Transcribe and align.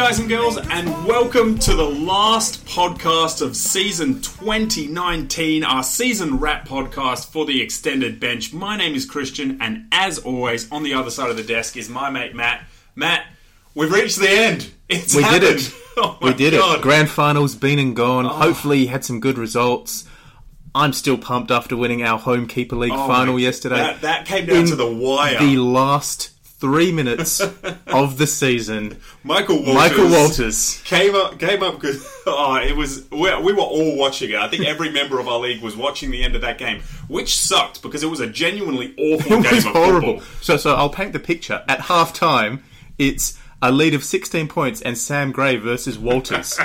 Guys 0.00 0.18
and 0.18 0.30
girls, 0.30 0.56
and 0.56 1.04
welcome 1.04 1.58
to 1.58 1.74
the 1.74 1.84
last 1.84 2.64
podcast 2.64 3.42
of 3.42 3.54
season 3.54 4.14
2019, 4.22 5.62
our 5.62 5.82
season 5.82 6.38
wrap 6.38 6.66
podcast 6.66 7.30
for 7.30 7.44
the 7.44 7.60
extended 7.60 8.18
bench. 8.18 8.50
My 8.54 8.78
name 8.78 8.94
is 8.94 9.04
Christian, 9.04 9.58
and 9.60 9.84
as 9.92 10.18
always, 10.18 10.72
on 10.72 10.84
the 10.84 10.94
other 10.94 11.10
side 11.10 11.28
of 11.30 11.36
the 11.36 11.42
desk 11.42 11.76
is 11.76 11.90
my 11.90 12.08
mate 12.08 12.34
Matt. 12.34 12.64
Matt, 12.96 13.26
we've 13.74 13.92
reached 13.92 14.18
the 14.18 14.30
end. 14.30 14.70
It's 14.88 15.14
We 15.14 15.22
did 15.22 15.42
it. 15.42 15.74
Oh 15.98 16.16
We 16.22 16.32
did 16.32 16.54
God. 16.54 16.78
it. 16.78 16.82
Grand 16.82 17.10
finals 17.10 17.54
been 17.54 17.78
and 17.78 17.94
gone. 17.94 18.24
Oh. 18.24 18.30
Hopefully, 18.30 18.86
had 18.86 19.04
some 19.04 19.20
good 19.20 19.36
results. 19.36 20.08
I'm 20.74 20.94
still 20.94 21.18
pumped 21.18 21.50
after 21.50 21.76
winning 21.76 22.02
our 22.02 22.18
home 22.18 22.46
keeper 22.46 22.74
league 22.74 22.92
Oh 22.94 23.06
final 23.06 23.38
yesterday. 23.38 23.76
That, 23.76 24.00
that 24.00 24.26
came 24.26 24.46
down 24.46 24.56
In 24.60 24.66
to 24.68 24.76
the 24.76 24.90
wire. 24.90 25.38
the 25.38 25.58
last 25.58 26.30
three 26.60 26.92
minutes 26.92 27.40
of 27.86 28.18
the 28.18 28.26
season, 28.26 28.98
Michael 29.24 29.56
Walters. 29.56 29.74
Michael 29.74 30.08
Walters. 30.10 30.82
came 30.84 31.14
up 31.14 31.38
came 31.38 31.62
up 31.62 31.80
because 31.80 32.06
oh, 32.26 32.56
it 32.56 32.76
was 32.76 33.10
we, 33.10 33.34
we 33.42 33.52
were 33.52 33.60
all 33.62 33.96
watching 33.96 34.30
it. 34.30 34.36
I 34.36 34.48
think 34.48 34.66
every 34.66 34.90
member 34.90 35.18
of 35.18 35.26
our 35.28 35.38
league 35.38 35.62
was 35.62 35.76
watching 35.76 36.10
the 36.10 36.22
end 36.22 36.34
of 36.36 36.42
that 36.42 36.58
game, 36.58 36.82
which 37.08 37.36
sucked 37.38 37.82
because 37.82 38.02
it 38.02 38.08
was 38.10 38.20
a 38.20 38.26
genuinely 38.26 38.94
awful 38.98 39.32
It 39.38 39.42
game 39.44 39.54
was 39.54 39.66
of 39.66 39.72
horrible. 39.72 40.20
football. 40.20 40.42
So, 40.42 40.56
so 40.56 40.74
I'll 40.74 40.90
paint 40.90 41.12
the 41.12 41.18
picture. 41.20 41.64
At 41.68 41.80
half 41.82 42.12
time, 42.12 42.62
it's 42.98 43.38
a 43.62 43.70
lead 43.72 43.94
of 43.94 44.02
16 44.04 44.48
points 44.48 44.80
and 44.80 44.96
Sam 44.96 45.32
Gray 45.32 45.56
versus 45.56 45.98
Walters. 45.98 46.58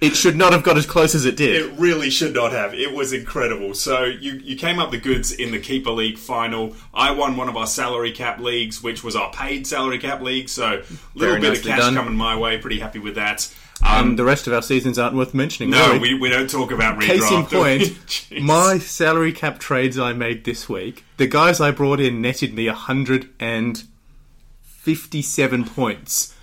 It 0.00 0.14
should 0.14 0.36
not 0.36 0.52
have 0.52 0.62
got 0.62 0.76
as 0.76 0.84
close 0.84 1.14
as 1.14 1.24
it 1.24 1.36
did. 1.36 1.56
It 1.56 1.72
really 1.78 2.10
should 2.10 2.34
not 2.34 2.52
have. 2.52 2.74
It 2.74 2.92
was 2.92 3.12
incredible. 3.14 3.72
So 3.74 4.04
you, 4.04 4.32
you 4.34 4.54
came 4.56 4.78
up 4.78 4.90
the 4.90 4.98
goods 4.98 5.32
in 5.32 5.52
the 5.52 5.58
keeper 5.58 5.90
league 5.90 6.18
final. 6.18 6.74
I 6.92 7.12
won 7.12 7.34
one 7.36 7.48
of 7.48 7.56
our 7.56 7.66
salary 7.66 8.12
cap 8.12 8.38
leagues, 8.38 8.82
which 8.82 9.02
was 9.02 9.16
our 9.16 9.32
paid 9.32 9.66
salary 9.66 9.98
cap 9.98 10.20
league. 10.20 10.50
So 10.50 10.66
a 10.66 10.82
little 11.14 11.36
Very 11.36 11.40
bit 11.40 11.58
of 11.58 11.64
cash 11.64 11.78
done. 11.78 11.94
coming 11.94 12.14
my 12.14 12.36
way. 12.36 12.58
Pretty 12.58 12.78
happy 12.78 12.98
with 12.98 13.14
that. 13.14 13.50
um, 13.86 14.16
the 14.16 14.24
rest 14.24 14.46
of 14.46 14.52
our 14.52 14.60
seasons 14.62 14.98
aren't 14.98 15.16
worth 15.16 15.32
mentioning. 15.34 15.70
No, 15.70 15.98
we, 15.98 16.12
we 16.14 16.28
don't 16.28 16.50
talk 16.50 16.70
about 16.72 16.98
redraft. 16.98 17.06
Case 17.06 17.30
in 17.30 17.46
point, 17.46 18.26
my 18.42 18.78
salary 18.78 19.32
cap 19.32 19.58
trades 19.58 19.98
I 19.98 20.12
made 20.12 20.44
this 20.44 20.68
week, 20.68 21.04
the 21.16 21.26
guys 21.26 21.58
I 21.60 21.70
brought 21.70 22.00
in 22.00 22.20
netted 22.20 22.52
me 22.54 22.66
157 22.68 25.64
points. 25.64 26.34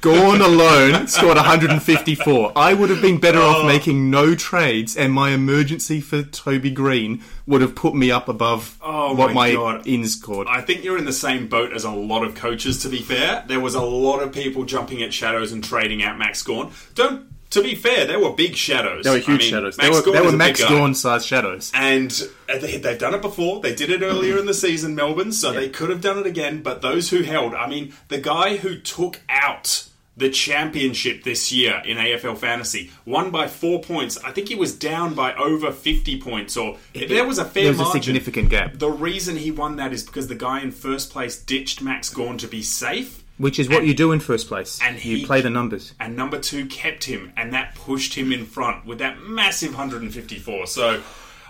Gawn 0.00 0.40
alone 0.40 1.06
scored 1.08 1.36
154. 1.36 2.52
I 2.56 2.74
would 2.74 2.90
have 2.90 3.02
been 3.02 3.18
better 3.18 3.38
Oh. 3.38 3.42
off 3.60 3.66
making 3.66 4.10
no 4.10 4.34
trades, 4.34 4.96
and 4.96 5.12
my 5.12 5.30
emergency 5.30 6.00
for 6.00 6.22
Toby 6.22 6.70
Greene 6.70 7.22
would 7.46 7.60
have 7.60 7.74
put 7.74 7.94
me 7.94 8.10
up 8.10 8.28
above 8.28 8.78
Oh 8.82 9.14
what 9.14 9.34
my 9.34 9.52
my, 9.52 9.80
ins 9.84 10.12
scored. 10.16 10.46
I 10.48 10.60
think 10.62 10.84
you're 10.84 10.98
in 10.98 11.04
the 11.04 11.12
same 11.12 11.48
boat 11.48 11.72
as 11.72 11.84
a 11.84 11.90
lot 11.90 12.24
of 12.24 12.34
coaches. 12.34 12.82
To 12.82 12.88
be 12.88 13.00
fair, 13.02 13.44
there 13.46 13.60
was 13.60 13.74
a 13.74 13.82
lot 13.82 14.20
of 14.22 14.32
people 14.32 14.64
jumping 14.64 15.02
at 15.02 15.12
shadows 15.12 15.52
and 15.52 15.62
trading 15.62 16.02
out 16.02 16.18
Max 16.18 16.42
Gawn. 16.42 16.72
Don't. 16.94 17.26
To 17.54 17.62
be 17.62 17.76
fair, 17.76 18.04
they 18.04 18.16
were 18.16 18.32
big 18.32 18.56
shadows. 18.56 19.04
they 19.04 19.10
were 19.10 19.18
huge 19.18 19.28
I 19.28 19.32
mean, 19.38 19.50
shadows. 19.50 19.78
Max 19.78 19.88
They 19.88 20.10
were, 20.10 20.18
they 20.18 20.26
were 20.26 20.36
Max. 20.36 20.64
Gawn 20.64 20.92
sized 20.94 21.24
shadows. 21.24 21.70
And 21.72 22.10
uh, 22.48 22.58
they, 22.58 22.78
they've 22.78 22.98
done 22.98 23.14
it 23.14 23.22
before. 23.22 23.60
They 23.60 23.74
did 23.74 23.90
it 23.90 24.02
earlier 24.02 24.38
in 24.38 24.46
the 24.46 24.54
season, 24.54 24.96
Melbourne, 24.96 25.30
so 25.30 25.52
they 25.52 25.68
could 25.68 25.88
have 25.88 26.00
done 26.00 26.18
it 26.18 26.26
again. 26.26 26.62
But 26.62 26.82
those 26.82 27.10
who 27.10 27.22
held, 27.22 27.54
I 27.54 27.68
mean, 27.68 27.94
the 28.08 28.18
guy 28.18 28.56
who 28.56 28.76
took 28.76 29.20
out 29.28 29.88
the 30.16 30.30
championship 30.30 31.24
this 31.24 31.52
year 31.52 31.82
in 31.84 31.96
AFL 31.96 32.38
fantasy 32.38 32.90
won 33.04 33.30
by 33.30 33.46
four 33.48 33.80
points. 33.80 34.18
I 34.24 34.30
think 34.30 34.48
he 34.48 34.54
was 34.54 34.76
down 34.76 35.14
by 35.14 35.34
over 35.34 35.72
50 35.72 36.20
points, 36.20 36.56
or 36.56 36.78
there 36.94 37.26
was 37.26 37.38
a 37.38 37.44
fair 37.44 37.64
There 37.64 37.72
was 37.72 37.80
a 37.80 37.84
margin. 37.84 38.02
significant 38.02 38.50
gap, 38.50 38.72
The 38.74 38.90
reason 38.90 39.36
he 39.36 39.50
won 39.50 39.76
that 39.76 39.92
is 39.92 40.04
because 40.04 40.28
the 40.28 40.34
guy 40.34 40.60
in 40.60 40.70
first 40.70 41.10
place 41.12 41.40
ditched 41.40 41.82
Max 41.82 42.10
Gawn 42.10 42.38
to 42.38 42.46
be 42.46 42.62
safe. 42.62 43.23
Which 43.38 43.58
is 43.58 43.68
what 43.68 43.78
and- 43.78 43.88
you 43.88 43.94
do 43.94 44.12
in 44.12 44.20
first 44.20 44.48
place. 44.48 44.78
and 44.82 44.96
he- 44.96 45.20
you 45.20 45.26
play 45.26 45.40
the 45.40 45.50
numbers. 45.50 45.94
And 45.98 46.16
number 46.16 46.38
two 46.38 46.66
kept 46.66 47.04
him, 47.04 47.32
and 47.36 47.52
that 47.52 47.74
pushed 47.74 48.14
him 48.14 48.32
in 48.32 48.46
front 48.46 48.86
with 48.86 48.98
that 48.98 49.22
massive 49.22 49.74
154. 49.74 50.66
So, 50.66 51.02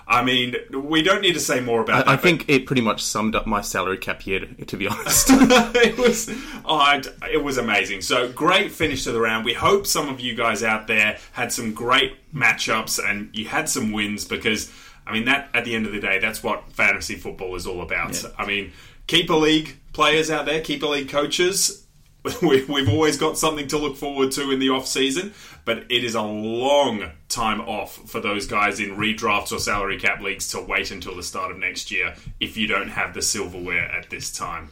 I 0.07 0.23
mean, 0.23 0.55
we 0.71 1.03
don't 1.03 1.23
need 1.23 1.33
to 1.33 1.41
say 1.41 1.61
more 1.61 1.81
about 1.81 2.05
that. 2.05 2.13
I 2.13 2.17
think 2.17 2.45
it 2.49 2.67
pretty 2.67 2.83
much 2.83 3.03
summed 3.03 3.35
up 3.35 3.47
my 3.47 3.63
salary 3.63 3.97
cap 3.97 4.27
year, 4.27 4.41
to, 4.67 4.77
be 4.77 4.87
honest. 4.87 5.29
it 5.31 5.97
was 5.97 6.31
oh, 6.67 7.01
it 7.33 7.43
was 7.43 7.57
amazing. 7.57 8.03
So 8.03 8.31
great 8.31 8.71
finish 8.71 9.05
to 9.05 9.13
the 9.13 9.21
round. 9.21 9.47
We 9.47 9.55
hope 9.55 9.87
some 9.87 10.09
of 10.11 10.21
you 10.21 10.35
guys 10.35 10.63
out 10.63 10.89
there 10.89 11.19
had 11.33 11.53
some 11.53 11.73
great 11.73 12.17
matchups 12.35 13.01
and 13.03 13.31
you 13.33 13.47
had 13.47 13.69
some 13.69 13.93
wins 13.93 14.27
because 14.27 14.71
I 15.07 15.13
mean 15.15 15.25
that 15.25 15.49
at 15.55 15.65
the 15.65 15.75
end 15.75 15.87
of 15.87 15.93
the 15.93 16.01
day 16.01 16.19
that's 16.19 16.43
what 16.43 16.71
fantasy 16.73 17.15
football 17.15 17.55
is 17.55 17.67
all 17.67 17.81
about. 17.81 18.23
I 18.37 18.45
mean 18.45 18.73
keeper 19.07 19.35
league 19.35 19.77
players 19.93 20.31
out 20.31 20.47
there, 20.47 20.61
keeper 20.61 20.87
league 20.87 21.09
coaches. 21.09 21.81
We, 22.41 22.65
we've 22.65 22.89
always 22.89 23.19
got 23.19 23.37
something 23.37 23.69
to 23.69 23.77
look 23.77 23.99
forward 23.99 24.33
to 24.33 24.51
in 24.51 24.59
the 24.59 24.71
off 24.71 24.87
season, 24.87 25.35
but 25.67 25.85
it 25.91 26.05
is 26.05 26.15
a 26.15 26.23
long 26.23 27.11
time 27.29 27.61
off 27.61 27.97
for 28.09 28.19
those 28.19 28.47
guys 28.47 28.81
in 28.81 28.97
redrafts 28.97 29.53
or 29.53 29.59
salary 29.59 29.99
cap 29.99 30.23
leagues 30.23 30.49
to 30.53 30.61
wait 30.63 30.91
until 30.91 31.15
the 31.15 31.23
start 31.23 31.51
of 31.51 31.59
next 31.59 31.91
year 31.91 32.15
if 32.41 32.57
you 32.57 32.67
don't 32.67 32.89
have 32.89 33.13
the 33.13 33.21
silverware 33.21 33.93
at 33.93 34.09
this 34.09 34.33
time. 34.33 34.71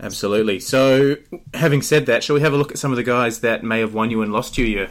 Absolutely. 0.00 0.60
So, 0.60 1.16
having 1.54 1.80
said 1.80 2.06
that, 2.06 2.24
shall 2.24 2.34
we 2.34 2.42
have 2.42 2.52
a 2.52 2.56
look 2.56 2.72
at 2.72 2.78
some 2.78 2.90
of 2.90 2.96
the 2.96 3.02
guys 3.02 3.40
that 3.40 3.62
may 3.62 3.80
have 3.80 3.94
won 3.94 4.10
you 4.10 4.22
and 4.22 4.32
lost 4.32 4.58
you 4.58 4.66
your 4.66 4.88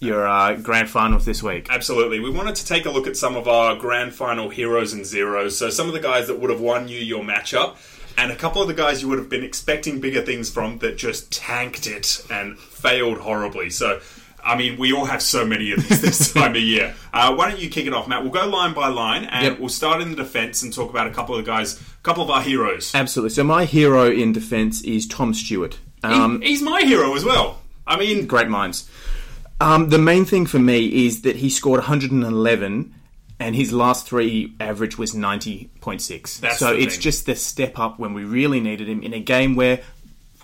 your 0.00 0.26
uh, 0.26 0.56
grand 0.56 0.90
finals 0.90 1.24
this 1.24 1.42
week? 1.42 1.68
Absolutely. 1.70 2.20
We 2.20 2.30
wanted 2.30 2.54
to 2.56 2.66
take 2.66 2.86
a 2.86 2.90
look 2.90 3.06
at 3.06 3.16
some 3.16 3.36
of 3.36 3.48
our 3.48 3.76
grand 3.76 4.14
final 4.14 4.48
heroes 4.48 4.92
and 4.92 5.04
zeros. 5.04 5.58
So, 5.58 5.68
some 5.68 5.86
of 5.88 5.92
the 5.92 6.00
guys 6.00 6.26
that 6.28 6.40
would 6.40 6.50
have 6.50 6.60
won 6.60 6.88
you 6.88 6.98
your 6.98 7.22
matchup, 7.22 7.76
and 8.16 8.30
a 8.32 8.36
couple 8.36 8.62
of 8.62 8.68
the 8.68 8.74
guys 8.74 9.02
you 9.02 9.08
would 9.08 9.18
have 9.18 9.28
been 9.28 9.44
expecting 9.44 10.00
bigger 10.00 10.22
things 10.22 10.50
from 10.50 10.78
that 10.78 10.96
just 10.96 11.30
tanked 11.32 11.86
it 11.86 12.24
and 12.30 12.58
failed 12.58 13.18
horribly. 13.18 13.70
So, 13.70 14.00
I 14.44 14.56
mean, 14.56 14.78
we 14.78 14.92
all 14.92 15.04
have 15.06 15.20
so 15.22 15.44
many 15.44 15.72
of 15.72 15.86
these 15.88 16.00
this 16.00 16.32
time 16.34 16.52
of 16.52 16.60
year. 16.62 16.94
Uh, 17.12 17.34
why 17.34 17.50
don't 17.50 17.60
you 17.60 17.68
kick 17.68 17.86
it 17.86 17.92
off, 17.92 18.06
Matt? 18.08 18.22
We'll 18.22 18.32
go 18.32 18.46
line 18.46 18.74
by 18.74 18.88
line, 18.88 19.24
and 19.24 19.44
Yep. 19.44 19.58
we'll 19.60 19.68
start 19.68 20.00
in 20.00 20.10
the 20.10 20.16
defence 20.16 20.62
and 20.62 20.72
talk 20.72 20.88
about 20.90 21.06
a 21.06 21.10
couple 21.10 21.34
of 21.36 21.44
the 21.44 21.50
guys, 21.50 21.80
a 21.80 21.84
couple 22.02 22.22
of 22.22 22.30
our 22.30 22.42
heroes. 22.42 22.94
Absolutely. 22.94 23.30
So, 23.34 23.44
my 23.44 23.64
hero 23.64 24.10
in 24.10 24.32
defence 24.32 24.82
is 24.82 25.06
Tom 25.06 25.34
Stewart. 25.34 25.78
Um, 26.04 26.40
He- 26.40 26.48
he's 26.48 26.62
my 26.62 26.82
hero 26.82 27.14
as 27.16 27.24
well. 27.24 27.60
I 27.86 27.96
mean, 27.98 28.26
great 28.26 28.48
minds. 28.48 28.88
Um, 29.60 29.88
the 29.88 29.98
main 29.98 30.24
thing 30.26 30.44
for 30.46 30.58
me 30.58 31.06
is 31.06 31.22
that 31.22 31.36
he 31.36 31.48
scored 31.48 31.80
111 31.80 32.94
and 33.38 33.54
his 33.54 33.72
last 33.72 34.06
three 34.06 34.54
average 34.60 34.96
was 34.98 35.14
90.6. 35.14 36.40
That's 36.40 36.58
so 36.58 36.72
it's 36.72 36.94
thing. 36.94 37.02
just 37.02 37.26
the 37.26 37.36
step 37.36 37.78
up 37.78 37.98
when 37.98 38.14
we 38.14 38.24
really 38.24 38.60
needed 38.60 38.88
him 38.88 39.02
in 39.02 39.12
a 39.12 39.20
game 39.20 39.56
where, 39.56 39.80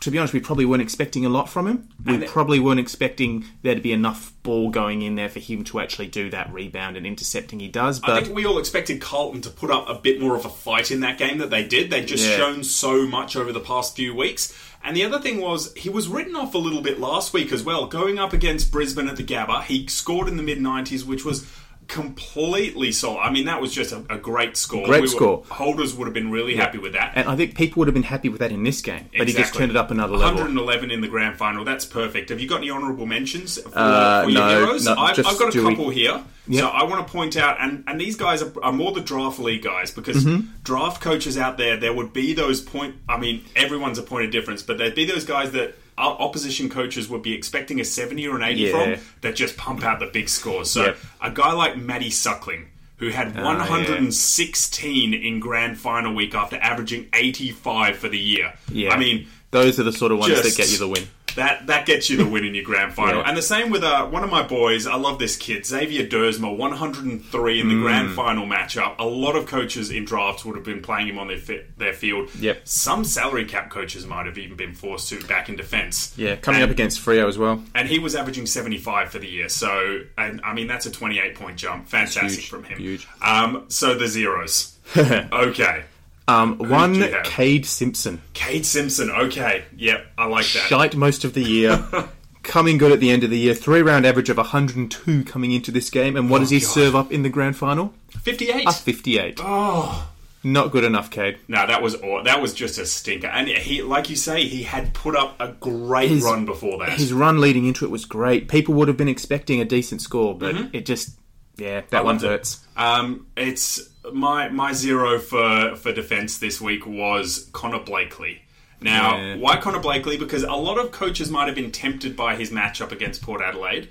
to 0.00 0.10
be 0.10 0.18
honest, 0.18 0.34
we 0.34 0.40
probably 0.40 0.64
weren't 0.64 0.82
expecting 0.82 1.24
a 1.24 1.28
lot 1.28 1.48
from 1.48 1.66
him. 1.66 1.88
We 2.04 2.14
And 2.16 2.26
probably 2.26 2.58
weren't 2.60 2.80
expecting 2.80 3.44
there 3.62 3.74
to 3.74 3.80
be 3.80 3.92
enough 3.92 4.32
ball 4.42 4.70
going 4.70 5.02
in 5.02 5.14
there 5.14 5.28
for 5.28 5.38
him 5.38 5.62
to 5.64 5.80
actually 5.80 6.08
do 6.08 6.28
that 6.30 6.52
rebound 6.52 6.96
and 6.96 7.06
intercepting 7.06 7.60
he 7.60 7.68
does. 7.68 8.00
But 8.00 8.10
I 8.10 8.20
think 8.22 8.34
we 8.34 8.44
all 8.44 8.58
expected 8.58 9.00
Carlton 9.00 9.40
to 9.42 9.50
put 9.50 9.70
up 9.70 9.88
a 9.88 9.94
bit 9.94 10.20
more 10.20 10.36
of 10.36 10.44
a 10.44 10.50
fight 10.50 10.90
in 10.90 11.00
that 11.00 11.18
game 11.18 11.38
that 11.38 11.50
they 11.50 11.64
did. 11.66 11.90
They'd 11.90 12.06
just 12.06 12.28
Yeah. 12.28 12.36
shown 12.36 12.64
so 12.64 13.06
much 13.06 13.36
over 13.36 13.52
the 13.52 13.60
past 13.60 13.94
few 13.96 14.14
weeks. 14.14 14.52
And 14.84 14.96
the 14.96 15.04
other 15.04 15.20
thing 15.20 15.40
was, 15.40 15.72
he 15.76 15.88
was 15.88 16.08
written 16.08 16.34
off 16.34 16.54
a 16.54 16.58
little 16.58 16.82
bit 16.82 16.98
last 16.98 17.32
week 17.32 17.52
as 17.52 17.62
well. 17.62 17.86
Going 17.86 18.18
up 18.18 18.32
against 18.32 18.72
Brisbane 18.72 19.08
at 19.08 19.14
the 19.14 19.22
Gabba, 19.22 19.62
he 19.62 19.86
scored 19.86 20.26
in 20.26 20.36
the 20.36 20.42
mid 20.42 20.58
90s, 20.58 21.04
which 21.04 21.24
was 21.24 21.46
completely 21.88 22.92
solid. 22.92 23.20
I 23.20 23.30
mean, 23.30 23.46
that 23.46 23.60
was 23.60 23.72
just 23.72 23.92
a, 23.92 24.04
a 24.10 24.18
great 24.18 24.56
score. 24.56 24.86
Great 24.86 25.02
were- 25.02 25.06
score. 25.08 25.44
Holders 25.50 25.94
would 25.94 26.06
have 26.06 26.14
been 26.14 26.30
really 26.30 26.56
happy 26.56 26.78
with 26.78 26.92
that. 26.94 27.12
and 27.16 27.28
I 27.28 27.36
think 27.36 27.54
people 27.56 27.80
would 27.80 27.88
have 27.88 27.94
been 27.94 28.02
happy 28.02 28.28
with 28.28 28.40
that 28.40 28.50
in 28.52 28.62
this 28.62 28.80
game. 28.80 29.08
But 29.16 29.28
he 29.28 29.34
just 29.34 29.54
turned 29.54 29.70
it 29.70 29.76
up 29.76 29.90
another 29.90 30.16
level. 30.16 30.36
111 30.36 30.90
in 30.90 31.00
the 31.00 31.08
grand 31.08 31.36
final. 31.36 31.64
That's 31.64 31.84
perfect. 31.84 32.30
Have 32.30 32.40
you 32.40 32.48
got 32.48 32.58
any 32.58 32.70
honourable 32.70 33.06
mentions 33.06 33.60
for, 33.60 33.70
Uh, 33.74 34.24
for 34.24 34.30
your 34.30 34.40
no, 34.40 34.48
heroes? 34.48 34.84
no, 34.84 34.94
I've, 34.94 35.18
I've 35.18 35.38
got 35.38 35.54
a 35.54 35.62
we- 35.62 35.68
couple 35.70 35.90
here. 35.90 36.22
Yep. 36.48 36.60
So 36.60 36.68
I 36.68 36.82
want 36.82 37.06
to 37.06 37.12
point 37.12 37.36
out, 37.36 37.58
and, 37.60 37.84
and 37.86 38.00
these 38.00 38.16
guys 38.16 38.42
are, 38.42 38.52
are 38.64 38.72
more 38.72 38.90
the 38.90 39.00
draft 39.00 39.38
league 39.38 39.62
guys 39.62 39.90
because 39.92 40.24
Mm-hmm. 40.24 40.46
draft 40.64 41.00
coaches 41.00 41.38
out 41.38 41.56
there, 41.56 41.76
there 41.76 41.92
would 41.92 42.12
be 42.12 42.32
those 42.32 42.60
point. 42.60 42.96
I 43.08 43.16
mean, 43.16 43.44
everyone's 43.54 43.98
a 43.98 44.02
point 44.02 44.24
of 44.26 44.32
difference, 44.32 44.62
but 44.62 44.76
there'd 44.78 44.94
be 44.94 45.04
those 45.04 45.24
guys 45.24 45.52
that 45.52 45.74
opposition 45.98 46.68
coaches 46.68 47.08
would 47.08 47.22
be 47.22 47.32
expecting 47.34 47.80
a 47.80 47.84
70 47.84 48.26
or 48.26 48.36
an 48.36 48.42
80 48.42 48.60
Yeah. 48.62 48.70
from 48.96 49.04
that 49.22 49.36
just 49.36 49.56
pump 49.56 49.84
out 49.84 50.00
the 50.00 50.06
big 50.06 50.28
scores. 50.28 50.70
So 50.70 50.86
Yep. 50.86 50.98
a 51.20 51.30
guy 51.30 51.52
like 51.52 51.76
Matty 51.76 52.10
Suckling. 52.10 52.66
Who 52.98 53.08
had 53.08 53.34
Ah, 53.36 53.42
116 53.42 55.12
in 55.12 55.40
grand 55.40 55.76
final 55.78 56.14
week 56.14 56.34
after 56.36 56.56
averaging 56.56 57.06
85 57.12 57.96
for 57.98 58.08
the 58.08 58.18
year? 58.18 58.52
Yeah. 58.70 58.92
I 58.92 58.96
mean, 58.98 59.26
Those 59.50 59.78
are 59.80 59.82
the 59.82 59.92
sort 59.92 60.12
of 60.12 60.18
ones 60.18 60.40
that 60.40 60.56
get 60.56 60.70
you 60.70 60.78
the 60.78 60.86
win. 60.88 61.08
That 61.36 61.66
that 61.68 61.86
gets 61.86 62.10
you 62.10 62.16
the 62.16 62.26
win 62.26 62.44
in 62.44 62.54
your 62.54 62.64
grand 62.64 62.94
final. 63.00 63.20
Yeah. 63.20 63.28
And 63.28 63.36
the 63.36 63.42
same 63.42 63.70
with 63.70 63.82
uh, 63.84 64.06
one 64.06 64.24
of 64.24 64.30
my 64.30 64.42
boys. 64.42 64.86
I 64.86 64.96
love 64.96 65.18
this 65.18 65.36
kid, 65.36 65.64
Xavier 65.66 66.06
Duursma, 66.06 66.56
103 66.56 67.60
in 67.60 67.68
the 67.68 67.74
Mm. 67.74 67.82
grand 67.82 68.10
final 68.12 68.46
matchup. 68.46 68.94
A 68.98 69.04
lot 69.06 69.34
of 69.36 69.46
coaches 69.46 69.90
in 69.90 70.04
drafts 70.04 70.44
would 70.44 70.56
have 70.56 70.64
been 70.64 70.82
playing 70.82 71.08
him 71.08 71.18
on 71.18 71.28
their 71.28 71.38
fi- 71.38 71.64
their 71.76 71.92
field. 71.92 72.30
Yep. 72.38 72.60
Some 72.64 73.04
salary 73.04 73.44
cap 73.44 73.70
coaches 73.70 74.06
might 74.06 74.26
have 74.26 74.38
even 74.38 74.56
been 74.56 74.74
forced 74.74 75.08
to 75.10 75.20
back 75.26 75.48
in 75.48 75.56
defence. 75.56 76.12
Yeah, 76.16 76.36
coming 76.36 76.60
and, 76.62 76.70
up 76.70 76.74
against 76.74 77.00
Freo 77.04 77.26
as 77.28 77.38
well. 77.38 77.62
and 77.74 77.88
he 77.88 77.98
was 77.98 78.14
averaging 78.14 78.46
75 78.46 79.10
for 79.10 79.18
the 79.18 79.28
year. 79.28 79.48
So, 79.48 80.02
and 80.18 80.40
I 80.44 80.52
mean 80.54 80.66
that's 80.66 80.86
a 80.86 80.90
28 80.90 81.34
point 81.34 81.56
jump. 81.56 81.88
Fantastic 81.88 82.40
huge, 82.40 82.48
from 82.48 82.64
him. 82.64 82.78
huge. 82.78 83.06
Um, 83.20 83.64
so 83.68 83.94
the 83.94 84.08
zeros. 84.08 84.76
okay. 84.96 85.84
Um, 86.28 86.58
one, 86.58 86.92
do 86.94 86.98
you 87.00 87.04
have? 87.12 87.24
Kade 87.26 87.64
Simpson. 87.66 88.22
Kade 88.34 88.64
Simpson. 88.64 89.10
Okay. 89.10 89.64
Yep. 89.76 90.06
I 90.18 90.26
like 90.26 90.44
that. 90.52 90.66
Shite 90.68 90.96
most 90.96 91.24
of 91.24 91.34
the 91.34 91.42
year. 91.42 91.84
coming 92.42 92.76
good 92.76 92.90
at 92.92 92.98
the 93.00 93.10
end 93.10 93.22
of 93.24 93.30
the 93.30 93.38
year. 93.38 93.54
Three 93.54 93.82
round 93.82 94.04
average 94.06 94.28
of 94.28 94.36
102 94.36 95.24
coming 95.24 95.52
into 95.52 95.70
this 95.70 95.90
game. 95.90 96.16
And 96.16 96.28
what 96.30 96.38
does 96.40 96.50
he 96.50 96.56
Oh, 96.58 96.60
God. 96.60 96.66
serve 96.68 96.96
up 96.96 97.12
in 97.12 97.22
the 97.22 97.28
grand 97.28 97.56
final? 97.56 97.92
58. 98.20 98.68
A 98.68 98.72
58. 98.72 99.40
Oh. 99.42 100.08
Not 100.44 100.72
good 100.72 100.82
enough, 100.82 101.08
Kade. 101.10 101.36
No, 101.46 101.64
that 101.68 101.82
was 101.82 101.94
aw- 102.02 102.24
that 102.24 102.42
was 102.42 102.52
just 102.52 102.76
a 102.78 102.84
stinker. 102.84 103.28
And 103.28 103.46
he, 103.46 103.80
like 103.82 104.10
you 104.10 104.16
say, 104.16 104.44
he 104.44 104.64
had 104.64 104.92
put 104.92 105.14
up 105.14 105.40
a 105.40 105.48
great 105.52 106.10
His- 106.10 106.24
run 106.24 106.44
before 106.44 106.78
that. 106.78 106.90
His 106.98 107.12
run 107.12 107.40
leading 107.40 107.64
into 107.66 107.84
it 107.84 107.92
was 107.92 108.04
great. 108.04 108.48
People 108.48 108.74
would 108.74 108.88
have 108.88 108.96
been 108.96 109.08
expecting 109.08 109.60
a 109.60 109.64
decent 109.64 110.02
score, 110.02 110.36
but 110.36 110.56
it 110.72 110.84
just, 110.84 111.10
yeah, 111.58 111.82
that 111.90 112.04
one 112.04 112.14
loved 112.16 112.24
it. 112.24 112.28
hurts. 112.28 112.58
Um, 112.76 113.26
it's 113.36 113.88
my 114.12 114.48
my 114.48 114.72
zero 114.72 115.18
for 115.18 115.76
for 115.76 115.92
defense 115.92 116.38
this 116.38 116.60
week 116.60 116.86
was 116.86 117.48
Connor 117.52 117.80
Blakely. 117.80 118.42
Now, 118.80 119.16
Yeah. 119.16 119.36
why 119.36 119.56
Connor 119.56 119.78
Blakely? 119.78 120.16
Because 120.16 120.42
a 120.42 120.54
lot 120.54 120.78
of 120.78 120.90
coaches 120.90 121.30
might 121.30 121.46
have 121.46 121.54
been 121.54 121.70
tempted 121.70 122.16
by 122.16 122.34
his 122.34 122.50
matchup 122.50 122.90
against 122.90 123.22
Port 123.22 123.40
Adelaide. 123.40 123.88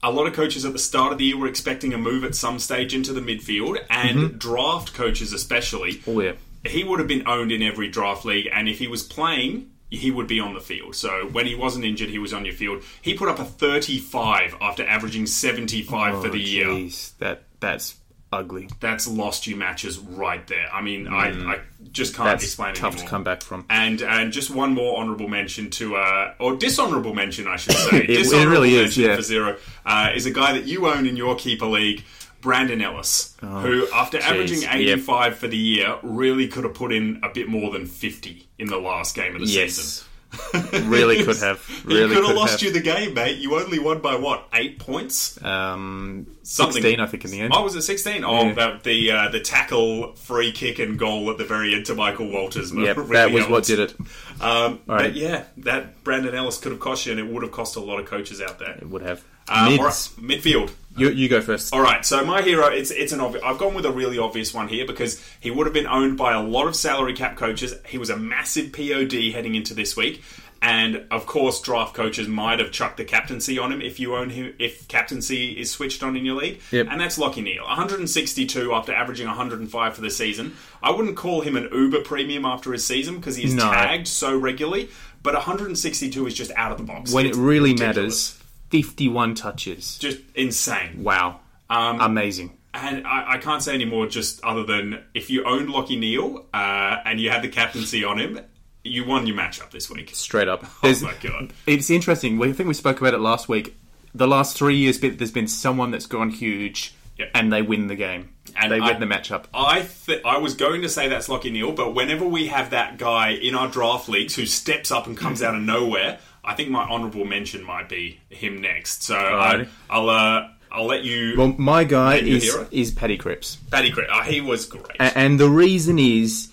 A 0.00 0.12
lot 0.12 0.28
of 0.28 0.32
coaches 0.32 0.64
at 0.64 0.72
the 0.72 0.78
start 0.78 1.10
of 1.10 1.18
the 1.18 1.24
year 1.24 1.36
were 1.36 1.48
expecting 1.48 1.92
a 1.92 1.98
move 1.98 2.22
at 2.22 2.36
some 2.36 2.60
stage 2.60 2.94
into 2.94 3.12
the 3.12 3.20
midfield, 3.20 3.84
and 3.90 4.18
mm-hmm. 4.18 4.38
draft 4.38 4.94
coaches 4.94 5.32
especially. 5.32 6.00
Oh, 6.06 6.20
yeah. 6.20 6.32
he 6.64 6.84
would 6.84 7.00
have 7.00 7.08
been 7.08 7.26
owned 7.26 7.50
in 7.50 7.62
every 7.62 7.88
draft 7.88 8.24
league, 8.24 8.48
and 8.52 8.68
if 8.68 8.78
he 8.78 8.86
was 8.86 9.02
playing, 9.02 9.70
he 9.90 10.10
would 10.12 10.28
be 10.28 10.38
on 10.38 10.54
the 10.54 10.60
field. 10.60 10.94
So 10.94 11.28
when 11.32 11.46
he 11.46 11.54
wasn't 11.56 11.84
injured, 11.84 12.10
he 12.10 12.18
was 12.18 12.32
on 12.32 12.44
your 12.44 12.54
field. 12.54 12.84
He 13.02 13.14
put 13.14 13.28
up 13.28 13.38
a 13.38 13.44
35 13.44 14.54
after 14.60 14.86
averaging 14.86 15.26
75 15.26 16.22
for 16.22 16.28
the 16.28 16.38
year. 16.38 16.88
That 17.18 17.42
that's 17.58 17.96
ugly. 18.32 18.68
That's 18.80 19.08
lost 19.08 19.46
you 19.46 19.56
matches 19.56 19.98
right 19.98 20.46
there. 20.46 20.66
I 20.72 20.82
mean, 20.82 21.08
I, 21.08 21.30
I 21.54 21.60
just 21.92 22.14
can't 22.14 22.26
Mm. 22.28 22.32
That's 22.32 22.44
explain 22.44 22.70
it 22.70 22.76
tough 22.76 22.92
anymore. 22.94 23.04
to 23.06 23.10
come 23.10 23.24
back 23.24 23.42
from. 23.42 23.64
And 23.70 24.02
and 24.02 24.32
just 24.32 24.50
one 24.50 24.74
more 24.74 24.98
honourable 24.98 25.28
mention 25.28 25.70
to, 25.70 25.96
uh, 25.96 26.34
or 26.38 26.56
dishonourable 26.56 27.14
mention, 27.14 27.46
I 27.46 27.56
should 27.56 27.74
say. 27.74 27.98
It- 28.08 28.10
it 28.32 28.46
really 28.48 28.74
is, 28.74 28.96
yeah. 28.98 29.16
For 29.16 29.22
zero 29.22 29.56
uh, 29.86 30.10
is 30.14 30.26
a 30.26 30.30
guy 30.30 30.52
that 30.52 30.64
you 30.64 30.86
own 30.88 31.06
in 31.06 31.16
your 31.16 31.36
keeper 31.36 31.66
league, 31.66 32.04
Brandon 32.40 32.80
Ellis, 32.80 33.36
who 33.40 33.88
after 33.92 34.18
averaging 34.20 34.58
Oh, 34.64 34.68
jeez, 34.72 34.92
85 34.92 35.38
for 35.38 35.48
the 35.48 35.56
year, 35.56 35.96
really 36.02 36.46
could 36.48 36.64
have 36.64 36.74
put 36.74 36.92
in 36.92 37.20
a 37.22 37.28
bit 37.30 37.48
more 37.48 37.70
than 37.72 37.86
50 37.86 38.46
in 38.58 38.68
the 38.68 38.78
last 38.78 39.14
game 39.16 39.34
of 39.34 39.40
the 39.40 39.46
season. 39.48 40.07
Really 40.84 41.24
could 41.24 41.36
have. 41.38 41.66
Really 41.86 42.08
he 42.08 42.14
could 42.14 42.26
have 42.26 42.36
lost 42.36 42.60
have. 42.60 42.62
you 42.62 42.72
the 42.72 42.80
game, 42.80 43.14
mate. 43.14 43.38
You 43.38 43.58
only 43.58 43.78
won 43.78 44.00
by 44.00 44.16
what 44.16 44.46
eight 44.52 44.78
points? 44.78 45.42
Um, 45.42 46.26
Something. 46.42 46.82
16, 46.82 47.00
I 47.00 47.06
think, 47.06 47.24
in 47.24 47.30
the 47.30 47.40
end. 47.40 47.52
Oh, 47.54 47.62
was 47.62 47.74
it 47.76 47.82
sixteen? 47.82 48.24
Oh, 48.24 48.46
Yeah. 48.46 48.52
that, 48.54 48.82
the 48.84 49.10
uh, 49.10 49.28
the 49.28 49.40
tackle, 49.40 50.14
free 50.16 50.52
kick, 50.52 50.78
and 50.78 50.98
goal 50.98 51.30
at 51.30 51.38
the 51.38 51.44
very 51.44 51.74
end 51.74 51.86
to 51.86 51.94
Michael 51.94 52.30
Walters. 52.30 52.72
Yep, 52.74 52.96
really 52.96 53.12
that 53.12 53.30
was 53.32 53.48
what 53.48 53.64
did 53.64 53.78
it. 53.80 53.94
Um, 54.40 54.80
right. 54.86 55.04
But 55.04 55.14
yeah, 55.14 55.44
that 55.58 56.02
Brandon 56.04 56.34
Ellis 56.34 56.58
could 56.58 56.72
have 56.72 56.80
cost 56.80 57.06
you, 57.06 57.12
and 57.12 57.20
it 57.20 57.26
would 57.26 57.42
have 57.42 57.52
cost 57.52 57.76
a 57.76 57.80
lot 57.80 57.98
of 57.98 58.06
coaches 58.06 58.40
out 58.40 58.58
there. 58.58 58.72
It 58.72 58.88
would 58.88 59.02
have. 59.02 59.24
Um, 59.50 59.78
right, 59.78 59.92
midfield. 60.20 60.70
You, 60.98 61.10
you 61.10 61.28
go 61.28 61.40
first. 61.40 61.72
All 61.72 61.80
right, 61.80 62.04
so 62.04 62.24
my 62.24 62.42
hero, 62.42 62.66
it's 62.66 62.90
it's 62.90 63.12
an 63.12 63.20
obvious. 63.20 63.44
I've 63.44 63.58
gone 63.58 63.74
with 63.74 63.86
a 63.86 63.90
really 63.92 64.18
obvious 64.18 64.52
one 64.52 64.68
here 64.68 64.86
because 64.86 65.22
he 65.40 65.50
would 65.50 65.66
have 65.66 65.74
been 65.74 65.86
owned 65.86 66.16
by 66.18 66.32
a 66.34 66.42
lot 66.42 66.66
of 66.66 66.74
salary 66.76 67.14
cap 67.14 67.36
coaches. 67.36 67.74
He 67.86 67.98
was 67.98 68.10
a 68.10 68.16
massive 68.16 68.72
POD 68.72 69.32
heading 69.32 69.54
into 69.54 69.74
this 69.74 69.96
week, 69.96 70.22
and 70.62 71.04
of 71.10 71.26
course, 71.26 71.60
draft 71.60 71.94
coaches 71.94 72.26
might 72.28 72.58
have 72.58 72.70
chucked 72.72 72.96
the 72.96 73.04
captaincy 73.04 73.58
on 73.58 73.70
him 73.72 73.80
if 73.80 74.00
you 74.00 74.16
own 74.16 74.30
him. 74.30 74.54
If 74.58 74.88
captaincy 74.88 75.52
is 75.52 75.70
switched 75.70 76.02
on 76.02 76.16
in 76.16 76.24
your 76.24 76.36
league, 76.36 76.60
Yep. 76.72 76.88
and 76.90 77.00
that's 77.00 77.18
Lachie 77.18 77.42
Neale, 77.42 77.64
162 77.64 78.72
after 78.72 78.92
averaging 78.92 79.26
105 79.26 79.94
for 79.94 80.00
the 80.00 80.10
season. 80.10 80.54
I 80.82 80.90
wouldn't 80.90 81.16
call 81.16 81.40
him 81.42 81.56
an 81.56 81.68
uber 81.72 82.00
premium 82.00 82.44
after 82.44 82.72
his 82.72 82.84
season 82.86 83.16
because 83.16 83.36
he's 83.36 83.54
No. 83.54 83.70
tagged 83.70 84.08
so 84.08 84.36
regularly, 84.36 84.88
but 85.22 85.34
162 85.34 86.26
is 86.26 86.34
just 86.34 86.50
out 86.56 86.72
of 86.72 86.78
the 86.78 86.84
box 86.84 87.12
When 87.12 87.26
it 87.26 87.34
really 87.36 87.70
ridiculous. 87.72 87.96
matters, 87.96 88.34
51 88.70 89.34
touches. 89.34 89.98
Just 89.98 90.18
insane. 90.34 91.02
Wow. 91.02 91.40
Um, 91.70 92.00
Amazing. 92.00 92.54
And 92.74 93.06
I, 93.06 93.32
I 93.34 93.38
can't 93.38 93.62
say 93.62 93.74
any 93.74 93.84
more 93.86 94.06
just 94.06 94.42
other 94.44 94.62
than 94.64 95.02
if 95.14 95.30
you 95.30 95.44
owned 95.44 95.68
Lachie 95.68 95.98
Neale 95.98 96.44
uh, 96.52 96.96
and 97.04 97.18
you 97.20 97.30
had 97.30 97.42
the 97.42 97.48
captaincy 97.48 98.04
on 98.04 98.18
him, 98.18 98.40
you 98.84 99.04
won 99.06 99.26
your 99.26 99.36
matchup 99.36 99.70
this 99.70 99.90
week. 99.90 100.10
Straight 100.14 100.48
up. 100.48 100.64
Oh 100.82 100.94
my 101.02 101.14
god. 101.20 101.52
It's 101.66 101.90
interesting. 101.90 102.38
We- 102.38 102.50
I 102.50 102.52
think 102.52 102.68
we 102.68 102.74
spoke 102.74 103.00
about 103.00 103.14
it 103.14 103.20
last 103.20 103.48
week. 103.48 103.76
The 104.14 104.26
last 104.28 104.56
three 104.56 104.76
years, 104.76 105.00
there's 105.00 105.30
been 105.30 105.48
someone 105.48 105.90
that's 105.90 106.06
gone 106.06 106.30
huge, 106.30 106.94
Yep. 107.18 107.30
and 107.34 107.52
they 107.52 107.62
win 107.62 107.88
the 107.88 107.94
game. 107.96 108.30
And 108.56 108.70
they 108.72 108.80
I- 108.80 108.92
win 108.92 109.00
the 109.00 109.06
matchup. 109.14 109.44
I 109.52 109.86
th- 110.06 110.22
I 110.24 110.38
was 110.38 110.54
going 110.54 110.82
to 110.82 110.88
say 110.88 111.08
that's 111.08 111.28
Lachie 111.28 111.52
Neale, 111.52 111.72
but 111.72 111.94
whenever 111.94 112.24
we 112.26 112.46
have 112.46 112.70
that 112.70 112.96
guy 112.98 113.30
in 113.30 113.54
our 113.54 113.68
draft 113.68 114.08
leagues 114.08 114.34
who 114.36 114.46
steps 114.46 114.90
up 114.90 115.06
and 115.06 115.16
comes 115.16 115.42
out 115.42 115.54
of 115.54 115.60
nowhere, 115.62 116.18
I 116.48 116.54
think 116.54 116.70
my 116.70 116.82
honourable 116.82 117.24
mention 117.26 117.62
might 117.62 117.88
be 117.90 118.18
him 118.30 118.60
next. 118.62 119.02
So 119.02 119.14
I, 119.14 119.66
I'll 119.90 120.08
uh, 120.08 120.48
I'll 120.72 120.86
let 120.86 121.04
you. 121.04 121.34
Well, 121.36 121.54
my 121.58 121.84
guy 121.84 122.16
is 122.16 122.56
is 122.70 122.90
Paddy 122.90 123.18
Cripps, 123.18 123.56
Paddy 123.70 123.90
Crit. 123.90 124.08
Oh, 124.10 124.22
he 124.22 124.40
was 124.40 124.64
great. 124.64 124.96
A- 124.98 125.16
and 125.16 125.38
the 125.38 125.48
reason 125.50 125.98
is 125.98 126.50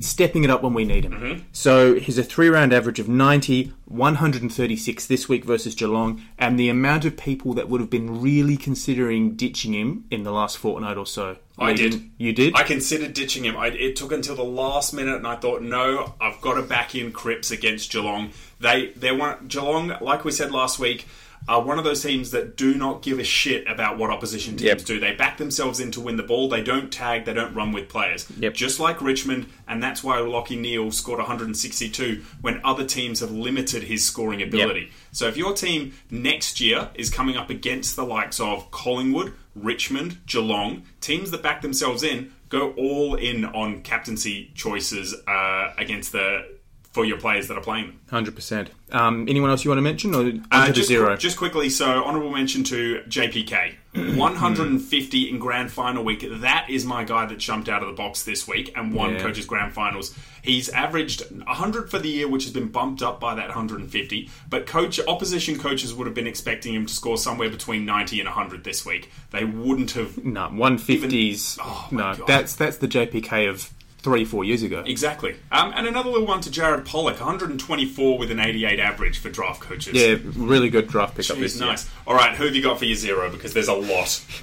stepping 0.00 0.44
it 0.44 0.50
up 0.50 0.62
when 0.62 0.74
we 0.74 0.84
need 0.84 1.04
him. 1.04 1.12
Mm-hmm. 1.12 1.40
So 1.52 1.94
he's 1.94 2.18
a 2.18 2.24
three 2.24 2.48
round 2.48 2.72
average 2.72 2.98
of 2.98 3.08
90, 3.08 3.72
136 3.86 5.06
this 5.06 5.28
week 5.28 5.44
versus 5.44 5.74
Geelong, 5.74 6.22
and 6.38 6.58
the 6.58 6.68
amount 6.68 7.04
of 7.04 7.16
people 7.16 7.54
that 7.54 7.68
would 7.68 7.80
have 7.80 7.90
been 7.90 8.20
really 8.20 8.56
considering 8.56 9.34
ditching 9.34 9.74
him 9.74 10.04
in 10.10 10.22
the 10.22 10.32
last 10.32 10.58
fortnight 10.58 10.96
or 10.96 11.06
so. 11.06 11.36
I 11.58 11.74
did. 11.74 12.10
You 12.18 12.32
did? 12.32 12.56
I 12.56 12.62
considered 12.64 13.14
ditching 13.14 13.44
him. 13.44 13.56
I, 13.56 13.68
it 13.68 13.94
took 13.96 14.10
until 14.10 14.34
the 14.34 14.42
last 14.42 14.92
minute, 14.92 15.16
and 15.16 15.26
I 15.26 15.36
thought, 15.36 15.62
no, 15.62 16.14
I've 16.20 16.40
got 16.40 16.54
to 16.54 16.62
back 16.62 16.94
in 16.94 17.12
Cripps 17.12 17.50
against 17.50 17.92
Geelong. 17.92 18.30
They, 18.58 18.88
they 18.96 19.12
want 19.12 19.48
Geelong, 19.48 19.96
like 20.00 20.24
we 20.24 20.32
said 20.32 20.50
last 20.50 20.78
week, 20.78 21.06
are 21.48 21.60
one 21.62 21.78
of 21.78 21.84
those 21.84 22.02
teams 22.02 22.30
that 22.30 22.56
do 22.56 22.74
not 22.74 23.02
give 23.02 23.18
a 23.18 23.24
shit 23.24 23.66
about 23.68 23.98
what 23.98 24.10
opposition 24.10 24.56
teams 24.56 24.62
Yep. 24.62 24.84
do. 24.84 25.00
They 25.00 25.12
back 25.12 25.38
themselves 25.38 25.80
in 25.80 25.90
to 25.92 26.00
win 26.00 26.16
the 26.16 26.22
ball. 26.22 26.48
They 26.48 26.62
don't 26.62 26.92
tag. 26.92 27.24
They 27.24 27.34
don't 27.34 27.52
run 27.54 27.72
with 27.72 27.88
players. 27.88 28.26
Yep. 28.38 28.54
Just 28.54 28.78
like 28.78 29.00
Richmond, 29.02 29.46
and 29.66 29.82
that's 29.82 30.04
why 30.04 30.18
Lachie 30.18 30.58
Neale 30.58 30.90
scored 30.92 31.18
162 31.18 32.22
when 32.40 32.60
other 32.64 32.84
teams 32.84 33.20
have 33.20 33.30
limited 33.32 33.82
his 33.84 34.04
scoring 34.04 34.40
ability. 34.42 34.90
So 35.10 35.26
if 35.26 35.36
your 35.36 35.52
team 35.52 35.94
next 36.10 36.60
year 36.60 36.88
is 36.94 37.10
coming 37.10 37.36
up 37.36 37.50
against 37.50 37.96
the 37.96 38.04
likes 38.04 38.40
of 38.40 38.70
Collingwood, 38.70 39.32
Richmond, 39.54 40.18
Geelong, 40.26 40.84
teams 41.00 41.30
that 41.30 41.42
back 41.42 41.60
themselves 41.62 42.02
in, 42.02 42.32
go 42.48 42.70
all 42.72 43.14
in 43.14 43.44
on 43.44 43.82
captaincy 43.82 44.50
choices 44.54 45.14
uh, 45.26 45.72
against 45.78 46.12
the 46.12 46.51
for 46.92 47.04
your 47.06 47.18
players 47.18 47.48
that 47.48 47.56
are 47.56 47.62
playing 47.62 47.86
them. 47.86 48.00
Hundred 48.10 48.34
percent. 48.36 48.70
Um, 48.90 49.26
anyone 49.28 49.48
else 49.50 49.64
you 49.64 49.70
want 49.70 49.78
to 49.78 49.82
mention, 49.82 50.14
or 50.14 50.30
Uh, 50.50 50.70
just, 50.70 50.88
zero? 50.88 51.16
just 51.16 51.38
quickly, 51.38 51.70
so 51.70 52.04
honourable 52.04 52.30
mention 52.30 52.62
to 52.64 53.00
JPK. 53.08 53.74
150 54.46 55.28
in 55.30 55.38
grand 55.38 55.70
final 55.70 56.04
week. 56.04 56.24
That 56.40 56.66
is 56.68 56.84
my 56.84 57.04
guy 57.04 57.26
that 57.26 57.38
jumped 57.38 57.68
out 57.68 57.82
of 57.82 57.88
the 57.88 57.94
box 57.94 58.22
this 58.24 58.46
week 58.48 58.72
and 58.76 58.94
won 58.94 59.12
Yeah. 59.14 59.20
coaches 59.20 59.44
grand 59.46 59.72
finals. 59.72 60.14
He's 60.42 60.68
averaged 60.70 61.22
100 61.46 61.90
for 61.90 61.98
the 61.98 62.08
year, 62.08 62.28
which 62.28 62.44
has 62.44 62.52
been 62.52 62.68
bumped 62.68 63.02
up 63.02 63.20
by 63.20 63.34
that 63.34 63.48
150. 63.48 64.30
But 64.48 64.66
coach 64.66 64.98
opposition 65.06 65.58
coaches 65.58 65.92
would 65.94 66.06
have 66.06 66.14
been 66.14 66.26
expecting 66.26 66.74
him 66.74 66.86
to 66.86 66.92
score 66.94 67.16
somewhere 67.18 67.50
between 67.50 67.84
90 67.84 68.20
and 68.20 68.28
100 68.28 68.64
this 68.64 68.84
week. 68.84 69.10
They 69.30 69.44
wouldn't 69.44 69.92
have 69.92 70.22
no, 70.24 70.48
one 70.48 70.78
fifties. 70.78 71.58
Oh, 71.62 71.88
no, 71.90 72.14
God. 72.14 72.26
that's 72.26 72.54
that's 72.54 72.78
the 72.78 72.88
JPK 72.88 73.48
of 73.48 73.70
three, 74.02 74.24
four 74.24 74.44
years 74.44 74.62
ago. 74.62 74.82
Exactly. 74.86 75.36
Um, 75.52 75.72
and 75.76 75.86
another 75.86 76.10
little 76.10 76.26
one 76.26 76.40
to 76.40 76.50
Jared 76.50 76.84
Polec, 76.84 77.20
124 77.20 78.18
with 78.18 78.30
an 78.30 78.40
88 78.40 78.80
average 78.80 79.18
for 79.18 79.30
draft 79.30 79.60
coaches. 79.60 79.94
Yeah, 79.94 80.16
really 80.36 80.70
good 80.70 80.88
draft 80.88 81.16
pickup 81.16 81.36
Jeez, 81.36 81.40
this 81.40 81.56
year. 81.60 81.66
nice. 81.68 81.88
All 82.06 82.14
right, 82.14 82.34
who 82.34 82.44
have 82.46 82.54
you 82.56 82.62
got 82.62 82.78
for 82.78 82.84
your 82.84 82.96
zero? 82.96 83.30
Because 83.30 83.54
there's 83.54 83.68
a 83.68 83.74
lot. 83.74 84.24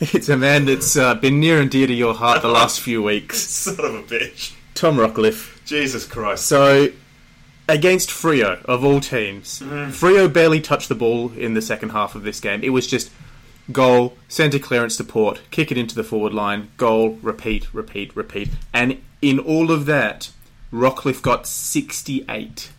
It's 0.00 0.28
a 0.28 0.36
man 0.36 0.64
that's 0.66 0.96
uh, 0.96 1.16
been 1.16 1.40
near 1.40 1.60
and 1.60 1.68
dear 1.68 1.88
to 1.88 1.92
your 1.92 2.14
heart 2.14 2.40
the 2.42 2.46
last 2.48 2.78
few 2.80 3.02
weeks. 3.02 3.40
Son 3.44 3.74
of 3.84 3.94
a 3.96 4.02
bitch. 4.04 4.54
Tom 4.74 4.96
Rockliff. 4.96 5.64
Jesus 5.64 6.06
Christ. 6.06 6.46
So, 6.46 6.90
against 7.68 8.08
Freo, 8.08 8.64
of 8.66 8.84
all 8.84 9.00
teams, 9.00 9.58
Mm. 9.58 9.88
Freo 9.88 10.32
barely 10.32 10.60
touched 10.60 10.88
the 10.88 10.94
ball 10.94 11.32
in 11.32 11.54
the 11.54 11.60
second 11.60 11.88
half 11.88 12.14
of 12.14 12.22
this 12.22 12.38
game. 12.38 12.62
It 12.62 12.68
was 12.68 12.86
just 12.86 13.10
goal, 13.72 14.16
centre 14.28 14.60
clearance 14.60 14.96
to 14.98 15.02
Port, 15.04 15.40
kick 15.50 15.72
it 15.72 15.76
into 15.76 15.96
the 15.96 16.04
forward 16.04 16.32
line, 16.32 16.68
goal, 16.76 17.18
repeat, 17.20 17.66
repeat, 17.74 18.14
repeat. 18.14 18.50
And 18.72 19.02
in 19.22 19.38
all 19.38 19.70
of 19.70 19.86
that, 19.86 20.30
Rockliff 20.72 21.22
got 21.22 21.46
68. 21.46 22.70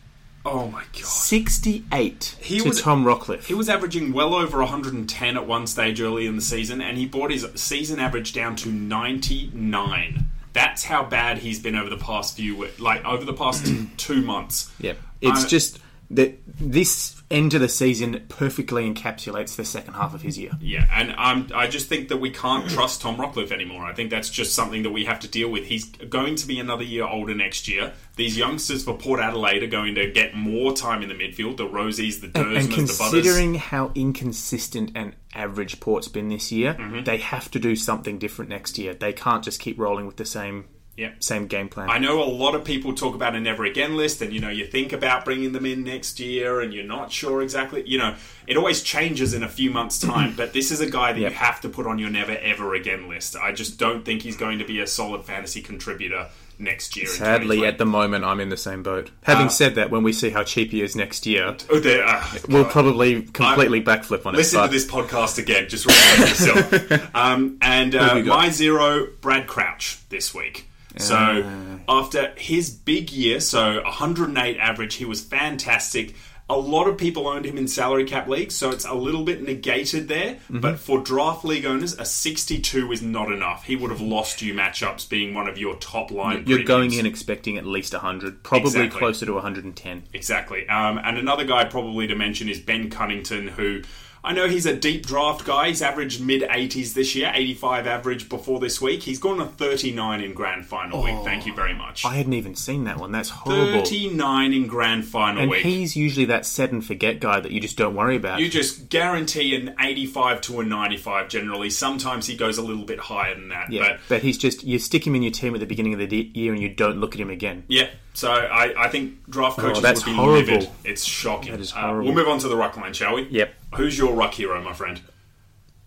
oh 0.46 0.68
my 0.68 0.84
god. 0.94 1.04
68 1.06 2.36
He 2.40 2.60
to 2.60 2.70
was- 2.70 2.82
Tom 2.82 3.04
Rockliff. 3.04 3.46
He 3.46 3.54
was 3.54 3.68
averaging 3.70 4.14
well 4.14 4.34
over 4.34 4.60
110 4.60 5.36
at 5.38 5.46
one 5.48 5.68
stage 5.68 6.00
early 6.02 6.26
in 6.26 6.36
the 6.36 6.42
season, 6.42 6.82
and 6.82 6.98
he 6.98 7.06
brought 7.06 7.32
his 7.32 7.46
season 7.56 8.00
average 8.00 8.34
down 8.34 8.56
to 8.58 8.70
99. 8.70 10.26
That's 10.54 10.84
how 10.86 11.04
bad 11.04 11.40
he's 11.40 11.60
been 11.60 11.76
over 11.76 11.90
the 11.90 11.98
past 11.98 12.36
few, 12.36 12.68
like 12.80 13.04
over 13.06 13.24
the 13.24 13.34
past 13.34 13.72
two 13.98 14.22
months. 14.22 14.72
Yeah, 14.80 14.94
it's 15.22 15.46
I- 15.46 15.48
just 15.48 15.80
that 16.12 16.40
this 16.60 17.19
end 17.32 17.54
of 17.54 17.62
the 17.62 17.70
season 17.70 18.26
perfectly 18.30 18.92
encapsulates 18.92 19.56
the 19.56 19.64
second 19.66 19.94
half 19.94 20.14
of 20.14 20.22
his 20.24 20.38
year. 20.38 20.52
Yeah, 20.60 20.88
and 20.92 21.14
um, 21.18 21.48
I 21.54 21.68
just 21.68 21.88
think 21.88 22.10
that 22.10 22.18
we 22.18 22.32
can't 22.32 22.70
trust 22.70 23.02
Tom 23.02 23.18
Rockliff 23.18 23.52
anymore. 23.52 23.86
I 23.86 23.94
think 23.94 24.10
that's 24.10 24.30
just 24.30 24.56
something 24.56 24.84
that 24.84 24.90
we 24.92 25.06
have 25.06 25.20
to 25.20 25.28
deal 25.28 25.50
with. 25.50 25.66
He's 25.66 25.86
going 25.86 26.36
to 26.36 26.48
be 26.48 26.60
another 26.60 26.84
year 26.84 27.06
older 27.06 27.36
next 27.36 27.68
year. 27.68 27.94
These 28.16 28.38
youngsters 28.38 28.84
for 28.84 28.98
Port 28.98 29.20
Adelaide 29.20 29.64
are 29.64 29.68
going 29.68 29.96
to 29.96 30.10
get 30.12 30.34
more 30.36 30.74
time 30.74 31.04
in 31.04 31.10
the 31.10 31.16
midfield. 31.16 31.58
The 31.58 31.68
Rosies, 31.68 32.20
the 32.22 32.28
Dersmans, 32.28 32.58
And 32.58 32.72
the 32.72 32.76
Butters. 32.78 32.98
considering 32.98 33.56
how 33.56 33.92
inconsistent 33.96 34.92
and 34.96 35.16
average 35.34 35.80
Port's 35.80 36.08
been 36.08 36.30
this 36.30 36.52
year, 36.52 36.74
Mm-hmm. 36.74 37.04
they 37.04 37.18
have 37.18 37.50
to 37.52 37.60
do 37.60 37.76
something 37.76 38.18
different 38.20 38.50
next 38.50 38.78
year. 38.78 38.94
They 38.94 39.14
can't 39.14 39.44
just 39.44 39.60
keep 39.60 39.78
rolling 39.80 40.06
with 40.08 40.18
the 40.18 40.26
same 40.26 40.66
Yeah. 41.00 41.12
same 41.20 41.48
game 41.48 41.70
plan. 41.70 41.90
I 41.90 41.98
know 41.98 42.22
a 42.22 42.26
lot 42.30 42.56
of 42.56 42.64
people 42.64 42.94
talk 42.94 43.16
about 43.16 43.36
a 43.36 43.40
never 43.40 43.64
again 43.66 43.96
list, 43.96 44.22
and 44.22 44.34
you 44.34 44.40
know, 44.40 44.50
you 44.50 44.66
think 44.66 44.92
about 44.94 45.24
bringing 45.26 45.54
them 45.54 45.66
in 45.66 45.84
next 45.84 46.20
year, 46.20 46.60
and 46.62 46.74
you're 46.74 46.84
not 46.84 47.12
sure 47.12 47.42
exactly. 47.42 47.84
You 47.88 47.98
know, 48.00 48.16
it 48.48 48.58
always 48.58 48.82
changes 48.84 49.34
in 49.34 49.42
a 49.44 49.50
few 49.50 49.72
months' 49.72 49.98
time, 50.12 50.34
but 50.36 50.54
this 50.54 50.72
is 50.72 50.82
a 50.82 50.90
guy 50.90 51.14
that 51.14 51.20
Yep. 51.20 51.32
you 51.32 51.38
have 51.38 51.62
to 51.62 51.70
put 51.70 51.88
on 51.88 52.00
your 52.00 52.10
never 52.10 52.34
ever 52.38 52.76
again 52.76 53.08
list. 53.08 53.36
I 53.36 53.52
just 53.54 53.78
don't 53.80 54.04
think 54.04 54.22
he's 54.24 54.36
going 54.38 54.60
to 54.60 54.66
be 54.66 54.80
a 54.82 54.88
solid 54.88 55.24
fantasy 55.24 55.62
contributor 55.62 56.28
next 56.62 56.98
year. 56.98 57.08
Sadly, 57.08 57.66
at 57.66 57.78
the 57.78 57.86
moment, 57.86 58.26
I'm 58.26 58.42
in 58.42 58.50
the 58.50 58.58
same 58.58 58.84
boat. 58.84 59.12
Having 59.24 59.46
Uh, 59.46 59.50
said 59.50 59.76
that, 59.76 59.90
when 59.92 60.04
we 60.04 60.12
see 60.12 60.30
how 60.32 60.44
cheap 60.44 60.72
he 60.72 60.82
is 60.82 60.94
next 60.94 61.26
year, 61.26 61.56
Oh, 61.70 61.78
uh, 61.82 62.24
we'll 62.50 62.66
probably 62.66 63.22
completely 63.22 63.82
backflip 63.82 64.26
on 64.26 64.34
it. 64.36 64.40
Listen 64.40 64.60
but 64.60 64.68
to 64.68 64.74
this 64.74 64.86
podcast 64.86 65.38
again. 65.38 65.70
Just 65.70 65.86
remind 65.86 66.20
yourself. 66.30 67.10
Um, 67.16 67.58
and 67.62 67.96
uh, 67.96 68.16
my 68.26 68.50
zero, 68.50 69.08
Brad 69.22 69.48
Crouch 69.48 70.00
this 70.10 70.34
week. 70.36 70.66
So 71.00 71.80
after 71.88 72.34
his 72.38 72.70
big 72.70 73.12
year, 73.12 73.40
so 73.40 73.82
108 73.84 74.58
average, 74.58 74.96
he 74.96 75.06
was 75.06 75.22
fantastic. 75.22 76.16
A 76.52 76.58
lot 76.58 76.88
of 76.88 76.98
people 76.98 77.28
owned 77.28 77.46
him 77.46 77.60
in 77.60 77.68
salary 77.68 78.06
cap 78.06 78.28
leagues, 78.28 78.56
so 78.56 78.72
it's 78.72 78.84
a 78.84 78.96
little 78.96 79.24
bit 79.24 79.44
negated 79.44 80.08
there. 80.08 80.34
Mm-hmm. 80.34 80.62
But 80.62 80.80
for 80.80 81.00
draft 81.00 81.46
league 81.46 81.64
owners, 81.64 81.94
a 81.94 82.06
62 82.06 82.92
is 82.92 83.04
not 83.04 83.32
enough. 83.32 83.66
He 83.66 83.76
would 83.76 83.92
have 83.92 84.02
lost 84.02 84.42
you 84.42 84.56
matchups 84.56 85.08
being 85.08 85.36
one 85.36 85.48
of 85.48 85.60
your 85.60 85.76
top 85.76 86.10
line. 86.10 86.46
You're 86.48 86.64
going 86.64 86.94
in 86.94 87.06
expecting 87.06 87.58
at 87.60 87.68
least 87.68 87.94
100, 87.94 88.42
probably 88.42 88.68
Exactly. 88.70 88.98
closer 89.00 89.26
to 89.28 89.34
110. 89.34 90.04
Exactly. 90.12 90.68
Um, 90.68 91.00
and 91.04 91.20
another 91.20 91.44
guy 91.46 91.66
probably 91.66 92.08
to 92.08 92.16
mention 92.16 92.50
is 92.50 92.60
Ben 92.60 92.90
Cunnington, 92.90 93.50
who 93.50 93.84
I 94.30 94.34
know 94.34 94.48
he's 94.48 94.68
a 94.68 94.76
deep 94.76 95.08
draft 95.08 95.44
guy. 95.44 95.70
He's 95.70 95.82
averaged 95.82 96.22
mid 96.24 96.44
80s 96.44 96.94
this 96.94 97.16
year, 97.16 97.32
85 97.34 97.88
average 97.88 98.30
before 98.30 98.60
this 98.60 98.80
week. 98.80 99.02
He's 99.02 99.18
gone 99.18 99.38
to 99.40 99.46
39 99.46 100.22
in 100.22 100.34
grand 100.36 100.68
final 100.68 101.02
week. 101.02 101.16
Thank 101.24 101.48
you 101.48 101.56
very 101.56 101.74
much. 101.74 102.06
I 102.06 102.14
hadn't 102.14 102.34
even 102.34 102.54
seen 102.54 102.84
that 102.84 102.98
one. 103.00 103.12
That's 103.12 103.30
horrible. 103.30 103.84
39 103.84 104.54
in 104.54 104.68
grand 104.68 105.06
final 105.06 105.42
And 105.42 105.50
week. 105.50 105.64
he's 105.64 105.96
usually 105.96 106.26
that 106.26 106.46
set 106.46 106.72
and 106.72 106.86
forget 106.86 107.20
guy 107.20 107.40
that 107.40 107.52
you 107.52 107.60
just 107.60 107.76
don't 107.76 107.96
worry 107.96 108.18
about. 108.18 108.40
you 108.40 108.50
just 108.50 108.90
guarantee 108.90 109.56
an 109.56 109.74
85 109.80 110.42
to 110.42 110.60
a 110.60 110.64
95 110.64 111.28
generally. 111.28 111.72
Sometimes 111.72 112.28
he 112.28 112.36
goes 112.38 112.60
a 112.60 112.62
little 112.62 112.86
bit 112.86 113.00
higher 113.00 113.34
than 113.34 113.50
that. 113.50 113.72
yeah, 113.72 113.82
But 113.94 114.00
but 114.10 114.22
he's 114.22 114.38
just 114.38 114.64
you 114.64 114.78
stick 114.78 115.08
him 115.08 115.16
in 115.16 115.24
your 115.24 115.32
team 115.32 115.56
at 115.56 115.60
the 115.60 115.66
beginning 115.66 115.94
of 116.00 116.08
the 116.08 116.32
year 116.36 116.54
and 116.54 116.62
you 116.62 116.70
don't 116.70 117.00
look 117.00 117.16
at 117.16 117.20
him 117.20 117.32
again. 117.32 117.64
Yeah, 117.68 117.90
so 118.20 118.32
I, 118.32 118.86
I 118.86 118.90
think 118.90 119.30
draft 119.30 119.58
coaches 119.58 119.78
Oh, 119.80 119.82
that's 119.82 120.06
would 120.06 120.12
be 120.12 120.16
horrible. 120.16 120.54
livid. 120.54 120.70
It's 120.84 121.04
shocking. 121.04 121.52
That 121.52 121.62
is 121.62 121.74
Uh, 121.74 122.00
we'll 122.04 122.14
move 122.14 122.28
on 122.28 122.40
to 122.40 122.48
the 122.48 122.56
ruck 122.56 122.76
line, 122.78 122.94
shall 122.94 123.16
we? 123.16 123.24
Yep. 123.30 123.54
Who's 123.76 123.98
your 123.98 124.14
ruck 124.14 124.34
hero, 124.34 124.62
my 124.62 124.74
friend? 124.74 125.02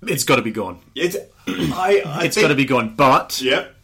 It's 0.06 0.24
got 0.24 0.36
to 0.36 0.42
be 0.42 0.50
gone. 0.50 0.80
It's 0.94 1.16
I. 1.46 2.02
I 2.04 2.24
It's 2.24 2.40
got 2.40 2.48
to 2.48 2.54
be 2.54 2.64
gone. 2.64 2.94
But 2.96 3.40
Yep. 3.40 3.74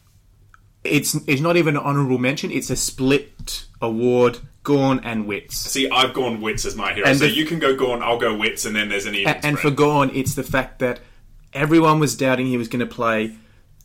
it's 0.85 1.15
it's 1.27 1.41
not 1.41 1.57
even 1.57 1.77
an 1.77 1.83
honourable 1.83 2.19
mention. 2.19 2.51
It's 2.51 2.71
a 2.71 2.77
split 2.77 3.67
award. 3.81 4.39
Gawn 4.65 5.01
and 5.03 5.27
Witts. 5.27 5.57
See, 5.57 5.89
I've 5.89 6.13
gone 6.13 6.43
Witts 6.43 6.67
as 6.67 6.77
my 6.77 6.93
hero, 6.93 7.07
And 7.09 7.19
so 7.19 7.25
the- 7.25 7.31
you 7.33 7.47
can 7.47 7.59
go 7.59 7.75
Gawn, 7.75 8.03
I'll 8.03 8.19
go 8.19 8.37
Witts, 8.37 8.67
and 8.67 8.77
then 8.77 8.91
there's 8.91 9.07
an 9.07 9.15
even 9.15 9.33
A- 9.33 9.47
and 9.47 9.59
for. 9.59 9.71
Gawn, 9.71 10.11
it's 10.13 10.35
the 10.35 10.43
fact 10.43 10.79
that 10.81 11.01
everyone 11.55 12.01
was 12.01 12.15
doubting 12.15 12.47
he 12.47 12.59
was 12.59 12.69
going 12.69 12.81
to 12.87 12.95
play. 12.95 13.35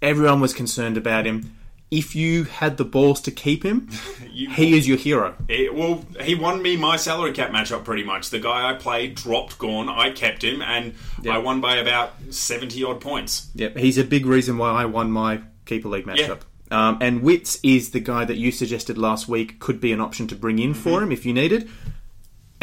Everyone 0.02 0.42
was 0.42 0.54
concerned 0.54 0.98
about 0.98 1.26
him. 1.26 1.56
If 1.92 2.16
you 2.16 2.46
had 2.46 2.78
the 2.78 2.86
balls 2.86 3.22
to 3.22 3.32
keep 3.32 3.64
him, 3.64 3.88
You- 4.32 4.50
he 4.50 4.76
is 4.78 4.88
your 4.88 4.98
hero. 4.98 5.36
It- 5.48 5.76
well, 5.76 6.04
he 6.22 6.34
won 6.34 6.62
me 6.62 6.76
my 6.76 6.96
salary 6.98 7.34
cap 7.34 7.52
matchup 7.52 7.84
pretty 7.84 8.04
much. 8.04 8.30
The 8.32 8.40
guy 8.40 8.70
I 8.72 8.74
played 8.74 9.14
dropped 9.16 9.60
Gawn, 9.60 9.90
I 9.90 10.10
kept 10.12 10.44
him, 10.44 10.62
and 10.64 10.96
I 11.30 11.38
won 11.38 11.62
by 11.62 11.76
about 11.78 12.14
seventy 12.32 12.84
odd 12.84 13.00
points. 13.00 13.50
Yep, 13.56 13.78
he's 13.78 13.98
a 14.00 14.04
big 14.04 14.26
reason 14.26 14.58
why 14.58 14.72
I 14.72 14.86
won 14.86 15.12
my 15.12 15.42
keeper 15.66 15.88
league 15.90 16.08
Yeah. 16.08 16.16
matchup. 16.16 16.40
Um, 16.72 16.98
and 17.02 17.22
Witts 17.22 17.60
is 17.62 17.92
the 17.92 18.00
guy 18.00 18.26
that 18.26 18.38
you 18.38 18.52
suggested 18.52 18.98
last 18.98 19.28
week 19.28 19.60
could 19.60 19.80
be 19.80 19.92
an 19.92 20.02
option 20.02 20.28
to 20.30 20.36
bring 20.36 20.58
in 20.58 20.74
for 20.74 21.04
him 21.04 21.12
if 21.12 21.24
you 21.28 21.32
needed. 21.34 21.70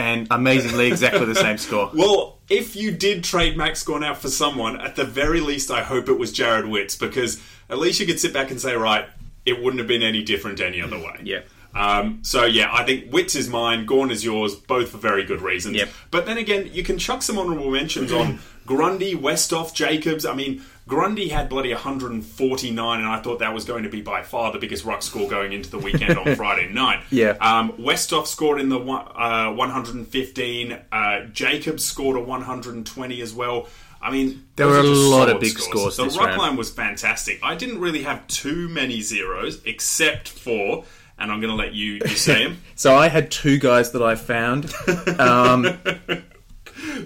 And 0.00 0.26
amazingly, 0.30 0.86
exactly 0.88 1.26
the 1.26 1.34
same 1.34 1.58
score. 1.58 1.90
Well, 2.00 2.38
if 2.48 2.74
you 2.74 2.90
did 2.90 3.22
trade 3.22 3.56
Max 3.56 3.82
Gawn 3.82 4.02
out 4.02 4.18
for 4.18 4.28
someone, 4.28 4.80
at 4.80 4.96
the 4.96 5.04
very 5.04 5.40
least, 5.40 5.70
I 5.70 5.82
hope 5.82 6.08
it 6.08 6.18
was 6.18 6.32
Jarrod 6.32 6.70
Witts 6.70 6.96
because 6.96 7.40
at 7.68 7.78
least 7.78 8.00
you 8.00 8.06
could 8.06 8.18
sit 8.18 8.32
back 8.32 8.50
and 8.50 8.60
say, 8.60 8.74
right, 8.74 9.06
it 9.44 9.62
wouldn't 9.62 9.78
have 9.78 9.86
been 9.86 10.02
any 10.02 10.22
different 10.22 10.60
any 10.60 10.80
other 10.80 10.98
way. 10.98 11.20
Yeah. 11.24 11.40
Um, 11.72 12.18
so 12.22 12.46
yeah, 12.46 12.68
I 12.72 12.84
think 12.84 13.12
Witts 13.12 13.36
is 13.36 13.48
mine, 13.48 13.86
Gawn 13.86 14.10
is 14.10 14.24
yours, 14.24 14.56
both 14.56 14.90
for 14.90 14.98
very 14.98 15.24
good 15.24 15.40
reasons. 15.40 15.76
Yep. 15.76 15.88
But 16.10 16.26
then 16.26 16.36
again, 16.36 16.70
you 16.72 16.82
can 16.82 16.98
chuck 16.98 17.22
some 17.22 17.38
honourable 17.38 17.70
mentions 17.70 18.12
on 18.12 18.40
Grundy, 18.66 19.14
Westhoff, 19.14 19.72
Jacobs. 19.72 20.26
I 20.26 20.34
mean, 20.34 20.64
Grundy 20.88 21.28
had 21.28 21.48
bloody 21.48 21.72
149, 21.72 22.98
and 23.00 23.08
I 23.08 23.20
thought 23.20 23.38
that 23.38 23.54
was 23.54 23.64
going 23.64 23.84
to 23.84 23.88
be 23.88 24.00
by 24.02 24.22
far 24.22 24.50
the 24.52 24.58
biggest 24.58 24.84
ruck 24.84 25.02
score 25.02 25.28
going 25.28 25.52
into 25.52 25.70
the 25.70 25.78
weekend 25.78 26.18
on 26.18 26.34
Friday 26.36 26.68
night. 26.72 27.04
Yeah. 27.10 27.36
Um, 27.40 27.72
Westhoff 27.72 28.26
scored 28.26 28.60
in 28.60 28.68
the 28.70 28.78
one- 28.78 29.06
uh, 29.14 29.52
115. 29.52 30.78
Uh, 30.90 31.20
Jacobs 31.26 31.84
scored 31.84 32.16
a 32.16 32.20
120 32.20 33.20
as 33.20 33.32
well. 33.32 33.68
I 34.02 34.10
mean, 34.10 34.46
There 34.56 34.66
were 34.66 34.78
a 34.78 34.82
lot 34.82 35.28
of 35.28 35.40
big 35.40 35.58
scores 35.58 35.96
The 35.96 36.04
this 36.04 36.16
ruck 36.16 36.28
round. 36.28 36.38
line 36.40 36.56
was 36.56 36.70
fantastic. 36.70 37.38
I 37.42 37.54
didn't 37.54 37.80
really 37.80 38.02
have 38.02 38.26
too 38.28 38.68
many 38.68 39.02
zeros, 39.02 39.60
except 39.66 40.26
for, 40.28 40.84
and 41.18 41.30
I'm 41.30 41.40
going 41.40 41.50
to 41.50 41.56
let 41.56 41.74
you, 41.74 42.00
you 42.04 42.16
say 42.16 42.44
them. 42.48 42.62
So 42.74 42.96
I 42.96 43.08
had 43.08 43.30
two 43.30 43.58
guys 43.58 43.92
that 43.92 44.02
I 44.02 44.14
found. 44.14 44.72
Um, 45.20 45.78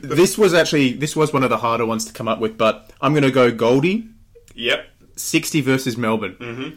this 0.02 0.36
was 0.38 0.54
actually 0.54 0.92
this 0.92 1.14
was 1.16 1.32
one 1.32 1.42
of 1.44 1.50
the 1.50 1.58
harder 1.58 1.86
ones 1.86 2.04
to 2.06 2.12
come 2.12 2.28
up 2.28 2.38
with, 2.40 2.56
but 2.58 2.90
I'm 3.00 3.12
going 3.12 3.24
to 3.24 3.30
go 3.30 3.50
Goldie, 3.50 4.08
Yep. 4.54 4.86
60 5.16 5.60
versus 5.60 5.96
Melbourne. 5.96 6.36
Mm-hmm. 6.40 6.76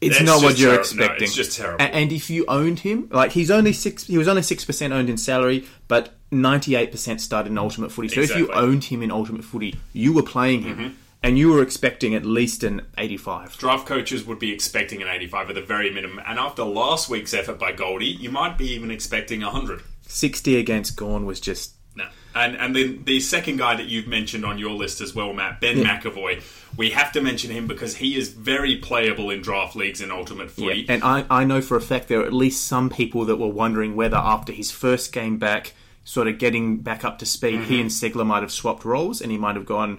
It's 0.00 0.18
That's 0.18 0.26
not 0.26 0.42
what 0.42 0.58
you're 0.58 0.72
no, 0.74 0.78
expecting. 0.80 1.24
it's 1.24 1.34
just 1.34 1.56
terrible. 1.56 1.82
A- 1.82 1.88
And 1.94 2.12
if 2.12 2.28
you 2.28 2.44
owned 2.46 2.80
him, 2.80 3.08
like 3.10 3.32
he's 3.32 3.50
only 3.50 3.72
six, 3.72 4.04
he 4.06 4.18
was 4.18 4.28
only 4.28 4.42
six 4.42 4.64
percent 4.64 4.92
owned 4.92 5.08
in 5.08 5.16
salary, 5.16 5.64
but 5.88 6.14
98 6.30 6.90
percent 6.90 7.20
started 7.20 7.50
in 7.50 7.58
Ultimate 7.58 7.90
Footy. 7.90 8.08
So 8.08 8.20
if 8.20 8.36
you 8.36 8.46
Mm-hmm. 8.48 8.58
owned 8.58 8.84
him 8.84 9.02
in 9.02 9.10
Ultimate 9.10 9.44
Footy, 9.44 9.76
you 9.94 10.12
were 10.12 10.22
playing 10.22 10.62
him, 10.62 10.98
and 11.22 11.38
you 11.38 11.50
were 11.50 11.62
expecting 11.62 12.14
at 12.14 12.26
least 12.26 12.62
an 12.64 12.82
85. 12.98 13.56
Draft 13.56 13.86
coaches 13.86 14.24
would 14.26 14.38
be 14.38 14.52
expecting 14.52 15.00
an 15.00 15.08
85 15.08 15.50
at 15.50 15.54
the 15.54 15.62
very 15.62 15.90
minimum, 15.90 16.20
and 16.26 16.38
after 16.38 16.64
last 16.64 17.08
week's 17.08 17.32
effort 17.32 17.58
by 17.58 17.72
Goldie, 17.72 18.04
you 18.06 18.30
might 18.30 18.58
be 18.58 18.66
even 18.72 18.90
expecting 18.90 19.40
100. 19.40 19.80
60 20.14 20.56
against 20.56 20.96
Gawn 20.96 21.26
was 21.26 21.40
just 21.40 21.74
No. 21.96 22.06
And 22.34 22.56
and 22.56 22.74
then 22.74 23.02
the 23.04 23.20
second 23.20 23.58
guy 23.58 23.76
that 23.76 23.86
you've 23.86 24.06
mentioned 24.06 24.44
on 24.44 24.58
your 24.58 24.72
list 24.72 25.00
as 25.00 25.14
well, 25.14 25.32
Matt, 25.32 25.60
Ben 25.60 25.78
McEvoy. 25.78 26.42
We 26.76 26.90
have 26.90 27.12
to 27.12 27.20
mention 27.20 27.50
him 27.52 27.68
because 27.68 27.96
he 27.96 28.16
is 28.16 28.30
very 28.30 28.76
playable 28.78 29.30
in 29.30 29.40
draft 29.42 29.76
leagues 29.76 30.00
in 30.00 30.10
Ultimate 30.10 30.50
Footy. 30.50 30.86
And 30.88 31.04
I, 31.04 31.24
I 31.30 31.44
know 31.44 31.60
for 31.60 31.76
a 31.76 31.80
fact 31.80 32.08
there 32.08 32.20
are 32.20 32.26
at 32.26 32.32
least 32.32 32.66
some 32.66 32.90
people 32.90 33.24
that 33.26 33.36
were 33.36 33.46
wondering 33.46 33.94
whether 33.94 34.16
after 34.16 34.52
his 34.52 34.72
first 34.72 35.12
game 35.12 35.38
back, 35.38 35.72
sort 36.04 36.26
of 36.26 36.38
getting 36.38 36.78
back 36.78 37.04
up 37.04 37.20
to 37.20 37.26
speed, 37.26 37.60
Mm-hmm. 37.60 37.64
he 37.72 37.80
and 37.80 37.90
Ceglar 37.90 38.26
might 38.26 38.42
have 38.42 38.50
swapped 38.50 38.84
roles 38.84 39.20
and 39.20 39.30
he 39.30 39.38
might 39.38 39.54
have 39.54 39.66
gone 39.66 39.98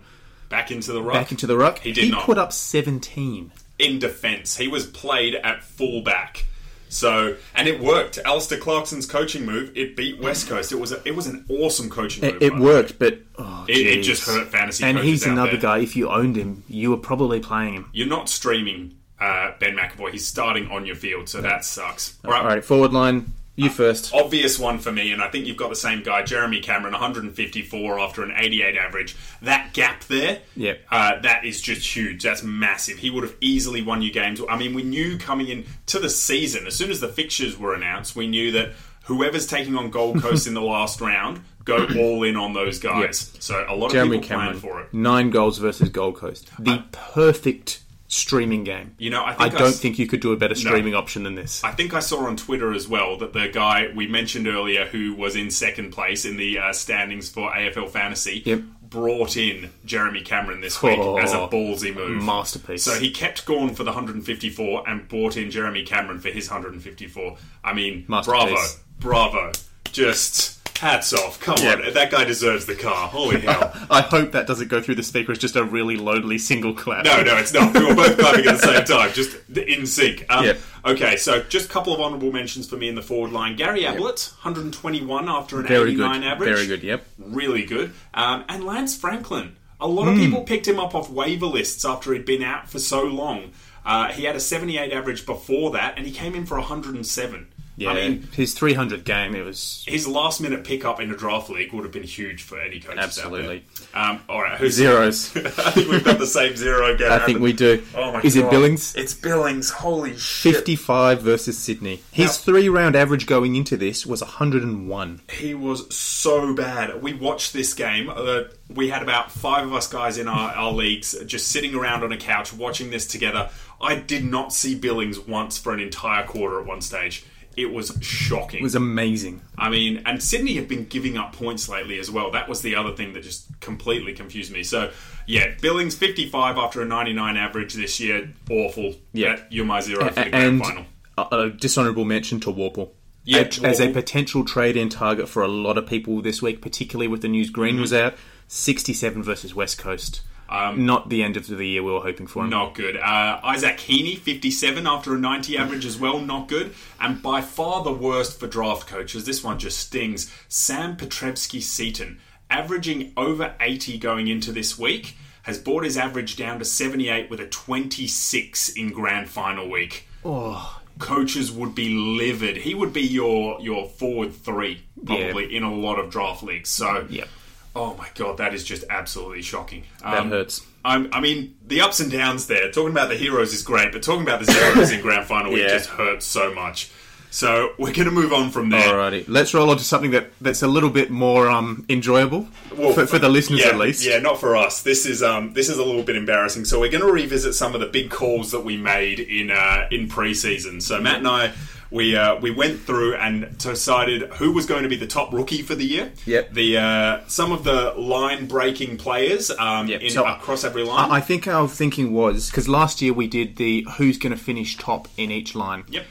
Back 0.49 0.69
into 0.69 0.91
the 0.91 1.01
ruck. 1.01 1.13
back 1.13 1.31
into 1.31 1.47
the 1.47 1.57
ruck. 1.57 1.79
He 1.79 1.93
did 1.93 2.11
not. 2.11 2.23
put 2.23 2.37
up 2.37 2.51
17. 2.51 3.51
in 3.79 3.99
defence. 3.99 4.57
He 4.57 4.67
was 4.67 4.85
played 4.85 5.35
at 5.35 5.63
fullback. 5.63 6.45
So 6.89 7.35
and 7.53 7.67
it 7.67 7.79
worked. 7.79 8.17
Alastair 8.25 8.57
Clarkson's 8.59 9.05
coaching 9.05 9.45
move, 9.45 9.71
it 9.75 9.95
beat 9.95 10.19
West 10.19 10.47
Coast. 10.47 10.71
It 10.71 10.79
was 10.79 10.91
a, 10.91 11.01
it 11.05 11.15
was 11.15 11.27
an 11.27 11.45
awesome 11.49 11.89
coaching 11.89 12.21
move. 12.23 12.35
It, 12.41 12.43
it 12.53 12.55
worked, 12.55 12.97
but 12.99 13.19
oh, 13.37 13.65
It, 13.67 13.77
it 13.87 14.01
just 14.03 14.25
hurt 14.25 14.47
fantasy 14.47 14.83
And 14.83 14.97
he's 14.99 15.25
another 15.25 15.51
there. 15.51 15.59
guy. 15.61 15.77
If 15.79 15.95
you 15.95 16.09
owned 16.09 16.35
him, 16.35 16.63
you 16.67 16.91
were 16.91 16.97
probably 16.97 17.39
playing 17.39 17.73
him. 17.73 17.89
You're 17.91 18.07
not 18.07 18.29
streaming 18.29 18.95
uh, 19.19 19.51
Ben 19.59 19.75
McEvoy. 19.75 20.11
He's 20.11 20.27
starting 20.27 20.69
on 20.71 20.85
your 20.85 20.95
field, 20.95 21.27
so 21.29 21.41
that 21.41 21.65
sucks. 21.65 22.17
All 22.23 22.31
right. 22.31 22.41
All 22.41 22.47
right, 22.47 22.63
forward 22.63 22.93
line, 22.93 23.33
you 23.55 23.69
first. 23.69 24.13
Obvious 24.13 24.59
one 24.59 24.79
for 24.79 24.91
me, 24.91 25.11
and 25.11 25.21
I 25.21 25.29
think 25.29 25.45
you've 25.47 25.57
got 25.57 25.69
the 25.69 25.75
same 25.75 26.03
guy, 26.03 26.23
Jeremy 26.23 26.59
Cameron, 26.59 26.91
154 26.93 27.99
after 27.99 28.23
an 28.23 28.33
88 28.37 28.75
average. 28.77 29.15
That 29.41 29.73
gap 29.73 30.03
there, 30.05 30.39
Yep. 30.55 30.81
uh, 30.91 31.19
that 31.21 31.45
is 31.45 31.61
just 31.61 31.95
huge. 31.95 32.23
That's 32.23 32.43
massive. 32.43 32.97
He 32.97 33.09
would 33.09 33.23
have 33.23 33.35
easily 33.41 33.81
won 33.81 34.01
you 34.01 34.11
games. 34.11 34.41
I 34.49 34.57
mean, 34.57 34.73
we 34.73 34.83
knew 34.83 35.17
coming 35.17 35.47
in 35.47 35.65
to 35.87 35.99
the 35.99 36.09
season, 36.09 36.67
as 36.67 36.75
soon 36.75 36.91
as 36.91 36.99
the 36.99 37.07
fixtures 37.07 37.57
were 37.57 37.73
announced, 37.73 38.15
we 38.15 38.27
knew 38.27 38.51
that 38.53 38.73
whoever's 39.05 39.47
taking 39.47 39.75
on 39.77 39.89
Gold 39.91 40.21
Coast 40.21 40.47
in 40.47 40.53
the 40.53 40.61
last 40.61 40.99
round, 40.99 41.41
go 41.63 41.85
all 41.97 42.23
in 42.23 42.35
on 42.35 42.53
those 42.53 42.79
guys. 42.79 43.31
So 43.39 43.65
a 43.69 43.75
lot 43.75 43.91
Jeremy 43.91 44.17
of 44.17 44.21
people 44.23 44.37
Cameron, 44.37 44.59
plan 44.59 44.71
for 44.71 44.81
it. 44.81 44.93
nine 44.93 45.29
goals 45.29 45.59
versus 45.59 45.89
Gold 45.89 46.15
Coast. 46.17 46.49
The 46.59 46.83
perfect 46.91 47.81
streaming 48.15 48.63
game. 48.63 48.95
You 48.97 49.09
know, 49.09 49.23
I 49.23 49.31
I 49.31 49.33
think 49.49 49.55
I 49.55 49.57
don't 49.57 49.73
think 49.75 49.99
you 49.99 50.07
could 50.07 50.19
do 50.21 50.31
a 50.31 50.37
better 50.37 50.55
streaming 50.55 50.95
option 50.95 51.23
than 51.23 51.35
this. 51.35 51.63
I 51.63 51.71
think 51.71 51.93
I 51.93 51.99
saw 51.99 52.25
on 52.25 52.37
Twitter 52.37 52.73
as 52.73 52.87
well 52.87 53.17
that 53.17 53.33
the 53.33 53.47
guy 53.47 53.89
we 53.95 54.07
mentioned 54.07 54.47
earlier, 54.47 54.85
who 54.85 55.13
was 55.13 55.35
in 55.35 55.51
second 55.51 55.91
place 55.91 56.25
in 56.25 56.37
the 56.37 56.57
uh, 56.59 56.73
standings 56.73 57.29
for 57.29 57.51
AFL 57.51 57.89
Fantasy, 57.89 58.41
Yep. 58.45 58.61
brought 58.89 59.35
in 59.35 59.69
Jeremy 59.85 60.21
Cameron 60.21 60.61
this 60.61 60.81
week 60.81 60.97
Oh, 60.99 61.17
as 61.17 61.33
a 61.33 61.47
ballsy 61.47 61.93
move. 61.93 62.23
Masterpiece. 62.23 62.83
So 62.83 62.93
he 62.99 63.11
kept 63.11 63.45
going 63.45 63.73
for 63.75 63.83
the 63.83 63.91
154 63.91 64.87
and 64.89 65.07
brought 65.07 65.37
in 65.37 65.51
Jeremy 65.51 65.83
Cameron 65.83 66.19
for 66.19 66.29
his 66.29 66.49
154. 66.49 67.37
I 67.63 67.73
mean, 67.73 68.05
bravo, 68.07 68.55
bravo. 68.99 69.51
Just 69.91 70.54
hats 70.77 71.13
off. 71.13 71.39
Come 71.39 71.55
Yeah. 71.61 71.73
on, 71.75 71.93
that 71.93 72.11
guy 72.11 72.23
deserves 72.23 72.65
the 72.65 72.75
car. 72.75 73.07
Holy 73.07 73.41
hell. 73.41 73.71
I 73.89 74.01
hope 74.01 74.31
that 74.33 74.47
doesn't 74.47 74.67
go 74.67 74.81
through 74.81 74.95
the 74.95 75.03
speaker 75.03 75.31
as 75.31 75.37
just 75.37 75.55
a 75.55 75.63
really 75.63 75.95
lonely 75.97 76.37
single 76.37 76.73
clap. 76.73 77.05
No, 77.05 77.21
no, 77.23 77.37
it's 77.37 77.53
not. 77.53 77.73
We 77.73 77.85
were 77.85 77.95
both 77.95 78.17
clapping 78.17 78.45
at 78.47 78.59
the 78.59 78.67
same 78.67 78.83
time, 78.85 79.11
just 79.13 79.37
in 79.57 79.85
sync. 79.85 80.25
Um, 80.29 80.45
Yep. 80.45 80.59
Okay, 80.85 81.17
so 81.17 81.41
just 81.43 81.65
a 81.67 81.69
couple 81.69 81.93
of 81.93 81.99
honourable 81.99 82.31
mentions 82.31 82.69
for 82.69 82.75
me 82.77 82.87
in 82.87 82.95
the 82.95 83.01
forward 83.01 83.31
line. 83.31 83.55
Gary 83.55 83.85
Ablett, 83.85 84.31
121 84.43 85.27
after 85.27 85.59
an 85.59 85.67
Very 85.67 85.91
89 85.91 86.21
good. 86.21 86.27
average. 86.27 86.49
Very 86.55 86.67
good, 86.67 86.83
yep. 86.83 87.05
Really 87.17 87.65
good. 87.65 87.91
Um, 88.13 88.43
and 88.47 88.63
Lance 88.63 88.95
Franklin. 88.95 89.55
A 89.81 89.87
lot 89.87 90.07
of 90.07 90.15
people 90.15 90.43
picked 90.43 90.67
him 90.67 90.79
up 90.79 90.95
off 90.95 91.09
waiver 91.09 91.47
lists 91.47 91.83
after 91.83 92.13
he'd 92.13 92.25
been 92.25 92.43
out 92.43 92.69
for 92.69 92.79
so 92.79 93.03
long. 93.03 93.51
Uh, 93.85 94.07
he 94.11 94.23
had 94.23 94.35
a 94.35 94.39
78 94.39 94.91
average 94.93 95.25
before 95.25 95.71
that, 95.71 95.95
and 95.97 96.05
he 96.07 96.11
came 96.13 96.33
in 96.33 96.45
for 96.45 96.57
107. 96.57 97.47
Yeah, 97.77 97.89
I 97.91 97.93
mean, 97.95 98.27
his 98.33 98.53
300 98.53 99.03
game, 99.03 99.35
it 99.35 99.43
was 99.43 99.83
his 99.87 100.07
last 100.07 100.39
minute 100.39 100.63
pickup 100.63 101.01
in 101.01 101.11
a 101.11 101.15
draft 101.17 101.49
league 101.49 101.73
would 101.73 101.83
have 101.83 101.91
been 101.91 102.03
huge 102.03 102.41
for 102.43 102.59
any 102.59 102.79
coach. 102.79 102.97
Absolutely. 102.97 103.57
out 103.57 103.91
there. 103.93 104.01
Um, 104.01 104.21
all 104.29 104.41
right, 104.41 104.57
who's 104.57 104.75
zeros. 104.75 105.35
I 105.37 105.71
think 105.71 105.89
we've 105.89 106.03
got 106.03 106.17
the 106.17 106.25
same 106.27 106.55
zero 106.55 106.93
again. 106.93 107.11
I 107.11 107.19
think 107.25 107.41
we 107.41 107.51
do. 107.51 107.83
Oh 107.93 108.13
my 108.13 108.21
Is 108.21 108.35
God. 108.35 108.45
it 108.45 108.51
Billings? 108.51 108.95
It's 108.95 109.13
Billings. 109.13 109.69
Holy 109.71 110.15
shit. 110.17 110.55
55 110.55 111.21
versus 111.21 111.57
Sydney. 111.57 112.01
His 112.11 112.27
Now- 112.27 112.31
three 112.53 112.69
round 112.69 112.95
average 112.95 113.25
going 113.25 113.55
into 113.55 113.75
this 113.75 114.05
was 114.05 114.21
101. 114.21 115.21
He 115.33 115.53
was 115.53 115.93
so 115.93 116.53
bad. 116.53 117.01
We 117.01 117.13
watched 117.13 117.51
this 117.53 117.73
game. 117.73 118.09
Uh, 118.09 118.43
we 118.73 118.89
had 118.89 119.01
about 119.03 119.31
five 119.31 119.65
of 119.67 119.73
us 119.73 119.87
guys 119.87 120.17
in 120.17 120.27
our, 120.27 120.51
our 120.53 120.71
leagues 120.71 121.15
just 121.25 121.49
sitting 121.49 121.75
around 121.75 122.03
on 122.03 122.11
a 122.11 122.17
couch 122.17 122.53
watching 122.53 122.89
this 122.89 123.05
together. 123.05 123.49
I 123.81 123.95
did 123.95 124.23
not 124.23 124.53
see 124.53 124.75
Billings 124.75 125.19
once 125.19 125.57
for 125.57 125.73
an 125.73 125.79
entire 125.81 126.25
quarter 126.25 126.59
at 126.61 126.65
one 126.65 126.81
stage. 126.81 127.25
It 127.57 127.71
was 127.71 127.97
shocking. 128.01 128.59
It 128.59 128.63
was 128.63 128.75
amazing. 128.75 129.41
I 129.57 129.69
mean, 129.69 130.01
and 130.05 130.21
Sydney 130.21 130.55
have 130.55 130.67
been 130.67 130.85
giving 130.85 131.17
up 131.17 131.33
points 131.33 131.69
lately 131.69 131.99
as 131.99 132.11
well. 132.11 132.31
That 132.31 132.49
was 132.49 132.61
the 132.61 132.75
other 132.75 132.91
thing 132.93 133.13
that 133.13 133.23
just 133.23 133.47
completely 133.61 134.13
confused 134.13 134.51
me. 134.51 134.63
So, 134.63 134.91
yeah, 135.25 135.53
Billings 135.61 135.95
55 135.95 136.57
after 136.57 136.81
a 136.81 136.85
99 136.85 137.37
average 137.37 137.73
this 137.73 137.99
year. 137.99 138.33
Awful. 138.49 138.95
Yeah. 139.13 139.39
You're 139.49 139.65
my 139.65 139.79
zero 139.81 140.09
for 140.09 140.23
the 140.23 140.29
grand 140.29 140.35
and 140.35 140.61
final. 140.61 140.85
a, 141.31 141.49
dishonourable 141.49 142.05
mention 142.05 142.39
to 142.41 142.51
Worpel. 142.51 142.89
Yeah, 143.23 143.39
A- 143.39 143.65
as 143.65 143.79
a 143.79 143.89
potential 143.91 144.45
trade-in 144.45 144.89
target 144.89 145.27
for 145.29 145.41
a 145.41 145.47
lot 145.47 145.77
of 145.77 145.87
people 145.87 146.21
this 146.21 146.41
week, 146.41 146.61
particularly 146.61 147.07
with 147.07 147.21
the 147.21 147.27
news 147.27 147.49
Greene 147.49 147.79
was 147.79 147.91
Mm-hmm. 147.91 148.07
out. 148.07 148.13
67 148.47 149.23
versus 149.23 149.55
West 149.55 149.77
Coast. 149.79 150.21
Not 150.49 151.09
the 151.09 151.23
end 151.23 151.37
of 151.37 151.47
the 151.47 151.67
year 151.67 151.83
we 151.83 151.91
were 151.91 152.01
hoping 152.01 152.27
for 152.27 152.43
him. 152.43 152.49
Not 152.49 152.75
good. 152.75 152.97
Uh, 152.97 153.39
Isaac 153.43 153.77
Heaney, 153.77 154.17
57 154.17 154.85
after 154.87 155.15
a 155.15 155.17
90 155.17 155.57
average 155.57 155.85
as 155.85 155.99
well, 155.99 156.19
not 156.19 156.47
good. 156.47 156.73
And 156.99 157.21
by 157.21 157.41
far 157.41 157.83
the 157.83 157.91
worst 157.91 158.39
for 158.39 158.47
draft 158.47 158.87
coaches, 158.87 159.25
this 159.25 159.43
one 159.43 159.59
just 159.59 159.79
stings. 159.79 160.31
Sam 160.47 160.95
Petrevski-Seton, 160.97 162.19
averaging 162.49 163.13
over 163.17 163.55
80 163.59 163.97
going 163.97 164.27
into 164.27 164.51
this 164.51 164.77
week, 164.77 165.15
has 165.43 165.57
brought 165.57 165.83
his 165.83 165.97
average 165.97 166.35
down 166.35 166.59
to 166.59 166.65
78 166.65 167.29
with 167.29 167.39
a 167.39 167.47
26 167.47 168.69
in 168.69 168.91
grand 168.91 169.29
final 169.29 169.69
week. 169.69 170.07
Oh, 170.23 170.81
Coaches 170.97 171.51
would 171.51 171.75
be 171.75 171.89
livid. 171.93 172.57
He 172.57 172.73
would 172.73 172.93
be 172.93 173.01
your 173.01 173.59
your 173.59 173.89
forward 173.89 174.33
three 174.33 174.81
probably 175.05 175.53
in 175.53 175.61
a 175.61 175.73
lot 175.73 175.99
of 175.99 176.09
draft 176.09 176.41
leagues. 176.41 176.69
So 176.69 177.05
Yep. 177.09 177.27
Oh 177.75 177.93
my 177.97 178.07
god, 178.15 178.37
that 178.37 178.53
is 178.53 178.63
just 178.63 178.83
absolutely 178.89 179.41
shocking. 179.41 179.83
that 180.01 180.17
Um, 180.19 180.29
hurts. 180.29 180.61
I'm, 180.85 181.09
I 181.11 181.19
mean, 181.19 181.55
the 181.67 181.81
ups 181.81 181.99
and 181.99 182.11
downs 182.11 182.47
there. 182.47 182.71
Talking 182.71 182.91
about 182.91 183.09
the 183.09 183.15
heroes 183.17 183.53
is 183.53 183.63
great, 183.63 183.91
but 183.91 184.01
talking 184.03 184.21
about 184.21 184.39
the 184.39 184.45
zeros 184.51 184.91
in 184.91 185.01
grand 185.01 185.25
final 185.25 185.51
week 185.51 185.61
Yeah. 185.67 185.69
just 185.69 185.89
hurts 185.89 186.25
so 186.25 186.53
much. 186.53 186.91
So 187.31 187.71
we're 187.77 187.91
going 187.91 188.05
to 188.05 188.11
move 188.11 188.31
on 188.31 188.49
from 188.49 188.69
there. 188.69 188.93
Alrighty, 188.93 189.25
let's 189.27 189.53
roll 189.53 189.69
on 189.69 189.77
to 189.77 189.83
something 189.83 190.11
that, 190.11 190.31
that's 190.39 190.61
a 190.61 190.67
little 190.69 190.89
bit 190.89 191.09
more 191.11 191.49
um, 191.49 191.85
enjoyable 191.89 192.47
Well, 192.77 192.93
for, 192.93 193.05
for 193.07 193.19
the 193.19 193.27
listeners 193.27 193.59
yeah, 193.59 193.67
at 193.69 193.77
least. 193.77 194.05
Yeah, 194.05 194.19
not 194.19 194.39
for 194.39 194.55
us. 194.55 194.83
This 194.83 195.05
is 195.05 195.21
um, 195.21 195.51
this 195.53 195.67
is 195.67 195.77
a 195.77 195.83
little 195.83 196.03
bit 196.03 196.15
embarrassing. 196.15 196.63
So 196.63 196.79
we're 196.79 196.91
going 196.91 197.03
to 197.05 197.11
revisit 197.11 197.53
some 197.55 197.73
of 197.75 197.81
the 197.81 197.87
big 197.87 198.09
calls 198.09 198.51
that 198.51 198.61
we 198.63 198.77
made 198.77 199.19
in 199.19 199.51
uh, 199.51 199.89
in 199.91 200.07
preseason. 200.07 200.81
So 200.81 201.01
Matt 201.01 201.17
and 201.17 201.27
I. 201.27 201.51
We, 201.91 202.15
uh, 202.15 202.35
we 202.37 202.51
went 202.51 202.79
through 202.81 203.15
and 203.15 203.57
decided 203.57 204.23
who 204.33 204.51
was 204.51 204.65
going 204.65 204.83
to 204.83 204.89
be 204.89 204.95
the 204.95 205.07
top 205.07 205.31
rookie 205.33 205.61
for 205.61 205.75
the 205.75 205.85
year. 205.85 206.11
Yep. 206.25 206.53
The 206.53 206.77
uh, 206.77 207.21
some 207.27 207.51
of 207.51 207.63
the 207.63 207.93
line 207.97 208.47
breaking 208.47 208.97
players 208.97 209.51
um, 209.51 209.87
Yep. 209.87 210.01
in, 210.01 210.09
So, 210.09 210.25
across 210.25 210.63
every 210.63 210.83
line. 210.83 211.11
I 211.11 211.15
I 211.17 211.21
think 211.21 211.47
our 211.47 211.67
thinking 211.67 212.11
was 212.13 212.49
because 212.49 212.67
last 212.67 213.01
year 213.01 213.13
we 213.13 213.27
did 213.27 213.55
the 213.57 213.85
who's 213.97 214.17
going 214.17 214.35
to 214.35 214.41
finish 214.43 214.77
top 214.77 215.07
in 215.17 215.31
each 215.31 215.55
line. 215.55 215.83
yep. 215.89 216.05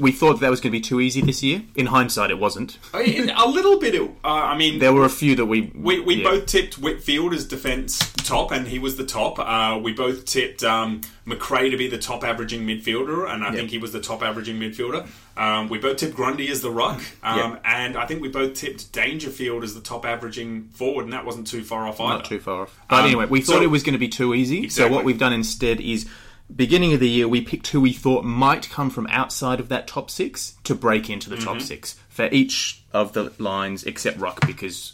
We 0.00 0.12
thought 0.12 0.38
that 0.40 0.50
was 0.50 0.60
going 0.60 0.70
to 0.70 0.76
be 0.78 0.80
too 0.80 1.00
easy 1.00 1.20
this 1.22 1.42
year. 1.42 1.62
In 1.74 1.86
hindsight, 1.86 2.30
it 2.30 2.38
wasn't. 2.38 2.78
I 2.94 3.02
a 3.36 3.48
little 3.48 3.80
bit. 3.80 3.96
Uh, 4.00 4.06
I 4.24 4.56
mean, 4.56 4.78
There 4.78 4.92
were 4.92 5.04
a 5.04 5.08
few 5.10 5.34
that 5.36 5.46
we 5.46 5.72
We, 5.74 5.98
we 6.00 6.14
yeah. 6.16 6.30
both 6.30 6.46
tipped 6.46 6.78
Whitfield 6.78 7.34
as 7.34 7.44
defence 7.46 7.98
top, 8.12 8.52
and 8.52 8.68
he 8.68 8.78
was 8.78 8.96
the 8.96 9.04
top. 9.04 9.38
Uh, 9.40 9.78
we 9.82 9.92
both 9.92 10.24
tipped 10.24 10.62
um, 10.62 11.00
McRae 11.26 11.70
to 11.70 11.76
be 11.76 11.88
the 11.88 11.98
top 11.98 12.22
averaging 12.22 12.62
midfielder, 12.62 13.28
and 13.28 13.42
I 13.42 13.50
think 13.52 13.70
he 13.70 13.78
was 13.78 13.90
the 13.92 14.00
top 14.00 14.22
averaging 14.22 14.56
midfielder. 14.60 15.08
Um, 15.36 15.68
we 15.68 15.78
both 15.78 15.96
tipped 15.96 16.14
Grundy 16.14 16.48
as 16.48 16.60
the 16.62 16.70
ruck, 16.70 17.00
um, 17.22 17.38
Yeah. 17.38 17.58
and 17.64 17.96
I 17.96 18.06
think 18.06 18.20
we 18.22 18.28
both 18.28 18.54
tipped 18.54 18.92
Dangerfield 18.92 19.64
as 19.64 19.74
the 19.74 19.80
top 19.80 20.04
averaging 20.06 20.68
forward, 20.74 21.04
and 21.04 21.12
that 21.12 21.24
wasn't 21.24 21.46
too 21.46 21.62
far 21.62 21.86
off 21.88 22.00
either. 22.00 22.14
not 22.18 22.24
too 22.24 22.38
far 22.40 22.62
off. 22.62 22.78
But 22.88 23.00
Um, 23.00 23.06
anyway, 23.06 23.26
we 23.26 23.40
thought 23.40 23.56
so- 23.56 23.62
it 23.62 23.70
was 23.70 23.82
going 23.82 23.94
to 23.94 23.98
be 23.98 24.08
too 24.08 24.32
easy. 24.34 24.64
Exactly. 24.64 24.90
So 24.90 24.94
what 24.94 25.04
we've 25.04 25.18
done 25.18 25.32
instead 25.32 25.80
is, 25.80 26.06
beginning 26.54 26.92
of 26.94 27.00
the 27.00 27.08
year, 27.08 27.28
we 27.28 27.40
picked 27.40 27.68
who 27.68 27.80
we 27.80 27.92
thought 27.92 28.24
might 28.24 28.68
come 28.70 28.90
from 28.90 29.06
outside 29.08 29.60
of 29.60 29.68
that 29.68 29.86
top 29.86 30.10
six 30.10 30.56
to 30.64 30.74
break 30.74 31.08
into 31.10 31.28
the 31.30 31.36
Mm-hmm. 31.36 31.44
top 31.44 31.60
six 31.60 31.96
for 32.08 32.28
each 32.32 32.82
of 32.92 33.12
the 33.12 33.32
lines 33.38 33.84
except 33.84 34.18
ruck 34.18 34.44
because 34.46 34.92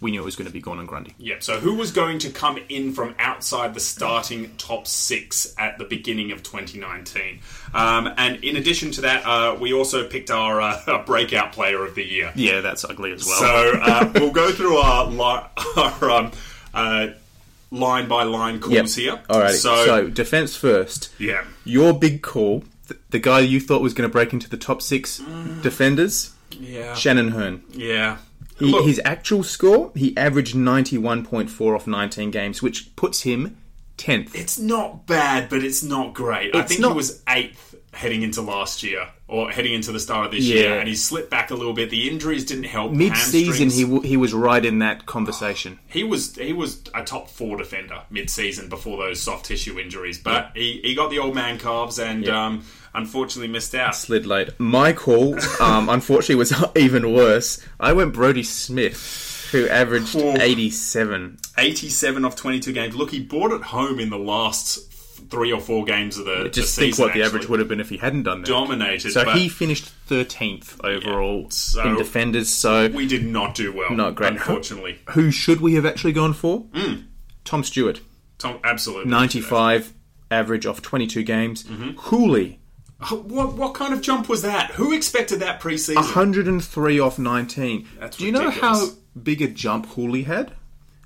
we 0.00 0.10
knew 0.10 0.22
it 0.22 0.24
was 0.24 0.36
going 0.36 0.46
to 0.46 0.52
be 0.52 0.60
Gordon 0.60 0.80
and 0.80 0.88
Grundy. 0.88 1.14
Yep. 1.18 1.42
So 1.42 1.60
who 1.60 1.74
was 1.74 1.90
going 1.92 2.20
to 2.20 2.30
come 2.30 2.58
in 2.70 2.92
from 2.94 3.14
outside 3.18 3.74
the 3.74 3.80
starting 3.80 4.50
top 4.56 4.86
six 4.86 5.54
at 5.58 5.76
the 5.76 5.84
beginning 5.84 6.32
of 6.32 6.42
2019? 6.42 7.40
Um, 7.74 8.08
and 8.16 8.42
in 8.42 8.56
addition 8.56 8.92
to 8.92 9.00
that, 9.02 9.26
uh, 9.26 9.56
we 9.60 9.74
also 9.74 10.08
picked 10.08 10.30
our 10.30 10.60
uh, 10.60 11.02
breakout 11.06 11.52
player 11.52 11.84
of 11.84 11.94
the 11.94 12.04
year. 12.04 12.32
Yeah, 12.34 12.60
that's 12.62 12.84
ugly 12.84 13.12
as 13.12 13.26
well. 13.26 13.40
So 13.40 13.78
uh, 13.82 14.12
we'll 14.14 14.32
go 14.32 14.50
through 14.52 14.78
our, 14.78 15.50
our 15.76 16.10
um, 16.10 16.32
uh, 16.72 17.08
line 17.70 18.08
by 18.08 18.22
line 18.24 18.58
calls 18.60 18.94
here. 18.96 19.20
All 19.28 19.40
right. 19.40 19.54
So, 19.54 19.84
So, 19.86 20.08
defense 20.08 20.56
first. 20.56 21.10
yeah, 21.18 21.44
Your 21.64 21.92
big 21.92 22.22
call, 22.22 22.64
th- 22.88 23.00
the 23.10 23.18
guy 23.18 23.40
you 23.40 23.60
thought 23.60 23.80
was 23.82 23.94
going 23.94 24.08
to 24.08 24.12
break 24.12 24.32
into 24.32 24.48
the 24.50 24.56
top 24.56 24.82
six 24.82 25.20
Mm. 25.20 25.62
defenders, 25.62 26.32
yeah, 26.58 26.94
Shannon 26.94 27.28
Hurn. 27.30 27.62
yeah. 27.70 28.18
He, 28.58 28.72
his 28.82 29.00
actual 29.06 29.42
score, 29.42 29.90
he 29.96 30.14
averaged 30.18 30.54
91.4 30.54 31.74
off 31.74 31.86
19 31.86 32.30
games, 32.30 32.62
which 32.62 32.94
puts 32.94 33.22
him 33.22 33.56
10th. 33.96 34.34
it's 34.34 34.58
not 34.58 35.06
bad, 35.06 35.48
but 35.48 35.62
it's 35.64 35.82
not 35.82 36.12
great. 36.14 36.54
I 36.54 36.62
think 36.62 36.80
not- 36.80 36.90
he 36.92 36.96
was 36.96 37.22
eighth 37.28 37.74
heading 37.92 38.22
into 38.22 38.40
last 38.42 38.82
year 38.82 39.08
or 39.30 39.50
heading 39.50 39.72
into 39.74 39.92
the 39.92 40.00
start 40.00 40.26
of 40.26 40.32
this 40.32 40.44
Yeah. 40.44 40.54
year, 40.56 40.78
and 40.80 40.88
he 40.88 40.94
slipped 40.96 41.30
back 41.30 41.50
a 41.50 41.54
little 41.54 41.72
bit. 41.72 41.88
The 41.90 42.08
injuries 42.10 42.44
didn't 42.44 42.64
help. 42.64 42.92
Mid-season, 42.92 43.70
he 43.70 43.82
w- 43.84 44.02
he 44.02 44.16
was 44.16 44.32
right 44.34 44.64
in 44.64 44.80
that 44.80 45.06
conversation. 45.06 45.78
He 45.88 46.02
was 46.04 46.34
he 46.36 46.52
was 46.52 46.80
a 46.94 47.02
top 47.04 47.30
four 47.30 47.56
defender 47.56 48.02
mid-season 48.10 48.68
before 48.68 48.96
those 48.98 49.20
soft 49.22 49.46
tissue 49.46 49.78
injuries, 49.78 50.18
but 50.18 50.50
he, 50.54 50.80
he 50.82 50.94
got 50.94 51.10
the 51.10 51.18
old 51.20 51.34
man 51.34 51.58
calves 51.58 51.98
and 51.98 52.24
Yeah. 52.24 52.46
um, 52.46 52.64
unfortunately 52.94 53.48
missed 53.52 53.74
out. 53.74 53.94
Slid 53.94 54.26
late. 54.26 54.50
My 54.58 54.92
call, 54.92 55.38
um, 55.60 55.88
unfortunately, 55.96 56.34
was 56.36 56.52
even 56.76 57.12
worse. 57.12 57.64
I 57.78 57.92
went 57.92 58.12
Brodie 58.12 58.42
Smith, 58.42 59.48
who 59.52 59.68
averaged 59.68 60.16
Ooh. 60.16 60.34
87. 60.40 61.38
87 61.58 62.24
off 62.24 62.34
22 62.36 62.72
games. 62.72 62.94
Look, 62.96 63.10
he 63.10 63.20
brought 63.20 63.52
it 63.52 63.62
home 63.62 64.00
in 64.00 64.10
the 64.10 64.18
last 64.18 64.89
three 65.30 65.52
or 65.52 65.60
four 65.60 65.84
games 65.84 66.18
of 66.18 66.26
the, 66.26 66.48
Just 66.50 66.76
the 66.76 66.82
think 66.82 66.98
what 66.98 67.14
the 67.14 67.22
average 67.22 67.48
would 67.48 67.60
have 67.60 67.68
been 67.68 67.80
if 67.80 67.88
he 67.88 67.96
hadn't 67.96 68.24
done 68.24 68.40
that. 68.42 68.48
Dominated. 68.48 69.12
So 69.12 69.28
he 69.30 69.48
finished 69.48 69.90
13th 70.08 70.84
overall 70.84 71.48
so- 71.50 71.82
in 71.88 71.96
defenders. 71.96 72.48
So 72.48 72.88
we 72.88 73.06
did 73.06 73.24
not 73.24 73.54
do 73.54 73.72
well. 73.72 73.90
Not 73.92 74.14
great. 74.16 74.32
unfortunately. 74.32 74.98
who 75.10 75.30
should 75.30 75.60
we 75.60 75.74
have 75.74 75.86
actually 75.86 76.12
gone 76.12 76.32
for? 76.34 76.60
Hmm. 76.74 76.94
Tom 77.44 77.64
Stewart, 77.64 78.00
Tom, 78.38 78.58
absolutely 78.64 79.10
95 79.10 79.94
average 80.30 80.66
off 80.66 80.82
22 80.82 81.22
games. 81.22 81.64
Mm-hmm. 81.64 81.96
Cooley, 81.96 82.60
Uh, 83.00 83.16
What 83.16 83.54
what 83.54 83.74
kind 83.74 83.94
of 83.94 84.00
jump 84.02 84.28
was 84.28 84.42
that? 84.42 84.72
Who 84.72 84.92
expected 84.92 85.40
that 85.40 85.60
preseason? 85.60 85.96
103 85.96 87.00
off 87.00 87.18
19. 87.18 87.88
That's 87.98 88.16
Do 88.18 88.26
you 88.26 88.32
know 88.32 88.50
how 88.50 88.88
big 89.20 89.40
a 89.42 89.48
jump 89.48 89.86
Hooley 89.86 90.24
had? 90.24 90.52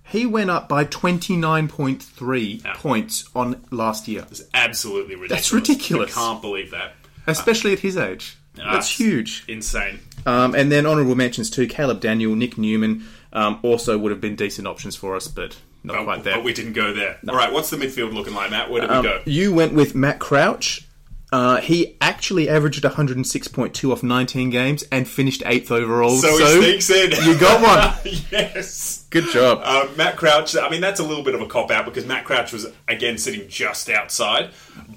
He 0.07 0.27
went 0.27 0.51
up 0.51 0.69
by 0.69 0.85
29.3 0.85 2.75
points 2.75 3.29
on 3.35 3.65
last 3.71 4.07
year, 4.09 4.27
It's 4.31 4.43
absolutely 4.53 5.15
ridiculous. 5.15 5.31
That's 5.31 5.53
ridiculous. 5.53 6.17
I 6.17 6.21
can't 6.21 6.43
believe 6.43 6.71
that. 6.73 6.93
especially 7.27 7.73
at 7.73 7.81
his 7.81 7.97
age. 7.97 8.37
That's 8.55 8.89
huge. 9.01 9.45
Insane. 9.49 9.99
Um, 10.27 10.55
and 10.55 10.71
then 10.71 10.87
honourable 10.87 11.17
mentions 11.17 11.51
too 11.51 11.67
Caleb 11.67 12.01
Daniel, 12.01 12.37
Nick 12.37 12.57
Newman 12.57 13.05
um, 13.33 13.59
also 13.63 13.99
would 13.99 14.13
have 14.13 14.21
been 14.21 14.37
decent 14.37 14.69
options 14.69 14.95
for 14.95 15.17
us, 15.17 15.27
but 15.27 15.57
not 15.83 15.97
But, 15.97 16.05
quite 16.05 16.25
there. 16.25 16.37
but 16.37 16.45
we 16.45 16.53
didn't 16.53 16.75
go 16.75 16.93
there. 16.95 17.19
All 17.29 17.35
right, 17.35 17.53
what's 17.53 17.71
the 17.71 17.77
midfield 17.77 18.13
looking 18.15 18.35
like, 18.35 18.51
Matt? 18.51 18.71
Where 18.71 18.83
did 18.83 18.91
Um, 18.91 19.03
we 19.05 19.09
go? 19.11 19.21
You 19.27 19.53
went 19.53 19.73
with 19.75 19.95
Matt 19.95 20.21
Crouch. 20.21 20.87
Uh, 21.35 21.61
he 21.61 21.97
actually 22.01 22.49
averaged 22.49 22.85
106.2 22.85 23.91
off 23.93 24.05
19 24.05 24.51
games 24.51 24.85
and 24.93 25.09
finished 25.09 25.43
eighth 25.45 25.73
overall. 25.73 26.17
So, 26.17 26.39
he 26.39 26.79
sneaks 26.79 26.91
in. 26.91 27.11
you 27.25 27.37
got 27.37 27.61
one. 27.61 28.15
yes. 28.31 29.05
Good 29.11 29.33
job. 29.33 29.61
Uh, 29.65 29.89
Matt 29.97 30.15
Crouch, 30.15 30.57
I 30.57 30.69
mean, 30.69 30.81
that's 30.81 31.01
a 31.01 31.03
little 31.03 31.25
bit 31.25 31.35
of 31.35 31.41
a 31.41 31.47
cop 31.47 31.73
out 31.73 31.87
because 31.87 32.07
Matt 32.07 32.25
Crouch 32.25 32.53
was, 32.53 32.69
again, 32.87 33.19
sitting 33.19 33.49
just 33.49 33.91
outside, 33.91 34.51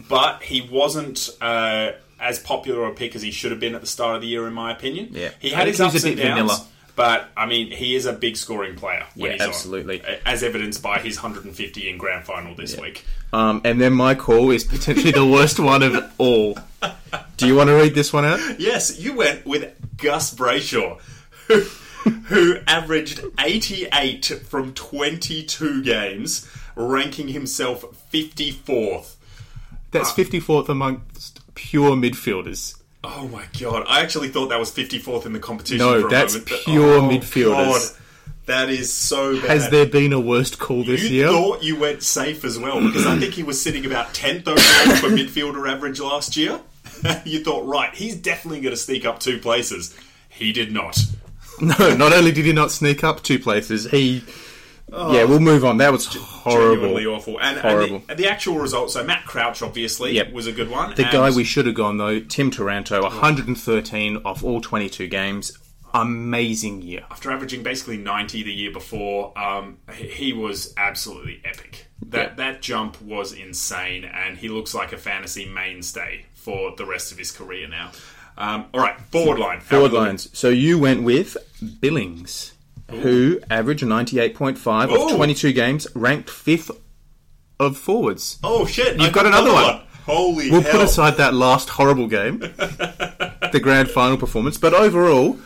but 0.08 0.43
he 0.43 0.62
wasn't 0.62 1.28
uh, 1.41 1.93
as 2.19 2.38
popular 2.38 2.86
a 2.86 2.93
pick 2.93 3.15
as 3.15 3.23
he 3.23 3.32
should 3.32 3.50
have 3.50 3.60
been 3.60 3.73
at 3.73 3.82
the 3.82 3.88
start 3.88 4.15
of 4.15 4.21
the 4.21 4.28
year, 4.28 4.45
in 4.45 4.54
my 4.54 4.71
opinion. 4.71 5.10
Yeah. 5.13 5.32
He 5.39 5.50
had 5.50 5.67
his 5.67 5.82
ups 5.82 6.04
a 6.04 6.08
and 6.08 6.17
downs, 6.17 6.52
vanilla. 6.52 6.67
But, 6.98 7.30
I 7.38 7.46
mean, 7.46 7.72
he 7.72 7.96
is 7.96 8.06
a 8.06 8.12
big 8.12 8.36
scoring 8.36 8.76
player 8.76 9.06
when 9.16 9.28
Yeah, 9.28 9.32
he's 9.34 9.42
on, 9.44 9.48
absolutely. 9.50 10.02
as 10.26 10.44
evidenced 10.44 10.84
by 10.84 11.00
his 11.00 11.16
150 11.16 11.90
in 11.90 11.98
grand 11.98 12.26
final 12.26 12.54
this 12.56 12.78
week. 12.78 13.06
Um, 13.32 13.62
and 13.64 13.80
then 13.80 13.94
my 13.94 14.16
call 14.16 14.52
is 14.52 14.66
potentially 14.66 15.12
the 15.12 15.26
worst 15.26 15.60
one 15.60 15.84
of 15.84 16.12
all. 16.18 16.58
Do 17.38 17.48
you 17.48 17.56
want 17.56 17.70
to 17.70 17.76
read 17.76 17.94
this 17.96 18.12
one 18.12 18.26
out? 18.26 18.40
Yes, 18.60 19.00
you 19.00 19.16
went 19.16 19.46
with 19.46 19.74
Gus 19.98 20.34
Brayshaw, 20.34 21.00
who, 21.48 21.60
who 22.26 22.58
averaged 22.68 23.22
88 23.40 24.26
from 24.48 24.74
22 24.74 25.84
games, 25.84 26.50
ranking 26.76 27.28
himself 27.30 27.84
54th. 28.12 29.16
That's 29.92 30.12
54th 30.12 30.70
amongst 30.70 31.40
pure 31.56 31.92
midfielders. 31.96 32.76
Oh 33.10 33.28
my 33.30 33.46
god! 33.60 33.86
I 33.88 34.02
actually 34.02 34.30
thought 34.30 34.50
that 34.50 34.60
was 34.60 34.72
54th 34.72 35.26
in 35.26 35.34
the 35.34 35.39
competition. 35.39 35.78
No, 35.78 36.02
for 36.02 36.08
a 36.08 36.10
that's 36.10 36.34
moment, 36.34 36.50
but- 36.50 36.60
pure 36.65 36.98
oh, 36.98 37.02
midfielders. 37.02 37.93
God, 37.93 38.04
that 38.48 38.70
is 38.70 38.91
so 38.93 39.36
bad. 39.36 39.50
Has 39.50 39.70
there 39.70 39.86
been 39.86 40.13
a 40.13 40.20
worst 40.20 40.58
call 40.58 40.84
this 40.84 41.04
year? 41.04 41.12
you 41.12 41.17
year? 41.17 41.28
thought 41.30 41.63
you 41.63 41.78
went 41.78 42.02
safe 42.02 42.46
as 42.46 42.58
well 42.58 42.82
because 42.82 43.06
I 43.06 43.17
think 43.17 43.34
he 43.34 43.43
was 43.43 43.62
sitting 43.62 43.86
about 43.86 44.13
10th 44.13 44.48
overall 44.48 44.96
for 44.98 45.10
midfielder 45.10 45.70
average 45.70 46.00
last 46.00 46.38
year. 46.38 46.62
you 47.26 47.43
thought, 47.43 47.65
right, 47.65 47.93
he's 47.93 48.15
definitely 48.15 48.62
going 48.62 48.72
to 48.72 48.78
sneak 48.78 49.06
up 49.06 49.20
two 49.20 49.38
places. 49.38 49.96
He 50.30 50.52
did 50.54 50.72
not. 50.72 50.98
No, 51.60 51.96
not 51.96 52.13
only 52.13 52.32
did 52.32 52.46
he 52.46 52.54
not 52.54 52.70
sneak 52.70 53.04
up 53.04 53.24
two 53.24 53.39
places, 53.39 53.89
he. 53.89 54.24
Yeah, 54.89 55.23
we'll 55.26 55.39
move 55.39 55.65
on. 55.65 55.78
That 55.78 55.91
was 55.91 56.08
Genuinely 56.08 57.06
awful. 57.06 57.39
And, 57.41 57.58
Horrible. 57.58 57.95
and 58.08 58.17
the, 58.17 58.23
the 58.23 58.28
actual 58.30 58.58
result, 58.60 58.91
so 58.91 59.04
Matt 59.04 59.26
Crouch 59.26 59.62
obviously 59.62 60.13
Yep. 60.13 60.32
was 60.32 60.47
a 60.47 60.52
good 60.52 60.69
one. 60.69 60.95
The 60.95 61.04
and 61.04 61.12
guy 61.12 61.30
we 61.32 61.43
should 61.43 61.65
have 61.65 61.76
gone 61.76 61.97
though, 61.97 62.19
Tim 62.19 62.52
Taranto, 62.52 63.02
113 63.02 64.21
off 64.23 64.43
all 64.43 64.62
22 64.62 65.08
games. 65.08 65.58
Amazing 65.93 66.82
year. 66.84 67.06
after 67.10 67.32
averaging 67.32 67.63
basically 67.63 67.97
90 67.97 68.43
the 68.43 68.54
year 68.54 68.71
before, 68.71 69.38
um, 69.38 69.78
he, 69.93 70.32
was 70.34 70.73
absolutely 70.78 71.41
epic. 71.43 71.88
That 72.06 72.38
that 72.38 72.62
jump 72.62 73.02
was 73.02 73.32
insane, 73.32 74.04
and 74.04 74.38
he 74.38 74.50
looks 74.50 74.76
like 74.76 74.91
a 74.93 74.97
fantasy 74.97 75.45
mainstay 75.47 76.26
for 76.36 76.76
the 76.76 76.86
rest 76.86 77.12
of 77.12 77.17
his 77.17 77.32
career 77.32 77.67
now. 77.67 77.91
Um, 78.38 78.65
all 78.73 78.82
right, 78.82 79.00
forward 79.00 79.39
line. 79.39 79.62
Forward 79.62 79.93
lines. 79.93 80.30
So 80.38 80.50
you 80.50 80.78
went 80.78 81.04
with 81.04 81.36
Billings, 81.82 82.54
who 82.89 83.39
averaged 83.50 83.84
98.5 83.84 84.89
Ooh. 84.89 84.93
off 84.93 85.15
22 85.15 85.54
games, 85.54 85.88
ranked 85.95 86.30
fifth 86.30 86.71
of 87.60 87.78
forwards. 87.78 88.39
Oh 88.43 88.65
shit! 88.65 89.00
You've 89.00 89.13
got 89.13 89.26
another 89.26 89.52
one. 89.54 89.82
Holy 90.06 90.50
We'll 90.50 90.62
hell! 90.62 90.71
put 90.71 90.82
aside 90.82 91.15
that 91.17 91.34
last 91.34 91.69
horrible 91.69 92.08
game, 92.08 92.39
the 92.58 93.60
grand 93.62 93.89
final 93.89 94.15
performance, 94.17 94.58
but 94.58 94.73
overall, 94.73 95.38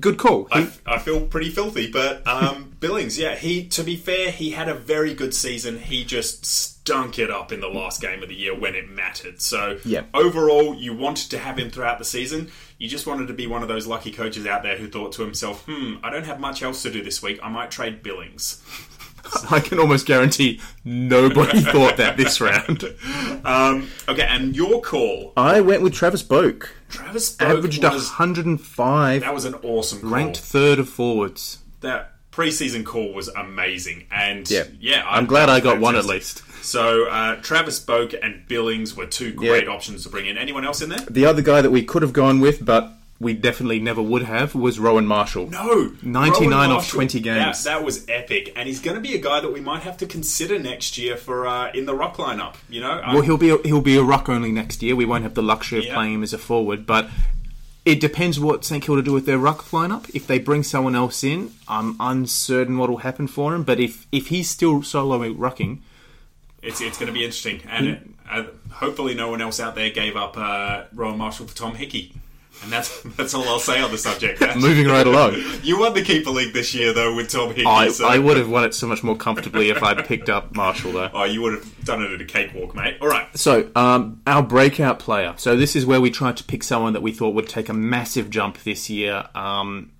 good 0.00 0.18
call. 0.18 0.46
He- 0.52 0.60
I, 0.86 0.94
I 0.94 0.98
feel 0.98 1.26
pretty 1.26 1.50
filthy, 1.50 1.90
but 1.90 2.26
um, 2.26 2.72
Billings, 2.80 3.18
yeah, 3.18 3.34
he. 3.34 3.66
To 3.68 3.82
be 3.82 3.96
fair, 3.96 4.30
he 4.30 4.50
had 4.50 4.68
a 4.68 4.74
very 4.74 5.14
good 5.14 5.34
season. 5.34 5.78
He 5.78 6.04
just 6.04 6.44
stunk 6.44 7.18
it 7.18 7.30
up 7.30 7.50
in 7.52 7.60
the 7.60 7.68
last 7.68 8.00
game 8.02 8.22
of 8.22 8.28
the 8.28 8.34
year 8.34 8.54
when 8.58 8.74
it 8.74 8.88
mattered. 8.90 9.40
So, 9.40 9.78
Yeah. 9.84 10.02
overall, 10.12 10.74
you 10.74 10.94
wanted 10.94 11.30
to 11.30 11.38
have 11.38 11.58
him 11.58 11.70
throughout 11.70 11.98
the 11.98 12.04
season. 12.04 12.50
You 12.78 12.88
just 12.88 13.06
wanted 13.06 13.28
to 13.28 13.32
be 13.34 13.46
one 13.46 13.62
of 13.62 13.68
those 13.68 13.86
lucky 13.86 14.10
coaches 14.10 14.46
out 14.46 14.62
there 14.62 14.76
who 14.76 14.88
thought 14.88 15.12
to 15.12 15.22
himself, 15.22 15.64
"Hmm, 15.66 15.94
I 16.02 16.10
don't 16.10 16.24
have 16.24 16.40
much 16.40 16.62
else 16.62 16.82
to 16.82 16.90
do 16.90 17.02
this 17.02 17.22
week. 17.22 17.38
I 17.42 17.48
might 17.48 17.70
trade 17.70 18.02
Billings." 18.02 18.60
I 19.50 19.60
can 19.60 19.78
almost 19.78 20.06
guarantee 20.06 20.60
nobody 20.84 21.60
thought 21.72 21.96
that 21.98 22.16
this 22.16 22.40
round. 22.40 22.84
Um, 23.44 23.88
okay, 24.08 24.26
and 24.28 24.54
your 24.54 24.80
call, 24.82 25.32
I 25.36 25.60
went 25.60 25.82
with 25.82 25.92
Travis 25.94 26.22
Boak, 26.22 26.68
Travis 26.88 27.28
Spoke 27.28 27.48
averaged 27.48 27.82
was 27.82 28.08
105, 28.10 29.20
that 29.22 29.34
was 29.34 29.44
an 29.44 29.54
awesome 29.62 30.00
call. 30.00 30.10
ranked 30.10 30.38
third 30.38 30.78
of 30.78 30.88
forwards. 30.88 31.58
that 31.80 32.12
preseason 32.32 32.84
call 32.84 33.12
was 33.12 33.28
amazing, 33.28 34.06
and 34.10 34.50
Yeah. 34.50 34.64
yeah, 34.80 35.04
I'm 35.08 35.26
glad 35.26 35.48
I 35.48 35.60
got 35.60 35.78
one 35.80 35.94
at 35.96 36.04
least. 36.04 36.42
So 36.64 37.04
uh, 37.08 37.36
Travis 37.42 37.78
Boak 37.84 38.14
and 38.22 38.46
Billings 38.48 38.96
were 38.96 39.06
two 39.06 39.32
great 39.32 39.68
options 39.68 40.02
to 40.04 40.08
bring 40.08 40.26
in. 40.26 40.36
Anyone 40.38 40.64
else 40.64 40.80
in 40.82 40.88
there? 40.88 40.98
The 41.08 41.26
other 41.26 41.42
guy 41.42 41.60
that 41.60 41.70
we 41.70 41.84
could 41.84 42.02
have 42.02 42.12
gone 42.14 42.40
with, 42.40 42.64
but 42.64 42.90
we 43.20 43.32
definitely 43.32 43.78
never 43.78 44.02
would 44.02 44.22
have, 44.22 44.54
was 44.54 44.78
Rowan 44.78 45.06
Marshall. 45.06 45.48
No, 45.48 45.92
99 46.02 46.50
Rowan 46.50 46.70
off 46.70 46.76
Marshall. 46.76 46.96
20 46.96 47.20
games. 47.20 47.64
That, 47.64 47.78
that 47.78 47.84
was 47.84 48.04
epic, 48.08 48.52
and 48.56 48.66
he's 48.68 48.80
going 48.80 48.96
to 48.96 49.00
be 49.00 49.14
a 49.14 49.18
guy 49.20 49.40
that 49.40 49.52
we 49.52 49.60
might 49.60 49.82
have 49.82 49.96
to 49.98 50.06
consider 50.06 50.58
next 50.58 50.98
year 50.98 51.16
for 51.16 51.46
uh, 51.46 51.70
in 51.72 51.86
the 51.86 51.94
rock 51.94 52.16
lineup. 52.16 52.56
You 52.68 52.80
know, 52.80 53.00
Well, 53.06 53.22
he'll 53.22 53.36
be 53.38 53.50
a, 53.50 53.58
he'll 53.64 53.80
be 53.80 53.96
a 53.96 54.02
ruck 54.02 54.28
only 54.28 54.50
next 54.52 54.82
year. 54.82 54.96
We 54.96 55.04
won't 55.04 55.22
have 55.22 55.34
the 55.34 55.42
luxury 55.42 55.78
of 55.78 55.84
Yeah. 55.86 55.94
playing 55.94 56.14
him 56.14 56.22
as 56.22 56.32
a 56.32 56.38
forward, 56.38 56.86
but 56.86 57.08
it 57.84 58.00
depends 58.00 58.40
what 58.40 58.64
St 58.64 58.82
Kilda 58.82 59.02
do 59.02 59.12
with 59.12 59.26
their 59.26 59.38
ruck 59.38 59.62
lineup. 59.70 60.10
If 60.14 60.26
they 60.26 60.38
bring 60.38 60.62
someone 60.62 60.94
else 60.96 61.22
in, 61.22 61.52
I'm 61.68 61.96
uncertain 62.00 62.78
what 62.78 62.90
will 62.90 62.98
happen 62.98 63.28
for 63.28 63.54
him. 63.54 63.62
But 63.62 63.78
if 63.78 64.06
if 64.10 64.28
he's 64.28 64.50
still 64.50 64.82
solo 64.82 65.18
rucking, 65.20 65.78
it's 66.62 66.80
it's 66.80 66.98
going 66.98 67.08
to 67.08 67.12
be 67.12 67.24
interesting, 67.24 67.60
and 67.68 68.14
uh, 68.28 68.44
hopefully, 68.72 69.14
no 69.14 69.28
one 69.28 69.40
else 69.40 69.60
out 69.60 69.74
there 69.74 69.90
gave 69.90 70.16
up 70.16 70.36
uh, 70.36 70.84
Rowan 70.94 71.18
Marshall 71.18 71.46
for 71.46 71.54
Tom 71.56 71.74
Hickey. 71.76 72.14
And 72.62 72.72
that's 72.72 73.02
that's 73.16 73.34
all 73.34 73.44
I'll 73.48 73.58
say 73.58 73.80
on 73.80 73.90
the 73.90 73.98
subject. 73.98 74.40
Moving 74.56 74.86
right 74.86 75.06
along. 75.06 75.34
You 75.64 75.78
won 75.78 75.94
the 75.94 76.02
keeper 76.02 76.30
league 76.30 76.52
this 76.52 76.74
year, 76.74 76.92
though, 76.92 77.14
with 77.14 77.30
Tom 77.30 77.48
Hickey. 77.48 77.64
I, 77.66 77.88
so- 77.88 78.06
I 78.06 78.18
would 78.18 78.36
have 78.36 78.48
won 78.50 78.64
it 78.64 78.74
so 78.74 78.86
much 78.86 79.02
more 79.02 79.16
comfortably 79.16 79.70
if 79.70 79.82
I'd 79.82 80.04
picked 80.06 80.28
up 80.28 80.54
Marshall 80.54 80.92
though. 80.92 81.10
Oh, 81.12 81.24
you 81.24 81.40
would 81.42 81.54
have 81.54 81.84
done 81.84 82.02
it 82.02 82.10
at 82.12 82.20
a 82.20 82.24
cakewalk, 82.24 82.74
mate. 82.74 82.98
All 83.00 83.08
right. 83.08 83.26
So, 83.36 83.70
um, 83.74 84.20
our 84.26 84.42
breakout 84.42 84.98
player. 84.98 85.34
So, 85.38 85.56
this 85.56 85.74
is 85.74 85.86
where 85.86 86.00
we 86.00 86.10
tried 86.10 86.36
to 86.38 86.44
pick 86.44 86.62
someone 86.62 86.92
that 86.92 87.02
we 87.02 87.12
thought 87.12 87.34
would 87.34 87.48
take 87.48 87.68
a 87.68 87.74
massive 87.74 88.28
jump 88.30 88.62
this 88.62 88.90
year. 88.90 89.24
Um, 89.34 89.92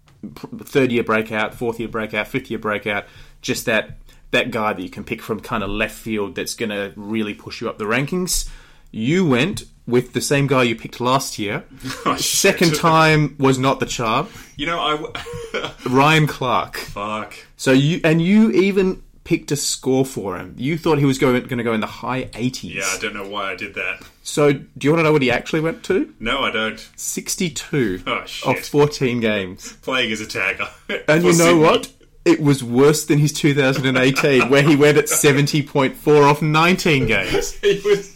third 0.64 0.92
year 0.92 1.02
breakout, 1.02 1.54
fourth 1.54 1.78
year 1.80 1.88
breakout, 1.88 2.28
fifth 2.28 2.50
year 2.50 2.58
breakout. 2.58 3.04
Just 3.42 3.66
that 3.66 3.98
that 4.30 4.50
guy 4.50 4.72
that 4.72 4.82
you 4.82 4.90
can 4.90 5.04
pick 5.04 5.22
from 5.22 5.40
kind 5.40 5.62
of 5.62 5.70
left 5.70 5.94
field 5.94 6.34
that's 6.34 6.54
going 6.54 6.70
to 6.70 6.92
really 6.96 7.34
push 7.34 7.60
you 7.60 7.68
up 7.68 7.78
the 7.78 7.84
rankings. 7.84 8.48
You 8.96 9.26
went 9.26 9.64
with 9.86 10.12
the 10.12 10.20
same 10.20 10.46
guy 10.46 10.62
you 10.62 10.76
picked 10.76 11.00
last 11.00 11.38
year. 11.38 11.64
Oh, 12.06 12.14
shit. 12.16 12.22
Second 12.24 12.74
time 12.76 13.34
was 13.38 13.58
not 13.58 13.80
the 13.80 13.86
charm. 13.86 14.28
You 14.56 14.66
know, 14.66 14.78
I. 14.80 14.90
W- 14.96 15.12
Ryan 15.88 16.26
Clarke. 16.26 16.76
Fuck. 16.76 17.34
So 17.56 17.72
you 17.72 18.00
and 18.04 18.20
you 18.22 18.50
even 18.50 19.02
picked 19.24 19.50
a 19.50 19.56
score 19.56 20.04
for 20.04 20.36
him. 20.36 20.54
You 20.58 20.76
thought 20.76 20.98
he 20.98 21.06
was 21.06 21.18
going, 21.18 21.34
going 21.44 21.56
to 21.58 21.64
go 21.64 21.72
in 21.72 21.80
the 21.80 21.86
high 21.86 22.24
80s. 22.26 22.74
Yeah, 22.74 22.82
I 22.84 22.98
don't 23.00 23.14
know 23.14 23.26
why 23.26 23.50
I 23.52 23.54
did 23.56 23.74
that. 23.74 24.02
So, 24.22 24.52
do 24.52 24.62
you 24.82 24.90
want 24.90 24.98
to 25.00 25.02
know 25.04 25.12
what 25.12 25.22
he 25.22 25.30
actually 25.30 25.60
went 25.60 25.82
to? 25.84 26.12
No, 26.20 26.40
I 26.40 26.50
don't. 26.50 26.78
62 26.96 28.02
Oh, 28.06 28.24
of 28.44 28.58
14 28.60 29.20
games. 29.20 29.72
Playing 29.80 30.12
as 30.12 30.20
a 30.20 30.26
tagger. 30.26 30.68
And 31.08 31.22
you 31.24 31.30
know 31.30 31.34
Sydney. 31.34 31.60
what? 31.60 31.92
It 32.26 32.40
was 32.40 32.62
worse 32.62 33.06
than 33.06 33.18
his 33.18 33.32
2018, 33.32 34.50
where 34.50 34.62
he 34.62 34.76
went 34.76 34.98
at 34.98 35.06
70.4 35.06 36.30
off 36.30 36.42
19 36.42 37.06
games. 37.06 37.52
He 37.54 37.80
was. 37.84 38.12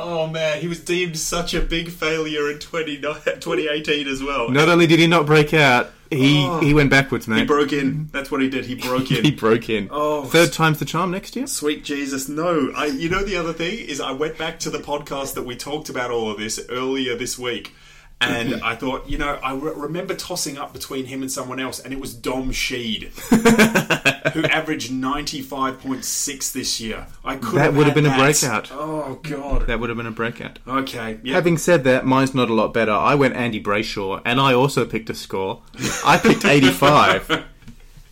Oh 0.00 0.28
man, 0.28 0.60
he 0.60 0.68
was 0.68 0.78
deemed 0.80 1.18
such 1.18 1.54
a 1.54 1.60
big 1.60 1.90
failure 1.90 2.50
in 2.50 2.60
20, 2.60 2.96
2018 3.00 4.06
as 4.06 4.22
well. 4.22 4.48
Not 4.48 4.68
only 4.68 4.86
did 4.86 5.00
he 5.00 5.08
not 5.08 5.26
break 5.26 5.52
out, 5.52 5.90
he, 6.10 6.46
oh. 6.46 6.60
he 6.60 6.72
went 6.72 6.88
backwards, 6.88 7.26
man. 7.28 7.40
He 7.40 7.44
broke 7.44 7.72
in. 7.72 8.08
That's 8.12 8.30
what 8.30 8.40
he 8.40 8.48
did. 8.48 8.64
He 8.64 8.76
broke 8.76 9.10
in. 9.10 9.24
He 9.28 9.32
broke 9.32 9.68
in. 9.68 9.88
Oh. 9.90 10.24
Third 10.24 10.52
time's 10.52 10.78
the 10.78 10.84
charm 10.84 11.10
next 11.10 11.36
year? 11.36 11.46
Sweet 11.46 11.84
Jesus, 11.84 12.28
no. 12.28 12.72
I, 12.74 12.86
you 12.86 13.10
know, 13.10 13.24
the 13.24 13.36
other 13.36 13.52
thing 13.52 13.86
is, 13.86 14.00
I 14.00 14.12
went 14.12 14.38
back 14.38 14.60
to 14.60 14.70
the 14.70 14.78
podcast 14.78 15.34
that 15.34 15.44
we 15.44 15.56
talked 15.56 15.88
about 15.88 16.10
all 16.10 16.30
of 16.30 16.38
this 16.38 16.64
earlier 16.70 17.16
this 17.16 17.38
week, 17.38 17.74
and 18.20 18.50
mm-hmm. 18.50 18.64
I 18.64 18.74
thought, 18.74 19.08
you 19.08 19.18
know, 19.18 19.38
I 19.42 19.52
re- 19.54 19.72
remember 19.74 20.14
tossing 20.14 20.56
up 20.56 20.72
between 20.72 21.06
him 21.06 21.20
and 21.22 21.30
someone 21.30 21.60
else, 21.60 21.78
and 21.78 21.92
it 21.92 22.00
was 22.00 22.14
Dom 22.14 22.52
Sheed, 22.52 23.10
who 24.38 24.44
averaged 24.44 24.92
95.6 24.92 26.52
this 26.52 26.80
year. 26.80 27.06
I 27.24 27.36
could 27.36 27.58
That 27.58 27.64
have 27.64 27.76
would 27.76 27.86
have 27.86 27.94
been 27.94 28.06
a 28.06 28.16
breakout. 28.16 28.70
Oh, 28.72 29.18
God. 29.22 29.66
That 29.66 29.80
would 29.80 29.88
have 29.90 29.96
been 29.96 30.06
a 30.06 30.12
breakout. 30.12 30.60
Okay. 30.66 31.18
Yeah. 31.24 31.34
Having 31.34 31.58
said 31.58 31.82
that, 31.84 32.06
mine's 32.06 32.34
not 32.36 32.48
a 32.48 32.54
lot 32.54 32.72
better. 32.72 32.92
I 32.92 33.16
went 33.16 33.34
Andy 33.34 33.60
Brayshaw, 33.60 34.22
and 34.24 34.40
I 34.40 34.54
also 34.54 34.84
picked 34.84 35.10
a 35.10 35.14
score. 35.14 35.62
I 36.04 36.18
picked 36.18 36.44
85. 36.46 37.44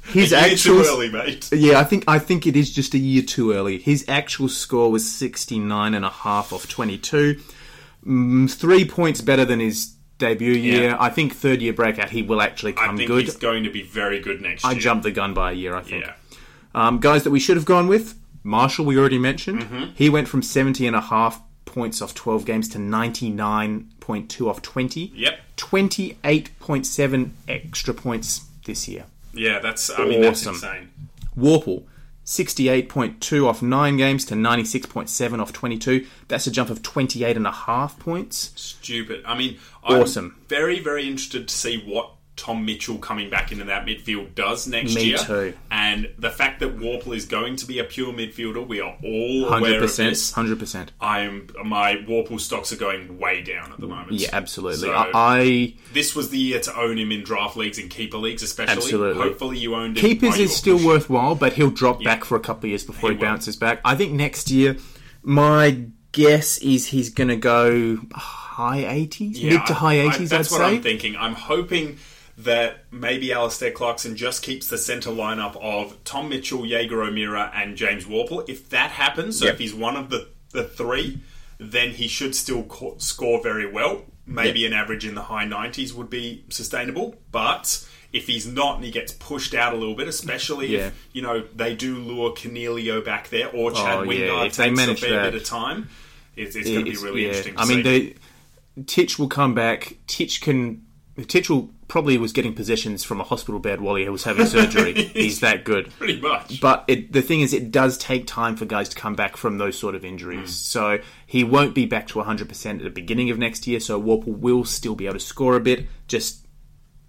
His 0.08 0.32
A 0.32 0.36
year 0.36 0.52
actual 0.52 0.82
too 0.82 0.88
early, 0.88 1.10
mate. 1.10 1.52
Yeah, 1.52 1.78
I 1.80 1.84
think 1.84 2.04
I 2.06 2.18
think 2.18 2.46
it 2.46 2.56
is 2.56 2.72
just 2.72 2.94
a 2.94 2.98
year 2.98 3.22
too 3.22 3.52
early. 3.52 3.78
His 3.78 4.04
actual 4.08 4.48
score 4.48 4.90
was 4.90 5.08
69 5.10 5.94
and 5.94 6.04
a 6.04 6.10
half 6.10 6.52
off 6.52 6.68
22. 6.68 7.40
Mm, 8.06 8.48
3 8.52 8.84
points 8.88 9.20
better 9.20 9.44
than 9.44 9.58
his 9.58 9.95
debut 10.18 10.52
year. 10.52 10.90
Yeah. 10.90 10.96
I 10.98 11.10
think 11.10 11.34
third 11.34 11.60
year 11.60 11.72
breakout 11.72 12.10
he 12.10 12.22
will 12.22 12.40
actually 12.40 12.72
I 12.76 12.86
come 12.86 12.96
think 12.96 13.08
good. 13.08 13.24
he's 13.24 13.36
going 13.36 13.64
to 13.64 13.70
be 13.70 13.82
very 13.82 14.20
good 14.20 14.40
next 14.40 14.64
I 14.64 14.70
year. 14.70 14.78
I 14.78 14.80
jumped 14.80 15.04
the 15.04 15.10
gun 15.10 15.34
by 15.34 15.52
a 15.52 15.54
year, 15.54 15.74
I 15.74 15.82
think. 15.82 16.04
Yeah. 16.06 16.14
Um, 16.74 16.98
guys 16.98 17.24
that 17.24 17.30
we 17.30 17.40
should 17.40 17.56
have 17.56 17.64
gone 17.64 17.88
with, 17.88 18.18
Marshall, 18.42 18.84
we 18.84 18.98
already 18.98 19.18
mentioned. 19.18 19.62
Mm-hmm. 19.62 19.84
He 19.94 20.10
went 20.10 20.28
from 20.28 20.42
70 20.42 20.86
and 20.86 20.94
a 20.94 21.00
half 21.00 21.40
points 21.64 22.00
off 22.00 22.14
12 22.14 22.44
games 22.44 22.68
to 22.70 22.78
99.2 22.78 24.48
off 24.48 24.62
20. 24.62 25.12
Yep. 25.14 25.38
28.7 25.56 27.30
extra 27.48 27.94
points 27.94 28.46
this 28.64 28.88
year. 28.88 29.04
Yeah, 29.32 29.58
that's. 29.58 29.90
I 29.90 30.04
mean, 30.04 30.22
that's 30.22 30.46
insane. 30.46 30.90
Worpel, 31.36 31.84
68.2 32.24 33.46
off 33.46 33.62
9 33.62 33.96
games 33.96 34.24
to 34.26 34.34
96.7 34.34 35.40
off 35.40 35.52
22. 35.52 36.06
That's 36.28 36.46
a 36.46 36.50
jump 36.50 36.70
of 36.70 36.82
28 36.82 37.36
and 37.36 37.46
a 37.46 37.52
half 37.52 37.98
points. 37.98 38.52
Stupid. 38.56 39.22
I 39.26 39.36
mean, 39.36 39.58
I'm 39.86 40.02
Awesome. 40.02 40.36
very, 40.48 40.80
very 40.80 41.06
interested 41.08 41.48
to 41.48 41.54
see 41.54 41.82
what 41.86 42.10
Tom 42.36 42.66
Mitchell 42.66 42.98
coming 42.98 43.30
back 43.30 43.50
into 43.50 43.64
that 43.64 43.86
midfield 43.86 44.34
does 44.34 44.66
next 44.66 44.94
Me 44.94 45.04
year. 45.04 45.16
too. 45.16 45.54
And 45.70 46.10
the 46.18 46.28
fact 46.28 46.60
that 46.60 46.78
Worpel 46.78 47.16
is 47.16 47.24
going 47.24 47.56
to 47.56 47.66
be 47.66 47.78
a 47.78 47.84
pure 47.84 48.12
midfielder, 48.12 48.66
we 48.66 48.78
are 48.82 48.94
all 49.02 49.46
aware 49.54 49.82
of 49.82 49.88
100%. 49.88 49.96
this. 50.10 50.32
100%. 50.34 50.88
I'm 51.00 51.48
my 51.64 51.94
Worpel 52.06 52.38
stocks 52.38 52.72
are 52.74 52.76
going 52.76 53.18
way 53.18 53.40
down 53.42 53.72
at 53.72 53.80
the 53.80 53.86
moment. 53.86 54.12
Yeah, 54.12 54.28
absolutely. 54.34 54.80
So- 54.80 54.92
I, 54.92 55.10
I 55.14 55.74
This 55.94 56.14
was 56.14 56.28
the 56.28 56.36
year 56.36 56.60
to 56.60 56.78
own 56.78 56.98
him 56.98 57.10
in 57.10 57.22
draft 57.24 57.56
leagues 57.56 57.78
and 57.78 57.88
keeper 57.88 58.18
leagues, 58.18 58.42
especially. 58.42 58.74
Absolutely. 58.74 59.22
Hopefully, 59.22 59.56
you 59.58 59.74
owned 59.74 59.96
him. 59.96 60.02
Keepers 60.02 60.36
is 60.36 60.54
still 60.54 60.74
pushing. 60.74 60.88
worthwhile, 60.88 61.36
but 61.36 61.54
he'll 61.54 61.70
drop 61.70 62.04
back 62.04 62.22
for 62.24 62.36
a 62.36 62.40
couple 62.40 62.64
of 62.66 62.68
years 62.68 62.84
before 62.84 63.12
he, 63.12 63.16
He 63.16 63.22
bounces 63.22 63.56
back. 63.56 63.80
I 63.82 63.94
think 63.94 64.12
next 64.12 64.50
year, 64.50 64.76
my 65.22 65.86
guess 66.12 66.58
is 66.58 66.88
he's 66.88 67.08
going 67.08 67.28
to 67.28 67.36
go 67.36 67.98
high 68.56 68.82
80s, 68.84 69.32
Yeah, 69.38 69.50
mid 69.58 69.66
to 69.66 69.74
high 69.74 70.00
I- 70.00 70.06
I- 70.06 70.14
80s, 70.14 70.28
that's 70.30 70.50
I'd 70.52 70.58
what 70.58 70.68
say. 70.68 70.76
I'm 70.76 70.82
thinking. 70.82 71.16
I'm 71.16 71.34
hoping 71.34 71.98
that 72.38 72.84
maybe 72.90 73.32
Alastair 73.32 73.70
Clarkson 73.70 74.16
just 74.16 74.42
keeps 74.42 74.68
the 74.68 74.78
centre 74.78 75.10
lineup 75.10 75.56
of 75.62 76.02
Tom 76.04 76.28
Mitchell, 76.28 76.64
Jaeger 76.66 77.02
O'Meara, 77.02 77.50
and 77.54 77.76
James 77.76 78.04
Worpel. 78.04 78.48
If 78.48 78.68
that 78.70 78.90
happens, 78.90 79.38
so 79.38 79.44
Yep. 79.46 79.54
if 79.54 79.60
he's 79.60 79.74
one 79.74 79.96
of 79.96 80.10
the, 80.10 80.28
the 80.52 80.64
three, 80.64 81.18
then 81.58 81.90
he 81.92 82.08
should 82.08 82.34
still 82.34 82.62
co- 82.64 82.96
score 82.98 83.42
very 83.42 83.70
well. 83.70 84.04
Maybe 84.26 84.66
an 84.66 84.72
average 84.72 85.06
in 85.06 85.14
the 85.14 85.22
high 85.22 85.46
90s 85.46 85.92
would 85.94 86.10
be 86.10 86.44
sustainable, 86.48 87.16
but. 87.32 87.84
If 88.12 88.28
he's 88.28 88.46
not 88.46 88.76
and 88.76 88.84
he 88.84 88.90
gets 88.90 89.12
pushed 89.12 89.52
out 89.52 89.74
a 89.74 89.76
little 89.76 89.94
bit, 89.96 90.08
especially 90.08 90.68
Yeah. 90.68 90.86
if 90.86 90.94
you 91.12 91.20
know 91.20 91.42
they 91.54 91.74
do 91.74 91.98
lure 91.98 92.30
Cornelio 92.32 93.02
back 93.04 93.28
there 93.28 93.48
or 93.50 93.72
Chad 93.72 93.98
Oh, 93.98 94.02
yeah, 94.04 94.28
Wingard 94.28 94.46
if 94.46 94.56
they 94.56 94.68
takes 94.70 94.80
a 94.80 94.94
fair 94.94 95.10
that- 95.10 95.32
bit 95.32 95.42
of 95.42 95.44
time, 95.46 95.90
it's, 96.34 96.56
it's 96.56 96.66
going 96.70 96.84
to 96.86 96.90
be 96.92 96.96
really 96.96 97.22
yeah. 97.22 97.28
interesting. 97.28 97.54
To 97.56 97.60
I 97.60 97.64
mean, 97.66 97.84
see. 97.84 98.14
Titch 98.84 99.18
will 99.18 99.28
come 99.28 99.54
back. 99.54 99.96
Titch 100.06 100.40
can. 100.40 100.82
Titch 101.28 101.48
will 101.48 101.70
probably 101.88 102.18
was 102.18 102.32
getting 102.32 102.52
possessions 102.52 103.04
from 103.04 103.20
a 103.20 103.24
hospital 103.24 103.58
bed 103.58 103.80
while 103.80 103.94
he 103.94 104.08
was 104.08 104.24
having 104.24 104.44
surgery. 104.46 104.92
He's 104.92 105.40
that 105.40 105.64
good. 105.64 105.90
pretty 105.98 106.20
much. 106.20 106.60
But 106.60 106.84
it, 106.88 107.12
the 107.12 107.22
thing 107.22 107.40
is, 107.40 107.54
it 107.54 107.70
does 107.70 107.96
take 107.96 108.26
time 108.26 108.56
for 108.56 108.66
guys 108.66 108.88
to 108.90 108.96
come 108.96 109.14
back 109.14 109.36
from 109.36 109.58
those 109.58 109.78
sort 109.78 109.94
of 109.94 110.04
injuries. 110.04 110.40
Hmm. 110.40 110.46
So 110.48 110.98
he 111.26 111.44
won't 111.44 111.74
be 111.74 111.86
back 111.86 112.06
to 112.08 112.18
100% 112.18 112.70
at 112.78 112.82
the 112.82 112.90
beginning 112.90 113.30
of 113.30 113.38
next 113.38 113.66
year. 113.66 113.80
So 113.80 114.00
Worpel 114.02 114.38
will 114.38 114.64
still 114.64 114.94
be 114.94 115.06
able 115.06 115.14
to 115.14 115.20
score 115.20 115.56
a 115.56 115.60
bit, 115.60 115.86
just 116.08 116.46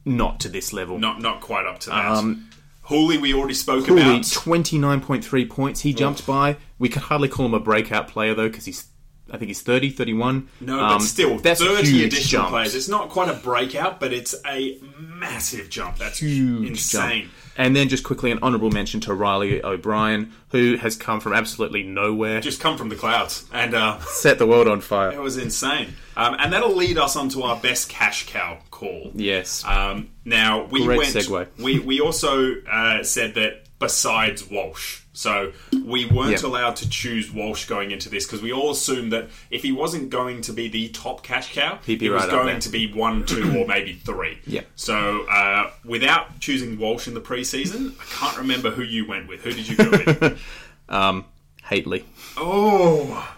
not 0.06 0.40
to 0.42 0.50
this 0.50 0.72
level. 0.72 0.98
not 0.98 1.22
not 1.22 1.42
quite 1.42 1.66
up 1.66 1.80
to 1.80 1.90
that. 1.90 2.06
Um, 2.06 2.50
Hooley, 2.84 3.18
we 3.18 3.34
already 3.34 3.54
spoke 3.54 3.86
Cooley, 3.86 4.02
about. 4.02 4.22
29.3 4.22 5.50
points. 5.50 5.82
He 5.82 5.94
jumped 5.94 6.26
by. 6.26 6.56
We 6.80 6.88
could 6.88 7.02
hardly 7.04 7.28
call 7.28 7.46
him 7.46 7.54
a 7.54 7.60
breakout 7.60 8.08
player, 8.08 8.34
though, 8.34 8.48
because 8.48 8.64
he's, 8.64 8.88
I 9.32 9.38
think 9.38 9.48
he's 9.50 9.62
30, 9.62 9.90
31. 9.92 10.48
No, 10.62 10.80
Um, 10.80 10.98
but 10.98 11.00
still, 11.00 11.38
that's 11.40 11.60
thirty 11.62 11.90
huge 11.90 12.14
additional 12.14 12.44
jumps. 12.44 12.52
players. 12.52 12.76
It's 12.76 12.88
not 12.88 13.10
quite 13.10 13.30
a 13.30 13.34
breakout, 13.34 14.00
but 14.00 14.14
it's 14.14 14.36
a 14.46 14.78
massive 15.00 15.70
jump. 15.70 15.98
That's 15.98 16.20
huge 16.20 16.70
insane. 16.70 17.22
jump. 17.24 17.34
And 17.60 17.76
then 17.76 17.90
just 17.90 18.04
quickly 18.04 18.30
an 18.30 18.38
honourable 18.44 18.70
mention 18.70 19.00
to 19.02 19.16
Reilly 19.16 19.64
O'Brien, 19.64 20.32
who 20.52 20.76
has 20.78 20.96
come 20.96 21.20
from 21.20 21.34
absolutely 21.34 21.82
nowhere, 21.82 22.40
Just 22.40 22.60
come 22.62 22.78
from 22.78 22.90
the 22.90 22.96
clouds, 22.96 23.46
and 23.52 23.74
uh, 23.74 23.98
set 24.02 24.38
the 24.38 24.46
world 24.46 24.68
on 24.68 24.80
fire. 24.80 25.12
it 25.12 25.20
was 25.20 25.38
insane. 25.38 25.96
Um, 26.16 26.36
and 26.38 26.54
that'll 26.54 26.76
lead 26.76 27.00
us 27.00 27.16
onto 27.16 27.42
our 27.42 27.60
best 27.60 27.90
cash 27.90 28.28
cow 28.28 28.60
call. 28.70 29.10
Yes. 29.16 29.64
Um, 29.66 30.10
now 30.24 30.66
we 30.66 30.84
Great 30.84 30.98
went. 30.98 31.10
segue. 31.10 31.48
We 31.58 31.80
we 31.80 32.00
also 32.00 32.54
uh, 32.70 33.02
said 33.04 33.34
that 33.36 33.64
besides 33.80 34.48
Walsh, 34.50 35.00
so 35.18 35.52
we 35.84 36.06
weren't 36.06 36.44
Yeah. 36.44 36.48
allowed 36.48 36.76
to 36.78 36.88
choose 36.88 37.32
Walsh 37.32 37.66
going 37.66 37.90
into 37.90 38.08
this 38.08 38.26
because 38.28 38.40
we 38.44 38.54
all 38.54 38.70
assumed 38.70 39.12
that 39.14 39.30
if 39.50 39.64
he 39.64 39.72
wasn't 39.72 40.12
going 40.12 40.42
to 40.44 40.54
be 40.54 40.68
the 40.68 40.90
top 40.90 41.24
cash 41.24 41.54
cow, 41.54 41.80
was 41.88 42.00
right 42.00 42.30
going 42.30 42.60
to 42.60 42.70
be 42.70 42.94
one, 42.94 43.26
two, 43.26 43.58
or 43.58 43.66
maybe 43.66 43.94
three. 43.94 44.38
Yeah. 44.46 44.62
So 44.76 45.24
uh, 45.24 45.72
without 45.84 46.40
choosing 46.40 46.78
Walsh 46.78 47.08
in 47.08 47.16
the 47.16 47.22
preseason, 47.22 47.96
I 48.00 48.04
can't 48.12 48.38
remember 48.38 48.70
who 48.70 48.84
you 48.84 49.08
went 49.08 49.28
with. 49.28 49.42
Who 49.42 49.52
did 49.52 49.68
you 49.68 49.76
go 49.76 49.90
with? 49.90 50.40
um, 50.90 51.26
Hately. 51.66 52.04
oh, 52.38 53.36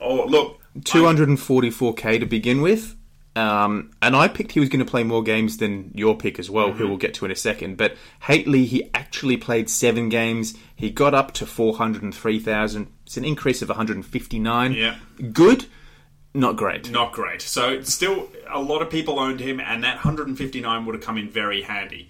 oh, 0.00 0.24
look. 0.26 0.60
244k 0.80 2.20
to 2.20 2.26
begin 2.26 2.60
with. 2.60 2.96
Um, 3.38 3.90
and 4.02 4.16
I 4.16 4.26
picked 4.28 4.52
he 4.52 4.60
was 4.60 4.68
going 4.68 4.84
to 4.84 4.90
play 4.90 5.04
more 5.04 5.22
games 5.22 5.58
than 5.58 5.92
your 5.94 6.16
pick 6.16 6.38
as 6.38 6.50
well, 6.50 6.68
Mm-hmm. 6.70 6.78
who 6.78 6.88
we'll 6.88 6.96
get 6.96 7.14
to 7.14 7.24
in 7.24 7.30
a 7.30 7.36
second. 7.36 7.76
But 7.76 7.96
Hately, 8.24 8.64
he 8.64 8.90
actually 8.94 9.36
played 9.36 9.70
seven 9.70 10.08
games. 10.08 10.54
He 10.74 10.90
got 10.90 11.14
up 11.14 11.32
to 11.34 11.46
403,000. 11.46 12.88
It's 13.06 13.16
an 13.16 13.24
increase 13.24 13.62
of 13.62 13.68
159. 13.68 14.72
Yeah. 14.72 14.96
Good, 15.32 15.66
not 16.34 16.56
great. 16.56 16.90
Not 16.90 17.12
great. 17.12 17.42
So 17.42 17.82
still, 17.82 18.28
a 18.50 18.60
lot 18.60 18.82
of 18.82 18.90
people 18.90 19.18
owned 19.18 19.40
him, 19.40 19.60
and 19.60 19.84
that 19.84 19.96
159 19.96 20.84
would 20.86 20.94
have 20.94 21.04
come 21.04 21.18
in 21.18 21.28
very 21.28 21.62
handy. 21.62 22.08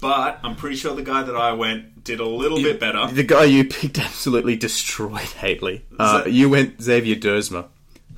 But 0.00 0.38
I'm 0.42 0.56
pretty 0.56 0.76
sure 0.76 0.94
the 0.94 1.02
guy 1.02 1.22
that 1.22 1.36
I 1.36 1.52
went 1.52 2.02
did 2.04 2.18
a 2.20 2.24
little 2.26 2.58
bit 2.62 2.80
better. 2.80 3.06
The 3.08 3.22
guy 3.24 3.44
you 3.44 3.64
picked 3.64 3.98
absolutely 3.98 4.56
destroyed 4.56 5.20
Hately. 5.40 5.82
Uh, 5.98 6.22
that- 6.24 6.32
you 6.32 6.48
went 6.48 6.80
Xavier 6.80 7.16
Duursma, 7.16 7.66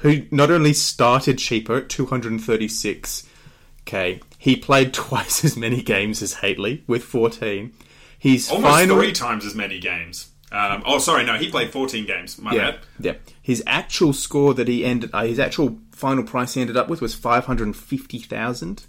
who 0.04 0.22
not 0.30 0.50
only 0.50 0.74
started 0.74 1.38
cheaper 1.38 1.76
at 1.76 1.88
236k, 1.88 4.22
he 4.38 4.54
played 4.54 4.92
twice 4.94 5.44
as 5.44 5.56
many 5.56 5.82
games 5.82 6.22
as 6.22 6.34
Hately 6.34 6.82
with 6.86 7.02
14. 7.02 7.72
He's 8.18 8.50
Almost 8.50 8.70
final, 8.70 8.98
three 8.98 9.12
times 9.12 9.46
as 9.46 9.54
many 9.54 9.80
games. 9.80 10.28
Um, 10.52 10.82
oh, 10.86 10.98
sorry, 10.98 11.24
no, 11.24 11.38
he 11.38 11.50
played 11.50 11.70
14 11.70 12.04
games. 12.04 12.38
My 12.38 12.54
yeah, 12.54 12.72
bad. 12.72 12.80
yeah. 13.00 13.14
His 13.40 13.62
actual 13.66 14.12
score 14.12 14.52
that 14.54 14.68
he 14.68 14.84
ended, 14.84 15.08
uh, 15.14 15.24
his 15.24 15.38
actual 15.38 15.78
final 15.90 16.22
price 16.22 16.52
he 16.54 16.60
ended 16.60 16.76
up 16.76 16.88
with 16.88 17.00
was 17.00 17.14
550,000. 17.14 18.84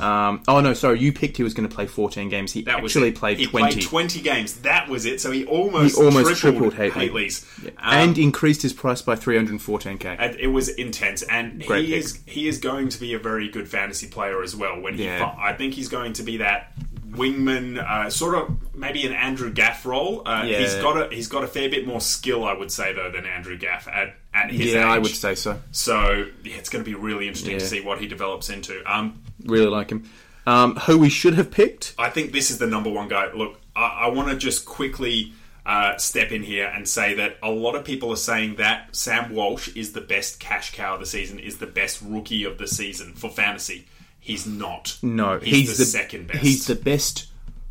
Um, 0.00 0.42
oh 0.48 0.60
no, 0.60 0.74
sorry, 0.74 1.00
you 1.00 1.12
picked 1.12 1.36
he 1.36 1.42
was 1.42 1.54
going 1.54 1.68
to 1.68 1.74
play 1.74 1.86
14 1.86 2.28
games. 2.28 2.52
He 2.52 2.62
That 2.62 2.82
actually 2.82 3.08
it. 3.10 3.16
played 3.16 3.38
he 3.38 3.46
20. 3.46 3.72
played 3.74 3.82
20 3.84 4.20
games. 4.20 4.54
That 4.60 4.88
was 4.88 5.06
it. 5.06 5.20
So 5.20 5.30
he 5.30 5.44
almost, 5.46 5.96
He 5.96 6.04
almost 6.04 6.40
tripled, 6.40 6.72
tripled 6.72 6.92
Hately. 6.94 7.10
Hately's. 7.10 7.46
Um, 7.66 7.72
and 7.78 8.18
increased 8.18 8.62
his 8.62 8.72
price 8.72 9.02
by 9.02 9.14
314k. 9.16 10.16
And 10.18 10.36
it 10.40 10.48
was 10.48 10.68
intense, 10.68 11.22
and 11.22 11.64
Great 11.66 11.84
he 11.86 11.92
pick. 11.92 12.04
is 12.04 12.18
he 12.26 12.48
is 12.48 12.58
going 12.58 12.88
to 12.90 13.00
be 13.00 13.14
a 13.14 13.18
very 13.18 13.48
good 13.48 13.68
fantasy 13.68 14.08
player 14.08 14.42
as 14.42 14.54
well. 14.56 14.80
When 14.80 14.94
he, 14.94 15.04
Yeah. 15.04 15.34
I 15.38 15.52
think 15.52 15.74
he's 15.74 15.88
going 15.88 16.14
to 16.14 16.22
be 16.22 16.38
that 16.38 16.72
wingman, 17.10 17.78
uh, 17.78 18.10
sort 18.10 18.34
of 18.34 18.74
maybe 18.74 19.06
an 19.06 19.12
Andrew 19.12 19.52
Gaff 19.52 19.86
role. 19.86 20.22
Uh, 20.26 20.44
Yeah. 20.46 20.58
He's 20.58 20.74
got 20.74 20.96
a 21.12 21.14
he's 21.14 21.28
got 21.28 21.44
a 21.44 21.46
fair 21.46 21.68
bit 21.68 21.86
more 21.86 22.00
skill, 22.00 22.44
I 22.44 22.52
would 22.54 22.72
say, 22.72 22.92
though, 22.92 23.10
than 23.10 23.24
Andrew 23.26 23.56
Gaff 23.56 23.86
at 23.88 24.16
at 24.32 24.50
his 24.50 24.60
age. 24.68 24.74
Yeah, 24.74 24.90
I 24.90 24.98
would 24.98 25.14
say 25.14 25.34
so. 25.36 25.60
So 25.70 26.26
yeah, 26.42 26.56
it's 26.56 26.68
going 26.68 26.84
to 26.84 26.90
be 26.90 26.96
really 26.96 27.28
interesting 27.28 27.58
to 27.58 27.64
see 27.66 27.80
what 27.80 28.00
he 28.00 28.08
develops 28.08 28.50
into. 28.50 28.82
Um, 28.92 29.22
Really 29.44 29.66
like 29.66 29.90
him. 29.90 30.08
Um, 30.46 30.76
who 30.76 30.98
we 30.98 31.08
should 31.08 31.34
have 31.34 31.50
picked? 31.50 31.94
I 31.98 32.10
think 32.10 32.32
this 32.32 32.50
is 32.50 32.58
the 32.58 32.66
number 32.66 32.90
one 32.90 33.08
guy. 33.08 33.32
Look, 33.32 33.60
I, 33.74 34.04
I 34.04 34.08
want 34.08 34.28
to 34.28 34.36
just 34.36 34.66
quickly 34.66 35.32
uh, 35.64 35.96
step 35.96 36.32
in 36.32 36.42
here 36.42 36.66
and 36.66 36.86
say 36.86 37.14
that 37.14 37.38
a 37.42 37.50
lot 37.50 37.74
of 37.74 37.84
people 37.84 38.12
are 38.12 38.16
saying 38.16 38.56
that 38.56 38.94
Sam 38.94 39.34
Walsh 39.34 39.74
is 39.74 39.92
the 39.92 40.00
best 40.00 40.38
cash 40.40 40.74
cow 40.74 40.94
of 40.94 41.00
the 41.00 41.06
season, 41.06 41.38
is 41.38 41.58
the 41.58 41.66
best 41.66 42.02
rookie 42.02 42.44
of 42.44 42.58
the 42.58 42.66
season 42.66 43.14
for 43.14 43.30
fantasy. 43.30 43.86
He's 44.20 44.46
not. 44.46 44.98
No, 45.02 45.38
he's, 45.38 45.76
the, 45.76 45.84
second 45.84 46.28
best. 46.28 46.40
He's 46.40 46.66
the 46.66 46.74
best 46.74 47.28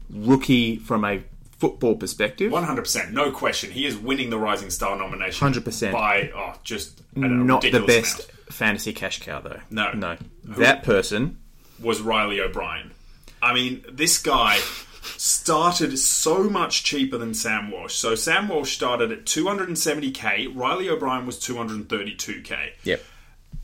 rookie 0.10 0.78
from 0.78 1.04
a 1.04 1.24
football 1.58 1.96
perspective. 1.96 2.52
one 2.52 2.64
hundred 2.64 2.84
percent, 2.84 3.12
no 3.12 3.32
question. 3.32 3.72
He 3.72 3.86
is 3.86 3.98
winning 3.98 4.30
the 4.30 4.38
Rising 4.38 4.70
Star 4.70 4.96
nomination. 4.98 5.48
100%. 5.48 5.92
by 5.92 6.32
oh, 6.36 6.54
just 6.64 7.02
Not 7.16 7.62
the 7.62 7.80
best 7.80 8.20
amount. 8.20 8.54
fantasy 8.54 8.94
cash 8.94 9.22
cow, 9.22 9.40
though. 9.40 9.62
No. 9.70 9.94
no. 9.94 10.18
That 10.44 10.84
person. 10.84 11.38
Was 11.84 12.02
Reilly 12.02 12.40
O'Brien. 12.40 12.92
I 13.42 13.54
mean, 13.54 13.84
this 13.92 14.18
guy 14.22 14.58
started 15.18 15.98
so 16.00 16.50
much 16.50 16.84
cheaper 16.84 17.18
than 17.18 17.34
Sam 17.34 17.72
Walsh. 17.72 17.94
So 17.94 18.16
Sam 18.16 18.48
Walsh 18.48 18.74
started 18.74 19.12
at 19.12 19.26
270k. 19.26 20.56
Reilly 20.56 20.90
O'Brien 20.90 21.26
was 21.26 21.40
232k. 21.40 22.72
Yep. 22.84 23.04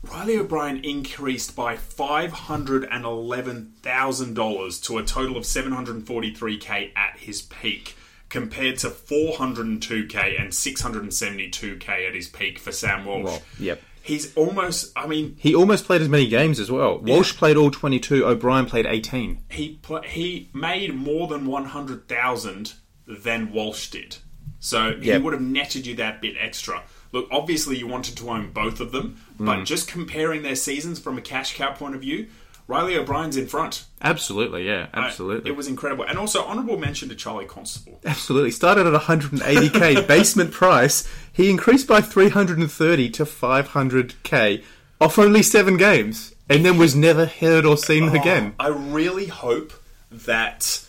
Reilly 0.02 0.38
O'Brien 0.38 0.82
increased 0.84 1.54
by 1.54 1.76
five 1.76 2.32
hundred 2.32 2.84
and 2.90 3.04
eleven 3.04 3.74
thousand 3.82 4.34
dollars 4.34 4.80
to 4.82 4.96
a 4.98 5.04
total 5.04 5.36
of 5.36 5.44
seven 5.44 5.72
hundred 5.72 5.96
and 5.96 6.06
forty-three 6.06 6.56
k 6.56 6.90
at 6.96 7.18
his 7.18 7.42
peak, 7.42 7.96
compared 8.30 8.78
to 8.78 8.88
four 8.88 9.36
hundred 9.36 9.66
and 9.66 9.82
two 9.82 10.06
k 10.06 10.36
and 10.38 10.54
six 10.54 10.80
hundred 10.80 11.02
and 11.02 11.12
seventy-two 11.12 11.76
k 11.76 12.06
at 12.06 12.14
his 12.14 12.28
peak 12.28 12.58
for 12.58 12.72
Sam 12.72 13.04
Walsh. 13.04 13.24
Well, 13.24 13.42
yep. 13.58 13.82
He's 14.10 14.34
almost. 14.36 14.92
I 14.96 15.06
mean, 15.06 15.36
He 15.38 15.54
almost 15.54 15.84
played 15.86 16.02
as 16.02 16.08
many 16.08 16.26
games 16.26 16.58
as 16.60 16.70
well. 16.70 16.98
Walsh 16.98 17.34
played 17.36 17.56
all 17.56 17.70
22, 17.70 18.26
O'Brien 18.26 18.66
played 18.66 18.86
18. 18.86 19.44
he 19.50 19.78
pl- 19.82 20.02
he 20.02 20.50
made 20.52 20.94
more 20.94 21.28
than 21.28 21.46
one 21.46 21.66
hundred 21.66 22.08
thousand 22.08 22.74
than 23.06 23.52
Walsh 23.52 23.88
did. 23.90 24.16
So 24.58 24.96
he 25.00 25.06
Yep. 25.08 25.22
would 25.22 25.32
have 25.32 25.42
netted 25.42 25.86
you 25.86 25.94
that 25.96 26.20
bit 26.20 26.34
extra. 26.38 26.82
Look, 27.12 27.26
obviously 27.30 27.78
you 27.78 27.86
wanted 27.88 28.16
to 28.18 28.28
own 28.30 28.50
both 28.52 28.78
of 28.80 28.92
them, 28.92 29.16
Mm. 29.38 29.46
but 29.46 29.64
just 29.64 29.88
comparing 29.88 30.42
their 30.42 30.54
seasons 30.54 30.98
from 31.00 31.16
a 31.18 31.20
cash 31.22 31.54
cow 31.56 31.72
point 31.72 31.94
of 31.94 32.02
view, 32.02 32.26
Reilly 32.70 32.96
O'Brien's 32.96 33.36
in 33.36 33.46
front. 33.48 33.84
Absolutely, 34.00 34.64
yeah, 34.66 34.86
Uh, 34.94 35.00
absolutely. 35.00 35.50
it 35.50 35.56
was 35.56 35.66
incredible, 35.66 36.04
and 36.04 36.16
also 36.18 36.44
honourable 36.44 36.78
mention 36.78 37.08
to 37.08 37.16
Charlie 37.16 37.44
Constable. 37.44 38.00
Absolutely. 38.04 38.52
Started 38.52 38.86
at 38.86 38.94
180k 39.02 40.06
basement 40.08 40.52
price. 40.52 41.06
He 41.32 41.50
increased 41.50 41.88
by 41.88 42.00
330 42.00 43.10
to 43.10 43.24
500k 43.24 44.62
off 45.00 45.18
only 45.18 45.42
seven 45.42 45.76
games, 45.76 46.34
and 46.48 46.64
then 46.64 46.76
was 46.78 46.94
never 46.94 47.26
heard 47.26 47.64
or 47.66 47.76
seen 47.76 48.08
again. 48.10 48.54
I 48.60 48.68
really 48.68 49.26
hope 49.26 49.72
that 50.10 50.84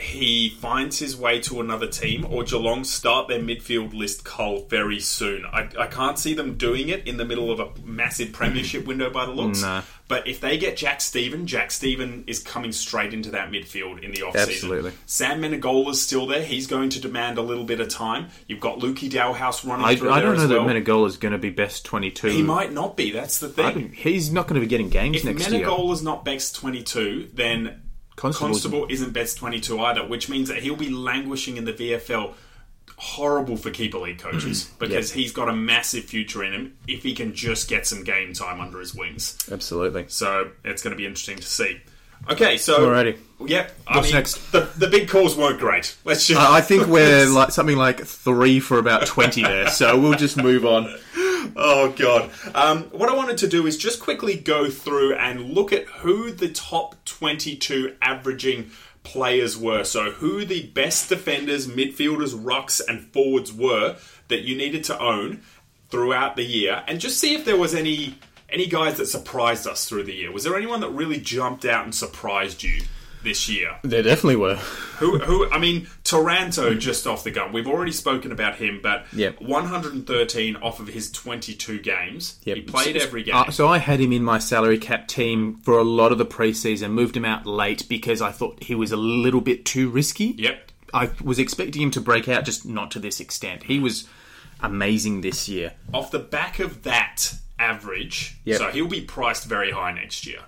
he 0.00 0.48
finds 0.48 0.98
his 0.98 1.16
way 1.16 1.40
to 1.40 1.60
another 1.60 1.86
team 1.86 2.26
or 2.28 2.42
Geelong 2.42 2.84
start 2.84 3.28
their 3.28 3.40
midfield 3.40 3.92
list 3.92 4.24
cull 4.24 4.64
very 4.64 5.00
soon. 5.00 5.44
I, 5.44 5.68
I 5.78 5.86
can't 5.86 6.18
see 6.18 6.34
them 6.34 6.56
doing 6.56 6.88
it 6.88 7.06
in 7.06 7.16
the 7.16 7.24
middle 7.24 7.50
of 7.50 7.60
a 7.60 7.68
massive 7.84 8.32
premiership 8.32 8.86
window 8.86 9.10
by 9.10 9.26
the 9.26 9.32
looks. 9.32 9.62
Nah. 9.62 9.82
But 10.08 10.26
if 10.26 10.40
they 10.40 10.58
get 10.58 10.76
Jack 10.76 11.00
Steven, 11.00 11.46
Jack 11.46 11.70
Steven 11.70 12.24
is 12.26 12.40
coming 12.40 12.72
straight 12.72 13.14
into 13.14 13.30
that 13.30 13.52
midfield 13.52 14.02
in 14.02 14.10
the 14.10 14.22
off 14.22 14.34
Absolutely. 14.34 14.92
Sam 15.06 15.40
Menegola's 15.40 16.02
still 16.02 16.26
there. 16.26 16.42
He's 16.42 16.66
going 16.66 16.90
to 16.90 17.00
demand 17.00 17.38
a 17.38 17.42
little 17.42 17.62
bit 17.62 17.78
of 17.78 17.88
time. 17.88 18.28
You've 18.48 18.58
got 18.58 18.80
Lukey 18.80 19.08
Dahlhaus 19.08 19.64
running 19.64 19.86
I, 19.86 19.94
through 19.94 20.10
I 20.10 20.20
don't 20.20 20.36
know 20.36 20.48
well. 20.48 20.66
that 20.66 20.74
Menegola 20.74 21.06
is 21.06 21.16
going 21.16 21.32
to 21.32 21.38
be 21.38 21.50
best 21.50 21.84
22. 21.84 22.28
he 22.28 22.42
might 22.42 22.72
not 22.72 22.96
be. 22.96 23.12
That's 23.12 23.38
the 23.38 23.48
thing. 23.48 23.92
He's 23.92 24.32
not 24.32 24.48
going 24.48 24.60
to 24.60 24.60
be 24.60 24.68
getting 24.68 24.88
games 24.88 25.18
If 25.18 25.24
next 25.24 25.48
year. 25.48 25.62
If 25.62 25.68
Menegola's 25.68 26.02
not 26.02 26.24
best 26.24 26.56
22, 26.56 27.30
then 27.32 27.89
Constable's- 28.20 28.62
Constable 28.62 28.86
isn't 28.90 29.12
best 29.12 29.38
22 29.38 29.80
either, 29.80 30.06
which 30.06 30.28
means 30.28 30.48
that 30.48 30.58
he'll 30.62 30.76
be 30.76 30.90
languishing 30.90 31.56
in 31.56 31.64
the 31.64 31.72
VFL. 31.72 32.34
Horrible 32.96 33.56
for 33.56 33.70
keeper 33.70 33.98
league 33.98 34.18
coaches 34.18 34.64
because 34.78 35.10
he's 35.10 35.32
got 35.32 35.48
a 35.48 35.54
massive 35.54 36.04
future 36.04 36.44
in 36.44 36.52
him 36.52 36.76
if 36.86 37.02
he 37.02 37.14
can 37.14 37.34
just 37.34 37.66
get 37.66 37.86
some 37.86 38.04
game 38.04 38.34
time 38.34 38.60
under 38.60 38.78
his 38.78 38.94
wings. 38.94 39.38
Absolutely. 39.50 40.04
So 40.08 40.50
it's 40.64 40.82
going 40.82 40.90
to 40.90 40.98
be 40.98 41.06
interesting 41.06 41.36
to 41.38 41.42
see. 41.42 41.80
Okay, 42.30 42.58
so 42.58 42.80
Alrighty. 42.86 43.16
Yep. 43.46 43.72
I 43.86 43.96
What's 43.96 44.08
mean, 44.08 44.16
next? 44.16 44.52
The, 44.52 44.68
the 44.76 44.88
big 44.88 45.08
calls 45.08 45.34
weren't 45.34 45.58
great. 45.58 45.96
Let's 46.04 46.26
just. 46.26 46.38
I 46.38 46.58
I 46.58 46.60
think 46.60 46.86
we're 46.88 47.26
like 47.26 47.52
something 47.52 47.78
like 47.78 48.04
three 48.04 48.60
for 48.60 48.78
about 48.78 49.06
20 49.06 49.42
there, 49.42 49.68
so 49.68 49.98
we'll 49.98 50.12
just 50.18 50.36
move 50.36 50.66
on. 50.66 50.94
Oh 51.56 51.90
god. 51.92 52.30
Um, 52.54 52.84
what 52.84 53.08
I 53.08 53.14
wanted 53.14 53.38
to 53.38 53.48
do 53.48 53.66
is 53.66 53.76
just 53.76 54.00
quickly 54.00 54.36
go 54.36 54.70
through 54.70 55.14
and 55.14 55.52
look 55.52 55.72
at 55.72 55.84
who 55.86 56.30
the 56.30 56.48
top 56.48 56.96
22 57.04 57.96
averaging 58.00 58.70
players 59.02 59.56
were. 59.56 59.84
So 59.84 60.10
who 60.12 60.44
the 60.44 60.66
best 60.68 61.08
defenders, 61.08 61.66
midfielders, 61.66 62.34
rucks, 62.34 62.80
and 62.86 63.12
forwards 63.12 63.52
were 63.52 63.96
that 64.28 64.42
you 64.42 64.56
needed 64.56 64.84
to 64.84 64.98
own 64.98 65.42
throughout 65.90 66.36
the 66.36 66.44
year, 66.44 66.84
and 66.86 67.00
just 67.00 67.18
see 67.18 67.34
if 67.34 67.44
there 67.44 67.56
was 67.56 67.74
any 67.74 68.16
any 68.48 68.66
guys 68.66 68.96
that 68.96 69.06
surprised 69.06 69.66
us 69.66 69.88
through 69.88 70.04
the 70.04 70.14
year. 70.14 70.32
Was 70.32 70.44
there 70.44 70.56
anyone 70.56 70.80
that 70.80 70.90
really 70.90 71.20
jumped 71.20 71.64
out 71.64 71.84
and 71.84 71.94
surprised 71.94 72.62
you 72.62 72.82
this 73.22 73.48
year? 73.48 73.78
There 73.82 74.02
definitely 74.02 74.36
were. 74.36 74.56
Who, 74.98 75.18
who? 75.18 75.50
I 75.50 75.58
mean, 75.58 75.88
Taranto 76.04 76.74
just 76.74 77.06
off 77.06 77.24
the 77.24 77.30
gun. 77.30 77.52
We've 77.52 77.66
already 77.66 77.92
spoken 77.92 78.32
about 78.32 78.56
him, 78.56 78.80
but 78.82 79.06
Yep. 79.12 79.40
113 79.40 80.56
off 80.56 80.80
of 80.80 80.88
his 80.88 81.10
22 81.10 81.80
games. 81.80 82.38
Yep. 82.44 82.56
He 82.56 82.62
played 82.62 82.96
every 82.96 83.22
game. 83.22 83.34
Uh, 83.34 83.50
so 83.50 83.68
I 83.68 83.78
had 83.78 84.00
him 84.00 84.12
in 84.12 84.22
my 84.22 84.38
salary 84.38 84.78
cap 84.78 85.08
team 85.08 85.56
for 85.62 85.78
a 85.78 85.84
lot 85.84 86.12
of 86.12 86.18
the 86.18 86.26
preseason, 86.26 86.90
moved 86.92 87.16
him 87.16 87.24
out 87.24 87.46
late 87.46 87.88
because 87.88 88.20
I 88.22 88.30
thought 88.30 88.62
he 88.62 88.74
was 88.74 88.92
a 88.92 88.96
little 88.96 89.40
bit 89.40 89.64
too 89.64 89.88
risky. 89.90 90.34
yep. 90.38 90.70
I 90.92 91.10
was 91.22 91.38
expecting 91.38 91.82
him 91.82 91.90
to 91.92 92.00
break 92.00 92.28
out, 92.28 92.44
just 92.44 92.66
not 92.66 92.90
to 92.90 92.98
this 92.98 93.20
extent. 93.20 93.62
He 93.64 93.78
was 93.78 94.08
amazing 94.60 95.20
this 95.20 95.48
year. 95.48 95.74
Off 95.94 96.10
the 96.10 96.18
back 96.18 96.58
of 96.58 96.82
that 96.82 97.34
average, 97.60 98.36
Yep. 98.44 98.58
so 98.58 98.68
he'll 98.70 98.88
be 98.88 99.00
priced 99.02 99.44
very 99.46 99.70
high 99.70 99.92
next 99.92 100.26
year. 100.26 100.40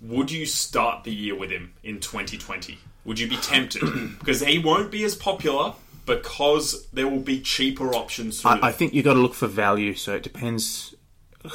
Would 0.00 0.30
you 0.30 0.46
start 0.46 1.04
the 1.04 1.12
year 1.12 1.34
with 1.34 1.50
him 1.50 1.74
in 1.82 2.00
2020? 2.00 2.78
Would 3.04 3.18
you 3.18 3.28
be 3.28 3.36
tempted? 3.36 3.82
because 4.18 4.40
he 4.40 4.58
won't 4.58 4.90
be 4.90 5.04
as 5.04 5.16
popular 5.16 5.74
because 6.06 6.86
there 6.88 7.06
will 7.06 7.20
be 7.20 7.40
cheaper 7.40 7.94
options 7.94 8.42
I, 8.44 8.68
I 8.68 8.72
think 8.72 8.94
you've 8.94 9.04
got 9.04 9.14
to 9.14 9.20
look 9.20 9.34
for 9.34 9.46
value, 9.46 9.94
so 9.94 10.14
it 10.14 10.22
depends 10.22 10.94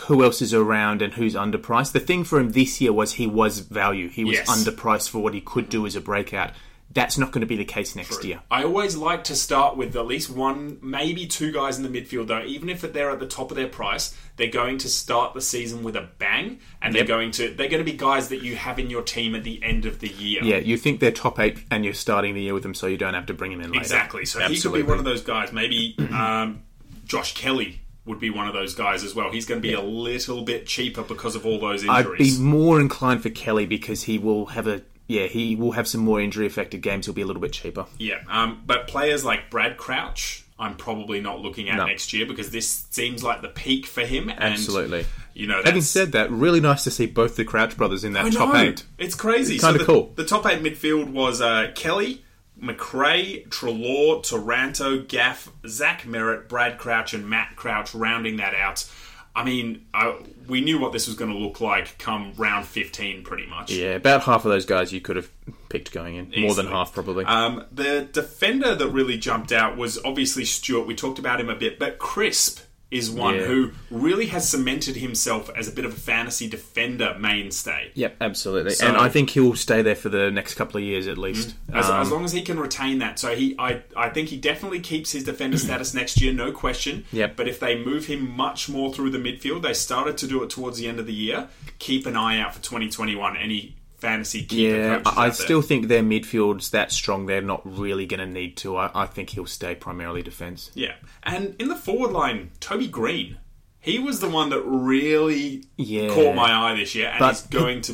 who 0.07 0.23
else 0.23 0.41
is 0.41 0.53
around 0.53 1.01
and 1.01 1.13
who's 1.13 1.35
underpriced. 1.35 1.91
The 1.91 1.99
thing 1.99 2.23
for 2.23 2.39
him 2.39 2.51
this 2.51 2.79
year 2.79 2.93
was 2.93 3.13
he 3.13 3.27
was 3.27 3.59
value. 3.59 4.09
He 4.09 4.23
was 4.23 4.35
Yes. 4.37 4.49
underpriced 4.49 5.09
for 5.09 5.19
what 5.19 5.33
he 5.33 5.41
could 5.41 5.69
do 5.69 5.85
as 5.85 5.95
a 5.95 6.01
breakout. 6.01 6.51
That's 6.93 7.17
not 7.17 7.31
going 7.31 7.41
to 7.41 7.47
be 7.47 7.55
the 7.55 7.65
case 7.65 7.95
next 7.95 8.23
year. 8.23 8.41
I 8.51 8.63
always 8.63 8.95
like 8.95 9.23
to 9.25 9.35
start 9.35 9.75
with 9.75 9.95
at 9.95 10.05
least 10.05 10.29
one, 10.29 10.77
maybe 10.81 11.25
two 11.25 11.51
guys 11.51 11.77
in 11.77 11.83
the 11.83 11.89
midfield, 11.89 12.27
though. 12.27 12.43
Even 12.43 12.69
if 12.69 12.81
they're 12.81 13.09
at 13.09 13.19
the 13.19 13.27
top 13.27 13.49
of 13.49 13.57
their 13.57 13.67
price, 13.67 14.15
they're 14.35 14.51
going 14.51 14.77
to 14.79 14.89
start 14.89 15.33
the 15.33 15.41
season 15.41 15.83
with 15.83 15.95
a 15.95 16.07
bang, 16.19 16.59
and 16.81 16.93
they're 16.93 17.05
going 17.05 17.31
to 17.31 17.49
they're 17.49 17.69
going 17.69 17.83
to 17.83 17.91
be 17.91 17.97
guys 17.97 18.29
that 18.29 18.43
you 18.43 18.55
have 18.55 18.77
in 18.77 18.89
your 18.89 19.01
team 19.01 19.33
at 19.35 19.43
the 19.43 19.63
end 19.63 19.85
of 19.85 19.99
the 19.99 20.07
year. 20.07 20.43
Yeah, 20.43 20.57
you 20.57 20.77
think 20.77 20.99
they're 20.99 21.11
top 21.11 21.39
eight 21.39 21.63
and 21.71 21.83
you're 21.83 21.93
starting 21.93 22.35
the 22.35 22.41
year 22.41 22.53
with 22.53 22.63
them, 22.63 22.73
so 22.75 22.87
you 22.87 22.97
don't 22.97 23.15
have 23.15 23.25
to 23.27 23.33
bring 23.33 23.51
him 23.51 23.61
in 23.61 23.71
later. 23.71 23.81
exactly. 23.81 24.25
So 24.25 24.39
he 24.41 24.59
could 24.59 24.73
be 24.73 24.83
one 24.83 24.99
of 24.99 25.05
those 25.05 25.23
guys. 25.23 25.51
Maybe 25.51 25.95
um, 26.11 26.63
Josh 27.05 27.33
Kelly 27.33 27.81
would 28.05 28.19
be 28.19 28.29
one 28.29 28.47
of 28.47 28.53
those 28.53 28.75
guys 28.75 29.03
as 29.03 29.15
well. 29.15 29.31
He's 29.31 29.45
going 29.45 29.61
to 29.61 29.67
be 29.67 29.73
a 29.73 29.81
little 29.81 30.41
bit 30.43 30.67
cheaper 30.67 31.03
because 31.03 31.35
of 31.35 31.45
all 31.45 31.59
those 31.59 31.83
injuries. 31.83 32.37
I'd 32.37 32.37
be 32.39 32.43
more 32.43 32.79
inclined 32.79 33.23
for 33.23 33.29
Kelly 33.29 33.65
because 33.65 34.03
he 34.03 34.17
will 34.17 34.47
have 34.47 34.67
a 34.67 34.81
yeah 35.07 35.27
he 35.27 35.55
will 35.55 35.71
have 35.73 35.87
some 35.87 36.01
more 36.01 36.19
injury 36.21 36.45
affected 36.45 36.81
games. 36.81 37.05
He'll 37.05 37.15
be 37.15 37.21
a 37.21 37.25
little 37.25 37.41
bit 37.41 37.53
cheaper. 37.53 37.85
Yeah, 37.97 38.21
um, 38.29 38.63
but 38.65 38.87
players 38.87 39.23
like 39.25 39.49
Brad 39.49 39.77
Crouch, 39.77 40.43
I'm 40.59 40.75
probably 40.75 41.19
not 41.21 41.39
looking 41.39 41.69
at 41.69 41.77
No. 41.77 41.85
next 41.85 42.13
year 42.13 42.25
because 42.25 42.51
this 42.51 42.85
seems 42.89 43.23
like 43.23 43.41
the 43.41 43.49
peak 43.49 43.85
for 43.85 44.01
him. 44.01 44.29
And, 44.29 44.39
Absolutely. 44.53 45.05
You 45.33 45.47
know, 45.47 45.61
Having 45.65 45.81
said 45.81 46.11
that, 46.11 46.29
really 46.31 46.59
nice 46.59 46.83
to 46.83 46.91
see 46.91 47.07
both 47.07 47.35
the 47.35 47.43
Crouch 47.43 47.75
brothers 47.75 48.03
in 48.03 48.13
that 48.13 48.25
I 48.25 48.29
top 48.29 48.53
know. 48.53 48.59
eight. 48.61 48.85
It's 48.99 49.15
crazy. 49.15 49.57
Kinda 49.57 49.79
the, 49.79 49.85
cool. 49.85 50.13
The 50.15 50.25
top 50.25 50.45
eight 50.45 50.61
midfield 50.61 51.09
was 51.11 51.41
uh, 51.41 51.71
Kelly, 51.75 52.23
McRae, 52.61 53.47
Treloar, 53.49 54.21
Taranto, 54.23 54.99
Gaff, 55.01 55.49
Zach 55.67 56.03
Merrett, 56.03 56.47
Brad 56.47 56.77
Crouch, 56.77 57.13
and 57.13 57.27
Matt 57.29 57.55
Crouch 57.55 57.93
rounding 57.95 58.37
that 58.37 58.53
out. 58.53 58.87
I 59.35 59.43
mean, 59.43 59.85
I, 59.93 60.15
we 60.47 60.61
knew 60.61 60.79
what 60.79 60.91
this 60.91 61.07
was 61.07 61.15
going 61.15 61.31
to 61.31 61.37
look 61.37 61.59
like 61.59 61.97
come 61.97 62.33
round 62.37 62.65
15, 62.65 63.23
pretty 63.23 63.47
much. 63.47 63.71
Yeah, 63.71 63.95
about 63.95 64.23
half 64.23 64.45
of 64.45 64.51
those 64.51 64.65
guys 64.65 64.93
you 64.93 65.01
could 65.01 65.15
have 65.15 65.29
picked 65.69 65.91
going 65.91 66.15
in. 66.15 66.41
More 66.41 66.53
than 66.53 66.67
half, 66.67 66.93
probably. 66.93 67.25
Um, 67.25 67.65
the 67.71 68.07
defender 68.11 68.75
that 68.75 68.87
really 68.89 69.17
jumped 69.17 69.51
out 69.51 69.75
was 69.75 69.97
obviously 70.05 70.45
Stewart. 70.45 70.85
We 70.85 70.95
talked 70.95 71.17
about 71.17 71.39
him 71.39 71.49
a 71.49 71.55
bit, 71.55 71.79
but 71.79 71.97
Crisp 71.97 72.62
is 72.93 73.09
one 73.09 73.35
Yeah. 73.35 73.41
who 73.45 73.71
really 73.89 74.27
has 74.27 74.47
cemented 74.47 74.95
himself 74.97 75.49
as 75.55 75.67
a 75.67 75.71
bit 75.71 75.85
of 75.85 75.93
a 75.93 75.95
fantasy 75.99 76.47
defender 76.47 77.15
mainstay. 77.19 77.91
Yep, 77.95 78.17
absolutely. 78.21 78.73
So- 78.75 78.87
and 78.87 78.97
I 78.97 79.09
think 79.09 79.31
he'll 79.31 79.55
stay 79.55 79.81
there 79.81 79.95
for 79.95 80.09
the 80.09 80.29
next 80.31 80.53
couple 80.55 80.77
of 80.77 80.83
years 80.83 81.07
at 81.07 81.17
least. 81.17 81.55
As, 81.73 81.89
Um, 81.89 82.01
as 82.01 82.11
long 82.11 82.23
as 82.25 82.31
he 82.31 82.41
can 82.41 82.59
retain 82.59 82.99
that, 82.99 83.19
so 83.19 83.35
he, 83.35 83.55
I, 83.57 83.81
I 83.95 84.09
think 84.09 84.29
he 84.29 84.37
definitely 84.37 84.79
keeps 84.79 85.11
his 85.11 85.23
defender 85.23 85.57
status 85.67 85.93
next 85.93 86.21
year, 86.21 86.31
no 86.33 86.51
question. 86.51 87.05
Yep. 87.11 87.35
But 87.35 87.47
if 87.47 87.59
they 87.59 87.77
move 87.77 88.05
him 88.05 88.29
much 88.35 88.69
more 88.69 88.93
through 88.93 89.09
the 89.09 89.17
midfield, 89.17 89.61
they 89.63 89.73
started 89.73 90.17
to 90.19 90.27
do 90.27 90.43
it 90.43 90.49
towards 90.49 90.77
the 90.77 90.87
end 90.87 90.99
of 90.99 91.05
the 91.07 91.13
year. 91.13 91.47
Keep 91.79 92.05
an 92.05 92.15
eye 92.15 92.39
out 92.39 92.53
for 92.55 92.61
2021. 92.61 93.35
Any 93.37 93.75
fantasy 94.03 94.43
keeper 94.43 94.77
yeah, 94.77 95.01
I, 95.05 95.25
I 95.27 95.29
still 95.31 95.61
think 95.61 95.87
their 95.87 96.03
midfield's 96.03 96.69
that 96.71 96.91
strong. 96.91 97.25
They're 97.25 97.41
not 97.53 97.61
really 97.65 98.05
going 98.05 98.19
to 98.19 98.25
need 98.39 98.57
to. 98.57 98.77
I, 98.77 98.91
I 99.03 99.05
think 99.05 99.29
he'll 99.31 99.45
stay 99.47 99.73
primarily 99.75 100.21
defence. 100.21 100.69
yeah. 100.75 100.93
And 101.23 101.55
in 101.59 101.67
the 101.69 101.75
forward 101.75 102.11
line, 102.11 102.51
Toby 102.59 102.87
Greene, 102.87 103.37
he 103.79 103.99
was 103.99 104.19
the 104.19 104.29
one 104.29 104.49
that 104.49 104.61
really 104.63 105.65
Yeah. 105.77 106.09
caught 106.09 106.35
my 106.35 106.51
eye 106.53 106.75
this 106.75 106.93
year, 106.95 107.07
and 107.09 107.19
But- 107.19 107.29
he's 107.35 107.41
going 107.47 107.81
to. 107.87 107.93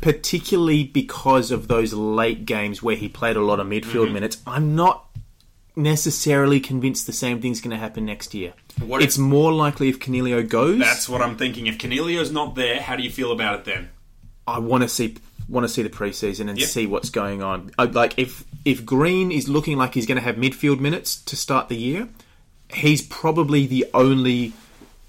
particularly 0.00 0.84
because 0.84 1.50
of 1.50 1.68
those 1.68 1.92
late 1.92 2.46
games 2.46 2.82
where 2.82 2.96
he 2.96 3.08
played 3.08 3.36
a 3.36 3.42
lot 3.42 3.60
of 3.60 3.66
midfield 3.66 4.04
Mm-hmm. 4.06 4.14
minutes. 4.14 4.38
I'm 4.46 4.74
not 4.74 5.06
necessarily 5.76 6.60
convinced 6.60 7.06
the 7.06 7.12
same 7.12 7.40
thing's 7.40 7.60
going 7.60 7.70
to 7.70 7.76
happen 7.78 8.04
next 8.04 8.34
year. 8.34 8.52
What 8.80 9.02
it's 9.02 9.16
if- 9.16 9.22
more 9.22 9.52
likely 9.52 9.88
if 9.88 9.98
Coniglio 10.00 10.46
goes. 10.48 10.78
That's 10.78 11.08
what 11.08 11.22
I'm 11.22 11.36
thinking. 11.36 11.66
If 11.66 11.78
Coniglio's 11.78 12.30
not 12.32 12.54
there, 12.54 12.80
how 12.80 12.96
do 12.96 13.02
you 13.02 13.10
feel 13.10 13.32
about 13.32 13.54
it 13.60 13.64
then? 13.64 13.90
I 14.46 14.58
want 14.58 14.82
to 14.82 14.88
see 14.88 15.16
want 15.48 15.64
to 15.64 15.68
see 15.68 15.82
the 15.82 15.90
preseason 15.90 16.48
and 16.48 16.58
Yep. 16.58 16.68
see 16.68 16.86
what's 16.86 17.10
going 17.10 17.42
on. 17.42 17.70
Like 17.78 18.14
if 18.18 18.44
if 18.64 18.84
Greene 18.86 19.32
is 19.32 19.48
looking 19.48 19.76
like 19.76 19.94
he's 19.94 20.06
going 20.06 20.16
to 20.18 20.24
have 20.24 20.36
midfield 20.36 20.80
minutes 20.80 21.16
to 21.22 21.36
start 21.36 21.68
the 21.68 21.76
year, 21.76 22.08
he's 22.72 23.02
probably 23.02 23.66
the 23.66 23.86
only 23.92 24.52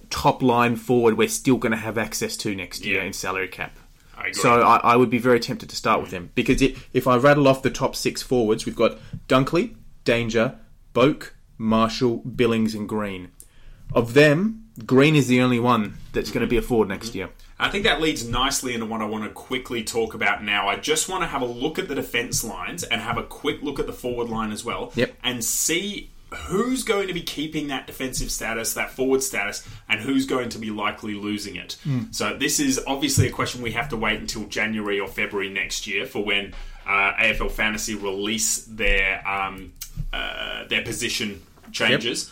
top 0.09 0.41
line 0.43 0.75
forward 0.75 1.17
we're 1.17 1.27
still 1.27 1.57
going 1.57 1.71
to 1.71 1.77
have 1.77 1.97
access 1.97 2.37
to 2.37 2.53
next 2.55 2.85
year 2.85 2.99
Yeah. 2.99 3.05
in 3.07 3.13
salary 3.13 3.47
cap. 3.47 3.75
I. 4.17 4.31
So 4.31 4.61
I, 4.61 4.77
I 4.77 4.95
would 4.95 5.09
be 5.09 5.17
very 5.17 5.39
tempted 5.39 5.69
to 5.69 5.75
start 5.75 6.01
with 6.01 6.11
him 6.11 6.29
because 6.35 6.61
it, 6.61 6.77
if 6.93 7.07
I 7.07 7.17
rattle 7.17 7.47
off 7.47 7.63
the 7.63 7.71
top 7.71 7.95
six 7.95 8.21
forwards, 8.21 8.65
we've 8.65 8.75
got 8.75 8.97
Dunkley, 9.27 9.75
Danger, 10.03 10.55
Boak, 10.93 11.31
Marshall, 11.57 12.17
Billings, 12.17 12.75
and 12.75 12.87
Greene. 12.87 13.31
Of 13.93 14.13
them, 14.13 14.65
Greene 14.85 15.15
is 15.15 15.27
the 15.27 15.41
only 15.41 15.59
one 15.59 15.97
that's 16.13 16.31
going 16.31 16.41
to 16.41 16.47
be 16.47 16.57
a 16.57 16.61
forward 16.61 16.89
next 16.89 17.09
mm-hmm. 17.09 17.17
year. 17.19 17.29
I 17.59 17.69
think 17.69 17.83
that 17.83 18.01
leads 18.01 18.27
nicely 18.27 18.73
into 18.73 18.85
what 18.85 19.01
I 19.01 19.05
want 19.05 19.23
to 19.23 19.29
quickly 19.29 19.83
talk 19.83 20.13
about 20.13 20.43
now. 20.43 20.67
I 20.67 20.75
just 20.75 21.07
want 21.07 21.23
to 21.23 21.27
have 21.27 21.41
a 21.41 21.45
look 21.45 21.77
at 21.79 21.87
the 21.87 21.95
defense 21.95 22.43
lines 22.43 22.83
and 22.83 23.01
have 23.01 23.17
a 23.17 23.23
quick 23.23 23.61
look 23.61 23.79
at 23.79 23.85
the 23.85 23.93
forward 23.93 24.29
line 24.29 24.51
as 24.51 24.65
well. 24.65 24.91
Yep. 24.95 25.13
And 25.23 25.43
see 25.43 26.09
who's 26.33 26.83
going 26.83 27.07
to 27.07 27.13
be 27.13 27.21
keeping 27.21 27.67
that 27.67 27.87
defensive 27.87 28.31
status, 28.31 28.73
that 28.73 28.91
forward 28.91 29.21
status, 29.21 29.67
and 29.87 29.99
who's 29.99 30.25
going 30.25 30.49
to 30.49 30.57
be 30.57 30.71
likely 30.71 31.13
losing 31.13 31.55
it. 31.55 31.77
So 32.11 32.35
this 32.35 32.59
is 32.59 32.81
obviously 32.87 33.27
a 33.27 33.31
question 33.31 33.61
we 33.61 33.73
have 33.73 33.89
to 33.89 33.97
wait 33.97 34.19
until 34.19 34.45
January 34.45 34.99
or 34.99 35.07
February 35.07 35.49
next 35.49 35.85
year 35.87 36.05
for 36.05 36.23
when 36.23 36.53
uh, 36.87 37.13
AFL 37.13 37.51
Fantasy 37.51 37.95
release 37.95 38.63
their 38.65 39.25
um, 39.27 39.73
uh, 40.11 40.65
their 40.67 40.83
position 40.83 41.41
changes. 41.71 42.31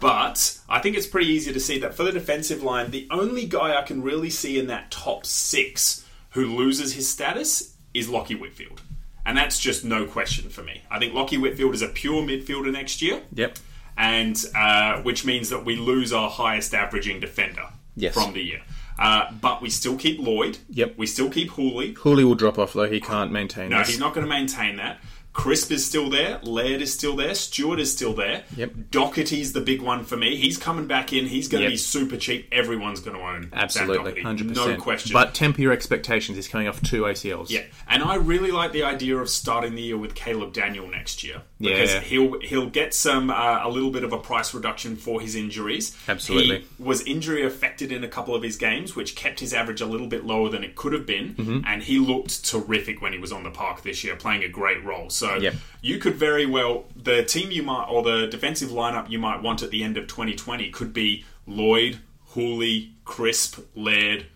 But 0.00 0.58
I 0.68 0.78
think 0.80 0.96
it's 0.96 1.06
pretty 1.06 1.28
easy 1.30 1.52
to 1.52 1.60
see 1.60 1.78
that 1.80 1.94
for 1.94 2.04
the 2.04 2.12
defensive 2.12 2.62
line, 2.62 2.90
the 2.90 3.06
only 3.10 3.44
guy 3.46 3.76
I 3.76 3.82
can 3.82 4.02
really 4.02 4.30
see 4.30 4.58
in 4.58 4.66
that 4.68 4.90
top 4.90 5.26
six 5.26 6.04
who 6.30 6.44
loses 6.56 6.94
his 6.94 7.08
status 7.08 7.74
is 7.92 8.08
Lachie 8.08 8.38
Whitfield. 8.38 8.80
And 9.26 9.36
that's 9.36 9.58
just 9.58 9.84
no 9.84 10.06
question 10.06 10.48
for 10.48 10.62
me. 10.62 10.82
I 10.90 10.98
think 10.98 11.12
Lachie 11.12 11.40
Whitfield 11.40 11.74
is 11.74 11.82
a 11.82 11.88
pure 11.88 12.22
midfielder 12.22 12.72
next 12.72 13.02
year, 13.02 13.22
Yep. 13.34 13.58
and 13.98 14.42
uh, 14.54 15.02
which 15.02 15.24
means 15.26 15.50
that 15.50 15.64
we 15.64 15.76
lose 15.76 16.12
our 16.12 16.30
highest 16.30 16.72
averaging 16.74 17.20
defender 17.20 17.66
Yes. 17.96 18.14
from 18.14 18.32
the 18.32 18.40
year. 18.42 18.62
Uh, 18.98 19.30
but 19.40 19.60
we 19.62 19.68
still 19.70 19.96
keep 19.96 20.18
Lloyd. 20.20 20.58
Yep. 20.70 20.94
We 20.98 21.06
still 21.06 21.30
keep 21.30 21.50
Hooley. 21.50 21.92
Hooley 21.94 22.24
will 22.24 22.34
drop 22.34 22.58
off 22.58 22.72
though; 22.74 22.88
he 22.90 23.00
can't 23.00 23.32
maintain. 23.32 23.70
No, 23.70 23.78
this. 23.78 23.88
he's 23.88 23.98
not 23.98 24.14
going 24.14 24.26
to 24.26 24.28
maintain 24.30 24.76
that. 24.76 24.98
Crisp 25.32 25.70
is 25.70 25.84
still 25.86 26.10
there. 26.10 26.40
Laird 26.42 26.82
is 26.82 26.92
still 26.92 27.14
there. 27.14 27.34
Stewart 27.34 27.78
is 27.78 27.92
still 27.92 28.12
there. 28.12 28.42
Yep. 28.56 28.72
Docherty's 28.90 29.52
the 29.52 29.60
big 29.60 29.80
one 29.80 30.04
for 30.04 30.16
me. 30.16 30.36
He's 30.36 30.58
coming 30.58 30.86
back 30.88 31.12
in. 31.12 31.26
He's 31.26 31.46
going 31.48 31.60
to 31.62 31.66
Yep. 31.68 31.72
be 31.72 31.76
super 31.76 32.16
cheap. 32.16 32.48
Everyone's 32.50 32.98
going 33.00 33.16
to 33.16 33.22
own 33.22 33.48
Absolutely, 33.52 34.22
hundred 34.22 34.48
percent. 34.48 34.70
No 34.70 34.76
question. 34.82 35.12
But 35.12 35.32
temper 35.34 35.60
your 35.62 35.72
expectations. 35.72 36.36
He's 36.36 36.48
coming 36.48 36.66
off 36.66 36.82
two 36.82 37.02
ACLs. 37.02 37.48
yeah, 37.48 37.62
and 37.88 38.02
I 38.02 38.16
really 38.16 38.50
like 38.50 38.72
the 38.72 38.82
idea 38.82 39.16
of 39.16 39.30
starting 39.30 39.74
the 39.76 39.82
year 39.82 39.96
with 39.96 40.14
Caleb 40.14 40.52
Daniel 40.52 40.88
next 40.88 41.22
year 41.22 41.42
because 41.60 41.90
Yeah. 41.92 42.00
he'll 42.00 42.40
he'll 42.40 42.68
get 42.70 42.92
some 42.92 43.30
uh, 43.30 43.60
a 43.62 43.68
little 43.70 43.90
bit 43.90 44.02
of 44.04 44.12
a 44.12 44.18
price 44.18 44.52
reduction 44.52 44.96
for 44.96 45.20
his 45.20 45.36
injuries. 45.36 45.96
Absolutely. 46.08 46.58
he 46.76 46.82
was 46.82 47.02
injury 47.02 47.44
affected 47.44 47.92
in 47.92 48.02
a 48.02 48.08
couple 48.08 48.34
of 48.34 48.42
his 48.42 48.56
games, 48.56 48.96
which 48.96 49.14
kept 49.14 49.38
his 49.40 49.54
average 49.54 49.80
a 49.80 49.86
little 49.86 50.08
bit 50.08 50.24
lower 50.26 50.48
than 50.48 50.64
it 50.64 50.74
could 50.74 50.92
have 50.92 51.06
been, 51.06 51.34
Mm-hmm. 51.34 51.60
and 51.66 51.82
he 51.84 51.98
looked 52.00 52.44
terrific 52.44 53.00
when 53.00 53.12
he 53.12 53.18
was 53.18 53.30
on 53.32 53.44
the 53.44 53.50
park 53.50 53.82
this 53.82 54.02
year, 54.02 54.16
playing 54.16 54.42
a 54.42 54.48
great 54.48 54.82
role. 54.84 55.08
So 55.20 55.36
Yep. 55.36 55.54
you 55.82 55.98
could 55.98 56.14
very 56.14 56.46
well 56.46 56.84
the 56.96 57.22
team 57.24 57.50
you 57.50 57.62
might 57.62 57.86
or 57.88 58.02
the 58.02 58.26
defensive 58.26 58.70
lineup 58.70 59.10
you 59.10 59.18
might 59.18 59.42
want 59.42 59.62
at 59.62 59.70
the 59.70 59.82
end 59.84 59.96
of 59.96 60.06
2020 60.06 60.70
could 60.70 60.92
be 60.92 61.24
Lloyd, 61.46 61.98
Hooley, 62.34 62.92
Crisp, 63.04 63.58
Laird, 63.74 64.26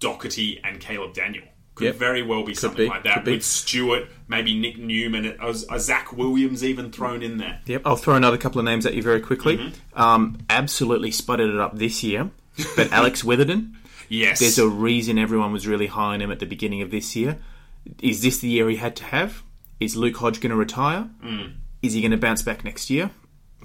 Docherty, 0.00 0.60
and 0.62 0.80
Caleb 0.80 1.14
Daniel. 1.14 1.44
Could 1.74 1.84
Yep. 1.86 1.96
very 1.96 2.22
well 2.22 2.42
be 2.42 2.54
something 2.54 2.86
be, 2.86 2.88
like 2.88 3.04
that 3.04 3.14
could 3.14 3.24
be. 3.24 3.40
Stewart, 3.40 4.08
maybe 4.26 4.58
Nick 4.58 4.78
Newman, 4.78 5.36
a, 5.40 5.48
a 5.70 5.78
Zach 5.78 6.12
Williams 6.12 6.64
even 6.64 6.90
thrown 6.90 7.22
in 7.22 7.36
there. 7.38 7.60
Yep, 7.66 7.82
I'll 7.84 7.96
throw 7.96 8.14
another 8.16 8.36
couple 8.36 8.58
of 8.58 8.64
names 8.64 8.84
at 8.84 8.94
you 8.94 9.02
very 9.02 9.20
quickly. 9.20 9.58
Mm-hmm. 9.58 10.00
Um, 10.00 10.38
absolutely 10.50 11.12
sputtered 11.12 11.50
it 11.50 11.60
up 11.60 11.78
this 11.78 12.02
year, 12.02 12.30
but 12.76 12.90
Alex 12.92 13.22
Witherden. 13.22 13.76
Yes, 14.08 14.40
There's 14.40 14.58
a 14.58 14.66
reason 14.68 15.18
everyone 15.18 15.52
was 15.52 15.66
really 15.66 15.86
high 15.86 16.14
on 16.14 16.20
him 16.22 16.32
at 16.32 16.40
the 16.40 16.46
beginning 16.46 16.82
of 16.82 16.90
this 16.90 17.14
year. 17.14 17.38
Is 18.02 18.22
this 18.22 18.38
the 18.40 18.48
year 18.48 18.68
he 18.68 18.76
had 18.76 18.96
to 18.96 19.04
have? 19.04 19.42
Is 19.80 19.96
Luke 19.96 20.16
Hodge 20.16 20.40
going 20.40 20.50
to 20.50 20.56
retire? 20.56 21.08
Mm. 21.24 21.54
Is 21.82 21.92
he 21.92 22.00
going 22.00 22.10
to 22.10 22.16
bounce 22.16 22.42
back 22.42 22.64
next 22.64 22.90
year? 22.90 23.10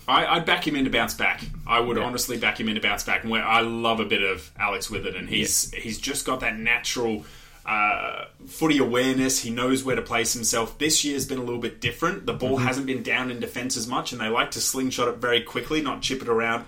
I, 0.07 0.25
I'd 0.25 0.45
back 0.45 0.67
him 0.67 0.75
in 0.75 0.85
to 0.85 0.89
bounce 0.89 1.13
back. 1.13 1.41
I 1.65 1.79
would 1.79 1.97
honestly 1.97 2.37
back 2.37 2.59
him 2.59 2.67
in 2.67 2.75
to 2.75 2.81
bounce 2.81 3.03
back. 3.03 3.23
And 3.23 3.31
where 3.31 3.43
I 3.43 3.61
love 3.61 3.99
a 3.99 4.05
bit 4.05 4.21
of 4.21 4.51
Alex 4.59 4.89
Witherden. 4.89 5.27
He's 5.27 5.71
he's 5.71 5.97
just 5.97 6.25
got 6.25 6.41
that 6.41 6.57
natural 6.57 7.25
uh, 7.65 8.25
footy 8.45 8.79
awareness. 8.79 9.39
He 9.39 9.49
knows 9.49 9.83
where 9.83 9.95
to 9.95 10.01
place 10.01 10.33
himself. 10.33 10.77
This 10.77 11.05
year's 11.05 11.25
been 11.25 11.37
a 11.37 11.43
little 11.43 11.61
bit 11.61 11.79
different. 11.79 12.25
The 12.25 12.33
ball 12.33 12.57
hasn't 12.57 12.85
been 12.85 13.03
down 13.03 13.31
in 13.31 13.39
defence 13.39 13.77
as 13.77 13.87
much, 13.87 14.11
and 14.11 14.19
they 14.19 14.27
like 14.27 14.51
to 14.51 14.61
slingshot 14.61 15.07
it 15.07 15.17
very 15.17 15.41
quickly, 15.41 15.81
not 15.81 16.01
chip 16.01 16.21
it 16.21 16.27
around 16.27 16.65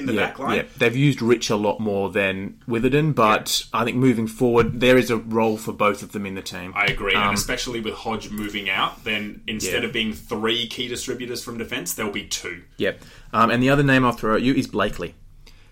in 0.00 0.06
the 0.06 0.12
back 0.14 0.38
line. 0.38 0.56
yeah. 0.56 0.62
They've 0.76 0.96
used 0.96 1.22
Rich 1.22 1.50
a 1.50 1.56
lot 1.56 1.78
more 1.80 2.10
than 2.10 2.60
Witherden, 2.66 3.12
but 3.14 3.64
I 3.72 3.84
think 3.84 3.96
moving 3.96 4.26
forward, 4.26 4.80
there 4.80 4.96
is 4.98 5.10
a 5.10 5.16
role 5.16 5.56
for 5.56 5.72
both 5.72 6.02
of 6.02 6.12
them 6.12 6.26
in 6.26 6.34
the 6.34 6.42
team. 6.42 6.72
I 6.74 6.86
agree, 6.86 7.14
Um, 7.14 7.28
and 7.28 7.34
especially 7.38 7.80
with 7.80 7.94
Hodge 7.94 8.30
moving 8.30 8.68
out, 8.68 9.04
then 9.04 9.42
instead 9.46 9.82
Yeah. 9.82 9.88
of 9.88 9.92
being 9.92 10.12
three 10.12 10.66
key 10.66 10.88
distributors 10.88 11.44
from 11.44 11.58
defence, 11.58 11.94
there'll 11.94 12.12
be 12.12 12.24
two. 12.26 12.62
Yep. 12.78 13.02
Um, 13.32 13.50
and 13.50 13.62
the 13.62 13.70
other 13.70 13.82
name 13.84 14.04
I'll 14.04 14.12
throw 14.12 14.34
at 14.34 14.42
you 14.42 14.54
is 14.54 14.66
Blakely. 14.66 15.14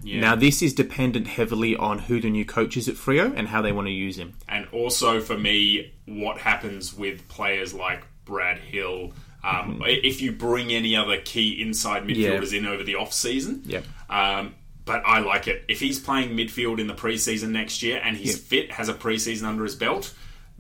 Yeah. 0.03 0.21
Now, 0.21 0.37
this 0.37 0.63
is 0.63 0.73
dependent 0.75 1.27
heavily 1.27 1.75
on 1.75 1.99
who 1.99 2.21
the 2.21 2.31
new 2.31 2.45
coach 2.45 2.77
is 2.77 2.89
at 2.89 2.95
Freo 2.95 3.33
and 3.37 3.49
how 3.49 3.61
they 3.63 3.73
want 3.73 3.89
to 3.89 3.93
use 3.93 4.17
him. 4.17 4.35
and 4.49 4.67
also 4.71 5.21
for 5.21 5.37
me, 5.37 5.91
what 6.07 6.39
happens 6.39 6.95
with 6.95 7.27
players 7.29 7.75
like 7.75 8.03
Brad 8.25 8.59
Hill. 8.59 9.13
Um, 9.43 9.83
If 9.87 10.21
you 10.21 10.33
bring 10.33 10.71
any 10.73 10.95
other 10.95 11.17
key 11.19 11.61
inside 11.63 12.05
midfielders 12.07 12.53
in 12.57 12.67
over 12.67 12.83
the 12.85 12.95
off 12.97 13.13
season, 13.13 13.63
Yep. 13.67 13.85
Um, 14.09 14.55
but 14.85 15.03
I 15.05 15.19
like 15.21 15.49
it. 15.49 15.65
If 15.69 15.81
he's 15.81 16.01
playing 16.01 16.31
midfield 16.31 16.79
in 16.79 16.87
the 16.87 16.95
preseason 16.95 17.51
next 17.51 17.83
year 17.83 18.01
and 18.03 18.17
he's 18.17 18.39
fit, 18.39 18.73
has 18.73 18.89
a 18.89 18.95
preseason 18.95 19.45
under 19.45 19.65
his 19.65 19.75
belt, 19.75 20.15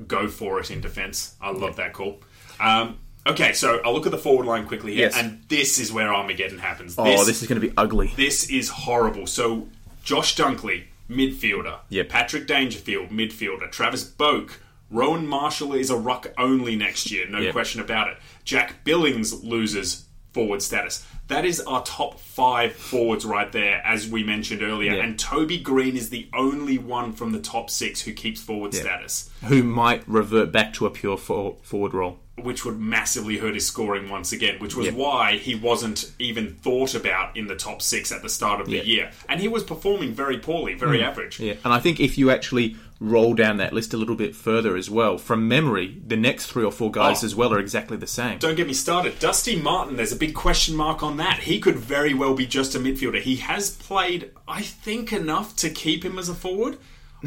go 0.07 0.29
for 0.29 0.61
it 0.61 0.71
in 0.71 0.81
defence. 0.81 1.35
I 1.41 1.51
love 1.51 1.77
that 1.77 1.95
call. 1.95 2.21
Um, 2.61 2.99
okay, 3.27 3.53
so 3.55 3.81
I'll 3.85 3.95
look 3.95 4.05
at 4.07 4.13
the 4.13 4.19
forward 4.19 4.45
line 4.47 4.67
quickly 4.67 4.93
here, 4.95 5.07
Yes. 5.07 5.17
and 5.17 5.43
this 5.49 5.79
is 5.79 5.91
where 5.91 6.13
Armageddon 6.13 6.59
happens. 6.59 6.95
Oh, 6.99 7.25
this, 7.25 7.41
is 7.43 7.49
going 7.49 7.61
to 7.61 7.67
be 7.67 7.73
ugly. 7.77 8.13
This 8.17 8.51
is 8.51 8.69
horrible. 8.69 9.27
So, 9.27 9.69
Josh 10.05 10.37
Dunkley, 10.37 10.85
midfielder. 11.09 11.79
Yep. 11.89 12.09
Patrick 12.11 12.47
Dangerfield, 12.47 13.09
midfielder. 13.11 13.71
Travis 13.71 14.05
Boak. 14.05 14.53
Rowan 14.91 15.27
Marshall 15.27 15.75
is 15.75 15.91
a 15.91 15.97
ruck 15.97 16.33
only 16.39 16.75
next 16.77 17.11
year, 17.11 17.27
no 17.29 17.39
Yep. 17.41 17.53
question 17.53 17.81
about 17.81 18.09
it. 18.09 18.17
Jack 18.45 18.85
Billings 18.85 19.43
loses 19.45 20.05
forward 20.39 20.63
status. 20.63 21.05
That 21.27 21.45
is 21.45 21.61
our 21.63 21.83
top 21.83 22.21
five 22.21 22.73
forwards 22.73 23.25
right 23.25 23.51
there, 23.51 23.83
as 23.85 24.07
we 24.07 24.23
mentioned 24.23 24.63
earlier. 24.63 24.93
Yep. 24.93 25.05
And 25.05 25.19
Toby 25.19 25.59
Greene 25.59 25.97
is 25.97 26.11
the 26.11 26.29
only 26.33 26.79
one 26.79 27.13
from 27.13 27.33
the 27.33 27.41
top 27.41 27.71
six 27.71 28.03
who 28.03 28.13
keeps 28.13 28.41
forward 28.41 28.73
status, 28.73 29.29
Who 29.47 29.65
might 29.65 30.09
revert 30.09 30.53
back 30.53 30.73
to 30.75 30.87
a 30.87 30.91
pure 30.91 31.17
for- 31.17 31.57
forward 31.63 31.93
role. 31.93 32.21
which 32.41 32.65
would 32.65 32.79
massively 32.79 33.39
hurt 33.39 33.55
his 33.55 33.67
scoring 33.67 34.09
once 34.09 34.31
again, 34.31 34.61
which 34.61 34.77
was 34.77 34.93
why 34.93 35.37
he 35.39 35.57
wasn't 35.57 36.13
even 36.21 36.55
thought 36.55 36.95
about 36.95 37.37
in 37.37 37.49
the 37.49 37.57
top 37.57 37.83
six 37.83 38.13
at 38.13 38.23
the 38.23 38.29
start 38.29 38.61
of 38.61 38.69
the 38.69 38.79
year. 38.87 39.11
And 39.29 39.41
he 39.41 39.49
was 39.49 39.65
performing 39.65 40.13
very 40.15 40.39
poorly, 40.39 40.75
very 40.75 40.99
hmm. 40.99 41.05
average. 41.05 41.41
Yeah, 41.41 41.55
and 41.65 41.75
I 41.75 41.81
think 41.81 41.99
if 41.99 42.17
you 42.17 42.31
actually 42.31 42.77
roll 43.01 43.33
down 43.35 43.59
that 43.59 43.73
list 43.73 43.95
a 43.95 43.97
little 43.97 44.17
bit 44.17 44.35
further 44.35 44.77
as 44.77 44.91
well, 44.91 45.19
from 45.19 45.47
memory, 45.47 46.01
the 46.05 46.17
next 46.17 46.47
three 46.47 46.65
or 46.65 46.73
four 46.73 46.91
guys 46.91 47.23
Oh. 47.23 47.27
as 47.27 47.35
well 47.35 47.53
are 47.55 47.61
exactly 47.61 47.97
the 47.97 48.07
same. 48.09 48.39
Don't 48.39 48.57
get 48.57 48.67
me 48.67 48.73
started. 48.75 49.19
Dusty 49.21 49.55
Martin, 49.55 49.97
there's 49.97 50.11
a 50.13 50.17
big 50.17 50.35
question 50.35 50.75
mark 50.75 51.03
on 51.03 51.17
that. 51.19 51.41
He 51.41 51.61
could 51.61 51.77
very 51.77 52.13
well 52.13 52.35
be 52.35 52.45
just 52.47 52.75
a 52.75 52.79
midfielder. 52.81 53.21
He 53.21 53.37
has 53.37 53.71
played, 53.71 54.31
I 54.49 54.63
think, 54.63 55.13
enough 55.13 55.55
to 55.57 55.71
keep 55.71 56.05
him 56.05 56.19
as 56.19 56.29
a 56.29 56.35
forward. 56.35 56.79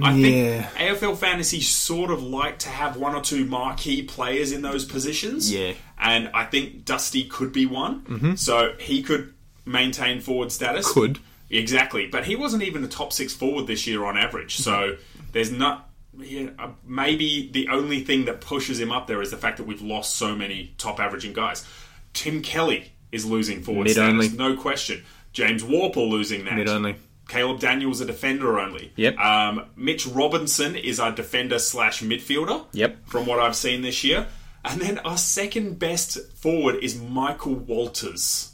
I 0.01 0.13
Yeah. 0.13 0.61
think 0.63 0.79
AFL 1.01 1.15
fantasy 1.15 1.59
sort 1.61 2.11
of 2.11 2.21
like 2.23 2.59
to 2.59 2.69
have 2.69 2.95
one 2.97 3.13
or 3.15 3.21
two 3.21 3.45
marquee 3.45 4.01
players 4.03 4.51
in 4.53 4.61
those 4.61 4.85
positions. 4.85 5.51
Yeah. 5.53 5.73
And 5.99 6.29
I 6.33 6.45
think 6.45 6.85
Dusty 6.85 7.23
could 7.25 7.51
be 7.53 7.65
one. 7.65 8.01
Mm-hmm. 8.01 8.35
So 8.35 8.73
he 8.79 9.03
could 9.03 9.33
maintain 9.65 10.19
forward 10.21 10.51
status. 10.51 10.91
Could. 10.91 11.19
Exactly. 11.49 12.07
But 12.07 12.23
he 12.25 12.37
wasn't 12.37 12.63
even 12.63 12.81
a 12.85 12.87
top 12.87 13.11
six 13.11 13.33
forward 13.33 13.67
this 13.67 13.85
year 13.85 14.05
on 14.05 14.17
average. 14.17 14.55
So 14.57 14.95
there's 15.31 15.51
not. 15.51 15.89
Yeah, 16.17 16.49
uh, 16.59 16.71
maybe 16.85 17.49
the 17.53 17.69
only 17.69 18.01
thing 18.03 18.25
that 18.25 18.41
pushes 18.41 18.79
him 18.79 18.91
up 18.91 19.07
there 19.07 19.21
is 19.21 19.31
the 19.31 19.37
fact 19.37 19.57
that 19.57 19.63
we've 19.63 19.81
lost 19.81 20.15
so 20.17 20.35
many 20.35 20.73
top 20.77 20.99
averaging 20.99 21.31
guys. 21.31 21.65
Tim 22.13 22.41
Kelly 22.41 22.91
is 23.13 23.25
losing 23.25 23.63
forward 23.63 23.85
Mid 23.85 23.93
status, 23.93 24.11
only. 24.11 24.29
no 24.29 24.57
question. 24.59 25.03
James 25.31 25.63
Worpel 25.63 26.09
losing 26.09 26.43
that. 26.45 26.55
Mid 26.55 26.67
only. 26.67 26.97
Caleb 27.29 27.61
Daniels 27.61 28.01
a 28.01 28.05
defender 28.05 28.59
only. 28.59 28.91
Yep. 28.97 29.17
Um, 29.17 29.65
Mitch 29.77 30.05
Robinson 30.05 30.75
is 30.75 30.99
our 30.99 31.13
defender 31.13 31.59
slash 31.59 32.01
midfielder. 32.01 32.65
Yep. 32.73 33.07
From 33.07 33.25
what 33.25 33.39
I've 33.39 33.55
seen 33.55 33.81
this 33.81 34.03
year, 34.03 34.27
and 34.65 34.81
then 34.81 34.99
our 34.99 35.17
second 35.17 35.79
best 35.79 36.33
forward 36.33 36.75
is 36.83 36.99
Michael 36.99 37.55
Walters. 37.55 38.51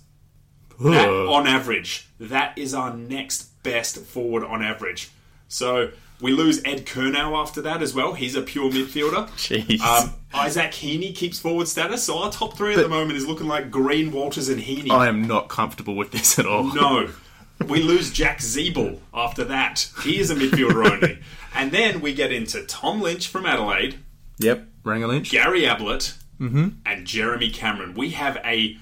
That, 0.80 1.10
on 1.10 1.48
average, 1.48 2.08
that 2.20 2.56
is 2.56 2.76
our 2.76 2.96
next 2.96 3.64
best 3.64 3.98
forward 3.98 4.44
on 4.44 4.62
average. 4.62 5.10
So 5.48 5.90
we 6.22 6.32
lose 6.32 6.62
Ed 6.66 6.86
Curnow 6.86 7.40
after 7.42 7.62
that 7.62 7.82
as 7.82 7.94
well. 7.94 8.14
He's 8.14 8.36
a 8.36 8.42
pure 8.42 8.70
midfielder. 8.72 9.28
Jeez. 9.38 9.80
Um, 9.82 10.14
Isaac 10.34 10.72
Heaney 10.72 11.14
keeps 11.16 11.40
forward 11.40 11.68
status. 11.68 12.04
So 12.04 12.18
our 12.20 12.32
top 12.32 12.58
three 12.58 12.74
at 12.74 12.80
the 12.82 12.90
moment 12.90 13.18
is 13.18 13.28
looking 13.28 13.48
like 13.48 13.70
Greene, 13.72 14.12
Walters, 14.12 14.50
and 14.50 14.62
Heaney. 14.62 14.90
I 14.92 15.08
am 15.08 15.28
not 15.28 15.48
comfortable 15.50 15.96
with 15.96 16.12
this 16.12 16.38
at 16.40 16.46
all. 16.46 16.64
no. 16.74 17.10
we 17.68 17.82
lose 17.82 18.12
Jack 18.12 18.38
Ziebell 18.40 19.00
after 19.14 19.44
that. 19.46 19.90
He 20.04 20.20
is 20.20 20.30
a 20.30 20.36
midfielder 20.36 20.92
only. 20.92 21.20
And 21.56 21.72
then 21.72 22.02
we 22.02 22.14
get 22.14 22.32
into 22.32 22.64
Tom 22.66 23.02
Lynch 23.02 23.28
from 23.28 23.46
Adelaide, 23.48 23.98
Yep, 24.40 24.68
Ranger 24.84 25.08
Lynch. 25.08 25.32
Gary 25.32 25.66
Ablett, 25.66 26.14
and 26.40 27.06
Jeremy 27.06 27.50
Cameron. 27.50 27.96
We 27.96 28.12
have 28.12 28.38
a 28.46 28.78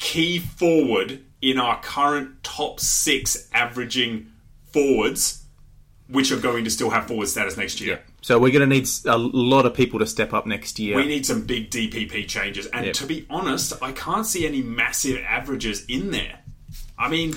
key 0.00 0.40
forward 0.40 1.20
in 1.40 1.58
our 1.58 1.80
current 1.80 2.42
top 2.42 2.80
six 2.80 3.48
averaging 3.52 4.26
forwards, 4.72 5.44
which 6.08 6.30
are 6.30 6.36
going 6.38 6.64
to 6.64 6.70
still 6.70 6.90
have 6.90 7.06
forward 7.08 7.26
status 7.28 7.56
next 7.56 7.80
year. 7.80 8.00
So 8.22 8.38
we're 8.38 8.52
going 8.52 8.68
to 8.68 8.74
need 8.74 8.88
a 9.06 9.18
lot 9.18 9.66
of 9.66 9.74
people 9.74 9.98
to 9.98 10.06
step 10.06 10.32
up 10.32 10.46
next 10.46 10.78
year. 10.78 10.96
We 10.96 11.06
need 11.06 11.26
some 11.26 11.42
big 11.42 11.70
DPP 11.70 12.28
changes. 12.28 12.66
And 12.66 12.86
Yep. 12.86 12.94
to 12.94 13.06
be 13.06 13.26
honest, 13.28 13.72
I 13.82 13.92
can't 13.92 14.26
see 14.26 14.46
any 14.46 14.62
massive 14.62 15.18
averages 15.28 15.84
in 15.86 16.10
there. 16.12 16.40
I 16.98 17.08
mean, 17.08 17.36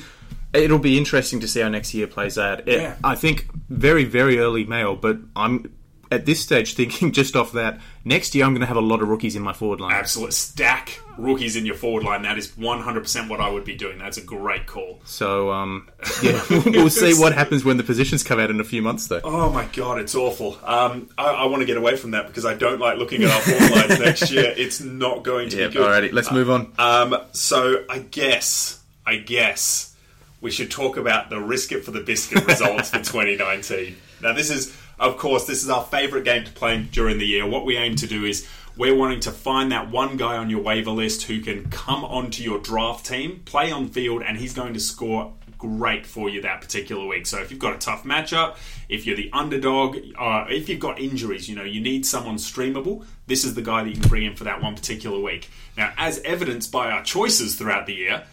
It'll 0.51 0.79
be 0.79 0.97
interesting 0.97 1.39
to 1.41 1.47
see 1.47 1.59
how 1.59 1.69
next 1.69 1.93
year 1.93 2.07
plays 2.07 2.35
out. 2.39 2.67
It- 2.67 2.81
Yeah. 2.81 2.95
I 3.03 3.13
think 3.13 3.47
very, 3.69 4.03
very 4.03 4.39
early 4.39 4.63
mail, 4.63 4.95
but 4.95 5.19
I'm 5.35 5.71
at 6.11 6.25
this 6.25 6.41
stage 6.41 6.73
thinking 6.73 7.11
just 7.13 7.35
off 7.35 7.51
that 7.51 7.79
next 8.03 8.33
year 8.33 8.45
I'm 8.45 8.51
going 8.53 8.61
to 8.61 8.67
have 8.67 8.77
a 8.77 8.81
lot 8.81 9.01
of 9.01 9.07
rookies 9.09 9.35
in 9.35 9.43
my 9.43 9.53
forward 9.53 9.79
line. 9.79 9.91
absolute 9.93 10.33
stack 10.33 10.99
rookies 11.17 11.55
in 11.55 11.65
your 11.65 11.75
forward 11.75 12.03
line. 12.03 12.21
That 12.23 12.37
is 12.37 12.47
100% 12.53 13.29
what 13.29 13.41
I 13.41 13.49
would 13.49 13.65
be 13.65 13.75
doing. 13.75 13.97
That's 13.99 14.17
a 14.17 14.21
great 14.23 14.65
call. 14.67 14.99
So 15.03 15.51
um, 15.51 15.89
yeah, 16.23 16.41
we'll 16.49 16.89
see 16.89 17.13
what 17.13 17.33
happens 17.33 17.63
when 17.65 17.77
the 17.77 17.83
positions 17.83 18.23
come 18.23 18.39
out 18.39 18.49
in 18.49 18.59
a 18.59 18.63
few 18.63 18.81
months, 18.81 19.07
though. 19.07 19.21
Oh 19.23 19.51
my 19.51 19.65
god, 19.73 19.99
it's 19.99 20.15
awful. 20.15 20.57
Um, 20.63 21.09
I, 21.17 21.25
I 21.25 21.45
want 21.45 21.61
to 21.61 21.65
get 21.65 21.77
away 21.77 21.95
from 21.97 22.11
that 22.11 22.27
because 22.27 22.45
I 22.45 22.53
don't 22.55 22.79
like 22.79 22.97
looking 22.97 23.23
at 23.23 23.31
our 23.31 23.41
forward 23.41 23.71
lines 23.89 23.99
next 24.05 24.31
year. 24.31 24.53
It's 24.57 24.79
not 24.81 25.23
going 25.23 25.49
to 25.49 25.57
Yeah, 25.57 25.67
be 25.67 25.73
good. 25.73 25.87
alrighty, 25.87 26.13
let's 26.13 26.31
move 26.31 26.49
on. 26.49 26.71
Um, 26.79 27.17
so 27.33 27.83
I 27.89 27.99
guess, 27.99 28.81
I 29.05 29.17
guess 29.17 29.95
we 30.41 30.51
should 30.51 30.71
talk 30.71 30.95
about 30.95 31.29
the 31.29 31.39
risk 31.39 31.73
it 31.73 31.83
for 31.83 31.91
the 31.91 31.99
biscuit 31.99 32.45
results 32.47 32.89
for 32.91 32.99
2019. 32.99 33.97
Now, 34.21 34.31
this 34.33 34.49
is, 34.49 34.75
of 34.99 35.17
course, 35.17 35.45
this 35.45 35.63
is 35.63 35.69
our 35.69 35.83
favourite 35.83 36.25
game 36.25 36.43
to 36.43 36.51
play 36.51 36.81
during 36.91 37.17
the 37.17 37.25
year. 37.25 37.47
What 37.47 37.65
we 37.65 37.77
aim 37.77 37.95
to 37.97 38.07
do 38.07 38.25
is 38.25 38.47
we're 38.77 38.95
wanting 38.95 39.19
to 39.21 39.31
find 39.31 39.71
that 39.71 39.89
one 39.89 40.17
guy 40.17 40.37
on 40.37 40.49
your 40.49 40.61
waiver 40.61 40.91
list 40.91 41.23
who 41.23 41.41
can 41.41 41.69
come 41.69 42.05
onto 42.05 42.43
your 42.43 42.59
draft 42.59 43.05
team, 43.05 43.41
play 43.45 43.71
on 43.71 43.89
field, 43.89 44.23
and 44.23 44.37
he's 44.37 44.53
going 44.53 44.73
to 44.73 44.79
score 44.79 45.33
great 45.57 46.05
for 46.05 46.29
you 46.29 46.41
that 46.41 46.61
particular 46.61 47.05
week. 47.05 47.27
So 47.27 47.39
if 47.39 47.51
you've 47.51 47.59
got 47.59 47.75
a 47.75 47.77
tough 47.77 48.03
matchup, 48.03 48.55
if 48.87 49.05
you're 49.05 49.17
the 49.17 49.29
underdog, 49.33 49.97
uh, 50.17 50.45
if 50.49 50.69
you've 50.69 50.79
got 50.79 50.99
injuries, 50.99 51.49
you 51.49 51.55
know, 51.55 51.63
you 51.63 51.81
need 51.81 52.05
someone 52.05 52.35
streamable, 52.35 53.05
this 53.27 53.43
is 53.43 53.53
the 53.53 53.61
guy 53.61 53.83
that 53.83 53.89
you 53.89 53.99
can 53.99 54.09
bring 54.09 54.23
in 54.23 54.35
for 54.35 54.45
that 54.45 54.61
one 54.61 54.75
particular 54.75 55.19
week. 55.19 55.49
Now, 55.77 55.93
as 55.97 56.19
evidenced 56.23 56.71
by 56.71 56.89
our 56.89 57.03
choices 57.03 57.55
throughout 57.55 57.85
the 57.85 57.93
year, 57.93 58.23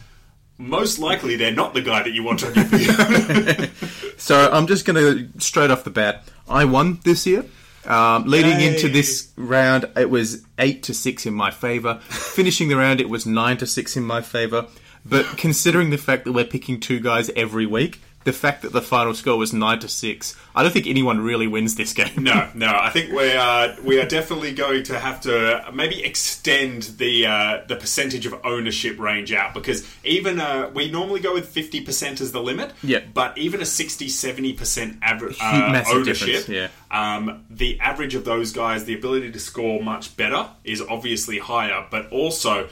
most 0.59 0.99
likely 0.99 1.37
they're 1.37 1.53
not 1.53 1.75
the 1.75 1.83
guy 1.83 2.03
that 2.03 2.13
you 2.13 2.23
want 2.23 2.45
on 2.45 2.55
your 2.55 2.65
field. 2.65 3.71
So 4.19 4.51
I'm 4.51 4.67
just 4.67 4.87
going 4.87 4.97
to 4.97 5.41
straight 5.41 5.71
off 5.71 5.85
the 5.85 5.91
bat. 5.91 6.25
I 6.49 6.65
won 6.65 7.01
this 7.05 7.27
year. 7.27 7.45
Um, 7.85 8.25
leading 8.27 8.59
Yay. 8.59 8.75
into 8.75 8.89
this 8.89 9.31
round, 9.37 9.85
it 9.95 10.09
was 10.09 10.43
eight 10.59 10.83
to 10.85 10.95
six 10.95 11.27
in 11.27 11.35
my 11.35 11.51
favour. 11.51 12.01
Finishing 12.09 12.69
the 12.69 12.77
round, 12.77 13.01
it 13.03 13.11
was 13.11 13.27
nine 13.27 13.59
to 13.59 13.67
six 13.67 13.95
in 13.97 14.05
my 14.05 14.23
favour. 14.23 14.67
But 15.05 15.37
considering 15.37 15.91
the 15.91 15.99
fact 15.99 16.25
that 16.25 16.33
we're 16.33 16.47
picking 16.47 16.81
two 16.81 16.99
guys 16.99 17.31
every 17.37 17.67
week, 17.67 18.01
the 18.27 18.33
fact 18.33 18.63
that 18.63 18.73
the 18.73 18.83
final 18.83 19.15
score 19.15 19.39
was 19.39 19.53
nine 19.53 19.79
to 19.79 19.89
six, 19.89 20.37
I 20.53 20.65
don't 20.65 20.73
think 20.73 20.89
anyone 20.89 21.21
really 21.21 21.47
wins 21.47 21.77
this 21.77 21.93
game. 21.93 22.11
no, 22.25 22.51
no, 22.55 22.67
I 22.67 22.91
think 22.91 23.13
we 23.13 23.33
are 23.33 23.77
we 23.85 24.01
are 24.01 24.05
definitely 24.05 24.53
going 24.53 24.83
to 24.85 24.99
have 24.99 25.21
to 25.23 25.65
maybe 25.73 26.05
extend 26.05 26.83
the 26.99 27.27
uh, 27.27 27.63
the 27.69 27.77
percentage 27.77 28.27
of 28.27 28.35
ownership 28.45 28.99
range 28.99 29.33
out 29.33 29.55
because 29.55 29.89
even 30.03 30.41
uh, 30.41 30.71
we 30.75 30.91
normally 30.91 31.21
go 31.21 31.33
with 31.33 31.49
fifty 31.49 31.81
percent 31.81 32.21
as 32.21 32.33
the 32.33 32.43
limit. 32.43 32.73
Yeah. 32.83 33.01
but 33.15 33.39
even 33.39 33.63
a 33.63 33.67
60 33.67 34.09
70 34.09 34.53
percent 34.55 34.99
average 35.03 35.37
uh, 35.41 35.85
ownership. 35.89 36.49
yeah. 36.49 36.69
Um, 36.91 37.45
the 37.49 37.79
average 37.79 38.17
of 38.17 38.25
those 38.25 38.53
guys, 38.53 38.87
the 38.87 38.95
ability 38.95 39.31
to 39.31 39.39
score 39.39 39.81
much 39.81 40.17
better 40.17 40.49
is 40.65 40.83
obviously 40.83 41.39
higher, 41.39 41.87
but 41.91 42.11
also. 42.11 42.69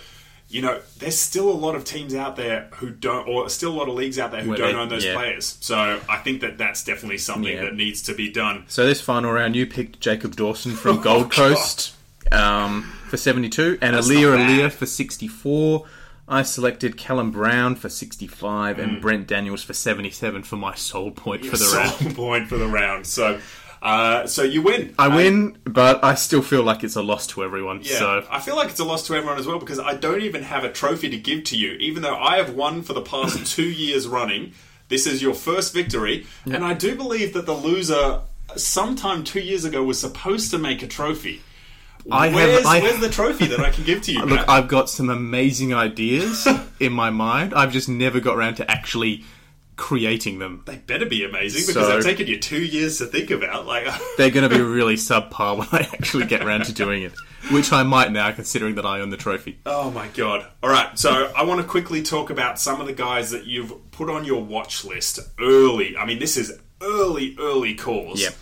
You 0.55 0.63
know, 0.63 0.81
there's 0.99 1.19
still 1.19 1.51
a 1.51 1.59
lot 1.67 1.75
of 1.75 1.85
teams 1.85 2.15
out 2.15 2.37
there 2.37 2.69
who 2.75 2.91
don't, 2.91 3.27
or 3.29 3.49
still 3.49 3.73
a 3.73 3.77
lot 3.77 3.89
of 3.89 3.95
leagues 3.95 4.19
out 4.21 4.31
there 4.31 4.41
who 4.43 4.51
Where 4.51 4.59
don't 4.59 4.73
they- 4.75 4.79
own 4.79 4.89
those 4.89 5.05
yeah. 5.05 5.15
players. 5.15 5.59
So 5.61 6.01
I 6.09 6.19
think 6.19 6.41
that 6.43 6.59
that's 6.59 6.85
definitely 6.85 7.19
something 7.19 7.53
Yeah. 7.53 7.63
that 7.65 7.75
needs 7.75 8.03
to 8.03 8.15
be 8.15 8.31
done. 8.31 8.65
So 8.69 8.87
this 8.87 9.01
final 9.01 9.33
round, 9.33 9.57
you 9.57 9.67
picked 9.67 9.99
Jacob 10.01 10.37
Dawson 10.37 10.77
from 10.77 10.99
Oh, 11.01 11.03
Gold 11.03 11.33
Coast 11.33 11.95
um, 12.31 12.83
for 13.09 13.17
72, 13.17 13.79
and 13.83 13.97
That's 13.97 14.09
Aaliyah 14.09 14.31
not 14.31 14.37
bad. 14.37 14.51
Aaliyah 14.61 14.73
for 14.73 14.87
64. 14.87 15.85
I 16.27 16.43
selected 16.43 16.97
Callum 16.97 17.33
Brown 17.33 17.75
for 17.75 17.89
65 17.89 18.77
Mm. 18.77 18.83
and 18.83 19.01
Brent 19.03 19.27
Daniels 19.27 19.63
for 19.63 19.75
77 19.75 20.43
for 20.45 20.57
my 20.57 20.75
sole 20.75 21.11
point 21.11 21.45
for 21.45 21.57
the 21.57 21.65
Sole 21.65 21.81
round. 21.81 22.17
point 22.17 22.49
for 22.49 22.57
the 22.59 22.67
round. 22.69 23.07
So, 23.07 23.41
uh, 23.85 24.27
so 24.27 24.43
you 24.43 24.63
win. 24.63 24.95
I 24.99 25.07
Uh, 25.07 25.17
win, 25.17 25.59
but 25.65 26.03
I 26.03 26.15
still 26.15 26.43
feel 26.43 26.63
like 26.63 26.83
it's 26.83 26.97
a 26.97 27.03
loss 27.03 27.27
to 27.29 27.45
everyone. 27.45 27.81
Yeah, 27.83 27.99
So 27.99 28.27
I 28.31 28.41
feel 28.41 28.57
like 28.57 28.71
it's 28.71 28.81
a 28.81 28.85
loss 28.85 29.07
to 29.09 29.15
everyone 29.15 29.39
as 29.39 29.47
well 29.47 29.59
because 29.59 29.79
I 29.79 29.95
don't 29.95 30.23
even 30.23 30.43
have 30.43 30.65
a 30.65 30.73
trophy 30.73 31.09
to 31.11 31.17
give 31.19 31.45
to 31.45 31.57
you, 31.57 31.73
even 31.75 32.03
though 32.03 32.17
I 32.17 32.39
have 32.39 32.55
won 32.55 32.83
for 32.83 32.95
the 32.95 33.03
past 33.03 33.47
two 33.57 33.69
years 33.71 34.09
running. 34.09 34.53
This 34.89 35.07
is 35.07 35.23
your 35.23 35.35
first 35.35 35.73
victory, 35.75 36.27
and 36.45 36.65
I 36.65 36.75
do 36.75 36.95
believe 36.95 37.33
that 37.35 37.47
the 37.47 37.55
loser, 37.55 38.21
sometime 38.57 39.25
two 39.25 39.41
years 39.41 39.65
ago, 39.65 39.83
was 39.83 39.99
supposed 39.99 40.51
to 40.51 40.59
make 40.59 40.83
a 40.83 40.87
trophy. 40.87 41.41
I 42.11 42.27
have- 42.27 42.35
where's, 42.35 42.67
I- 42.67 42.81
where's 42.81 43.01
the 43.01 43.09
trophy 43.09 43.47
that 43.47 43.61
I 43.61 43.71
can 43.71 43.85
give 43.85 44.03
to 44.03 44.13
you? 44.13 44.21
look, 44.25 44.29
Matt? 44.41 44.49
I've 44.49 44.69
got 44.69 44.91
some 44.91 45.09
amazing 45.09 45.73
ideas 45.73 46.47
in 46.81 46.93
my 46.93 47.09
mind. 47.11 47.55
I've 47.55 47.73
just 47.73 47.89
never 47.89 48.21
got 48.21 48.37
around 48.37 48.57
to 48.57 48.71
actually 48.71 49.25
creating 49.77 50.39
them. 50.39 50.63
they 50.67 50.77
better 50.77 51.07
be 51.07 51.25
amazing 51.25 51.63
because 51.67 51.75
So- 51.87 51.89
they've 51.95 52.05
taken 52.05 52.27
you 52.27 52.39
two 52.39 52.63
years 52.63 52.99
to 52.99 53.07
think 53.07 53.31
about. 53.31 53.67
Like, 53.67 53.87
They're 54.17 54.31
going 54.31 54.49
to 54.49 54.55
be 54.55 54.63
really 54.63 54.95
subpar 54.95 55.59
when 55.59 55.69
I 55.73 55.89
actually 55.93 56.27
get 56.27 56.45
around 56.45 56.65
to 56.67 56.73
doing 56.73 57.03
it, 57.03 57.13
which 57.51 57.73
I 57.73 57.83
might 57.83 58.13
now, 58.13 58.31
considering 58.33 58.77
that 58.77 58.87
I 58.87 59.01
own 59.01 59.11
the 59.11 59.17
trophy. 59.17 59.59
Oh 59.67 59.91
my 59.91 60.09
god. 60.09 60.47
All 60.63 60.71
right, 60.71 60.99
so 60.99 61.33
I 61.37 61.43
want 61.45 61.61
to 61.61 61.67
quickly 61.67 62.03
talk 62.03 62.31
about 62.31 62.59
some 62.61 62.81
of 62.81 62.87
the 62.87 62.93
guys 62.93 63.31
that 63.33 63.47
you've 63.47 63.73
put 63.91 64.09
on 64.09 64.25
your 64.25 64.43
watch 64.43 64.85
list 64.85 65.19
early. 65.41 65.97
I 65.97 66.05
mean, 66.07 66.19
this 66.19 66.37
is 66.37 66.53
early 66.81 67.37
early 67.41 67.75
calls. 67.75 68.21
Yep. 68.21 68.35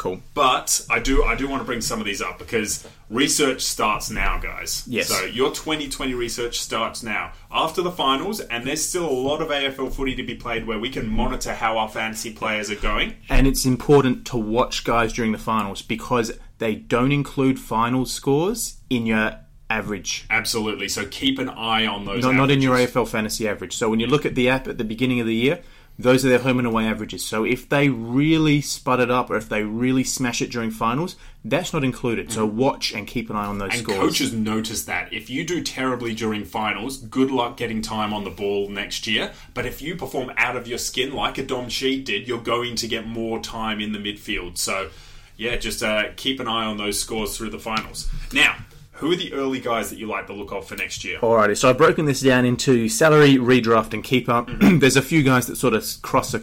Cool. 0.00 0.22
But 0.32 0.86
I 0.88 0.98
do 0.98 1.24
I 1.24 1.34
do 1.34 1.46
want 1.46 1.60
to 1.60 1.66
bring 1.66 1.82
some 1.82 2.00
of 2.00 2.06
these 2.06 2.22
up 2.22 2.38
because 2.38 2.88
research 3.10 3.60
starts 3.60 4.08
now, 4.08 4.38
guys. 4.38 4.82
Yes. 4.86 5.08
So 5.08 5.26
your 5.26 5.50
2020 5.50 6.14
research 6.14 6.58
starts 6.58 7.02
now 7.02 7.32
after 7.50 7.82
the 7.82 7.90
finals, 7.90 8.40
and 8.40 8.66
there's 8.66 8.82
still 8.82 9.06
a 9.06 9.12
lot 9.12 9.42
of 9.42 9.48
AFL 9.48 9.92
footy 9.92 10.14
to 10.14 10.22
be 10.22 10.34
played 10.34 10.66
where 10.66 10.78
we 10.78 10.88
can 10.88 11.06
monitor 11.06 11.52
how 11.52 11.76
our 11.76 11.90
fantasy 11.90 12.32
players 12.32 12.70
are 12.70 12.76
going. 12.76 13.16
And 13.28 13.46
it's 13.46 13.66
important 13.66 14.26
to 14.28 14.38
watch 14.38 14.84
guys 14.84 15.12
during 15.12 15.32
the 15.32 15.38
finals 15.38 15.82
because 15.82 16.32
they 16.56 16.76
don't 16.76 17.12
include 17.12 17.60
final 17.60 18.06
scores 18.06 18.78
in 18.88 19.04
your 19.04 19.36
average. 19.68 20.24
Absolutely. 20.30 20.88
So 20.88 21.04
keep 21.04 21.38
an 21.38 21.50
eye 21.50 21.86
on 21.86 22.06
those. 22.06 22.24
Not, 22.24 22.36
not 22.36 22.50
in 22.50 22.62
your. 22.62 22.74
AFL 22.74 23.06
fantasy 23.06 23.46
average. 23.46 23.76
So 23.76 23.90
when 23.90 24.00
you 24.00 24.06
look 24.06 24.24
at 24.24 24.34
the 24.34 24.48
app 24.48 24.66
at 24.66 24.78
the 24.78 24.84
beginning 24.84 25.20
of 25.20 25.26
the 25.26 25.34
year, 25.34 25.60
those 26.02 26.24
are 26.24 26.28
their 26.28 26.38
home 26.38 26.58
and 26.58 26.66
away 26.66 26.86
averages. 26.86 27.24
So 27.24 27.44
if 27.44 27.68
they 27.68 27.88
really 27.88 28.60
spud 28.60 29.00
it 29.00 29.10
up 29.10 29.30
or 29.30 29.36
if 29.36 29.48
they 29.48 29.62
really 29.62 30.04
smash 30.04 30.40
it 30.40 30.50
during 30.50 30.70
finals, 30.70 31.16
that's 31.44 31.72
not 31.72 31.84
included. 31.84 32.32
So 32.32 32.46
watch 32.46 32.92
and 32.92 33.06
keep 33.06 33.30
an 33.30 33.36
eye 33.36 33.46
on 33.46 33.58
those 33.58 33.72
And 33.72 33.82
scores. 33.82 33.98
coaches 33.98 34.32
notice 34.32 34.84
that. 34.84 35.12
If 35.12 35.28
you 35.30 35.44
do 35.44 35.62
terribly 35.62 36.14
during 36.14 36.44
finals, 36.44 36.96
good 36.98 37.30
luck 37.30 37.56
getting 37.56 37.82
time 37.82 38.12
on 38.12 38.24
the 38.24 38.30
ball 38.30 38.68
next 38.68 39.06
year. 39.06 39.32
But 39.54 39.66
if 39.66 39.82
you 39.82 39.96
perform 39.96 40.32
out 40.36 40.56
of 40.56 40.66
your 40.66 40.78
skin 40.78 41.12
like 41.14 41.38
a 41.38 41.44
Dom 41.44 41.66
Sheed 41.66 42.04
did, 42.04 42.26
you're 42.26 42.40
going 42.42 42.76
to 42.76 42.88
get 42.88 43.06
more 43.06 43.40
time 43.40 43.80
in 43.80 43.92
the 43.92 43.98
midfield. 43.98 44.58
So, 44.58 44.90
yeah, 45.36 45.56
just 45.56 45.82
uh, 45.82 46.08
keep 46.16 46.40
an 46.40 46.48
eye 46.48 46.64
on 46.64 46.76
those 46.76 46.98
scores 47.00 47.36
through 47.36 47.50
the 47.50 47.58
finals. 47.58 48.08
Now, 48.32 48.56
who 49.00 49.10
are 49.10 49.16
the 49.16 49.32
early 49.32 49.60
guys 49.60 49.88
that 49.88 49.98
you 49.98 50.06
like 50.06 50.26
the 50.26 50.34
look 50.34 50.52
of 50.52 50.66
for 50.66 50.76
next 50.76 51.04
year? 51.04 51.18
Alrighty, 51.20 51.56
so 51.56 51.70
I've 51.70 51.78
broken 51.78 52.04
this 52.04 52.20
down 52.20 52.44
into 52.44 52.86
salary, 52.88 53.36
redraft, 53.36 53.94
and 53.94 54.04
keeper. 54.04 54.44
There's 54.60 54.96
a 54.96 55.02
few 55.02 55.22
guys 55.22 55.46
that 55.46 55.56
sort 55.56 55.72
of 55.72 55.84
cross 56.02 56.34
a, 56.34 56.42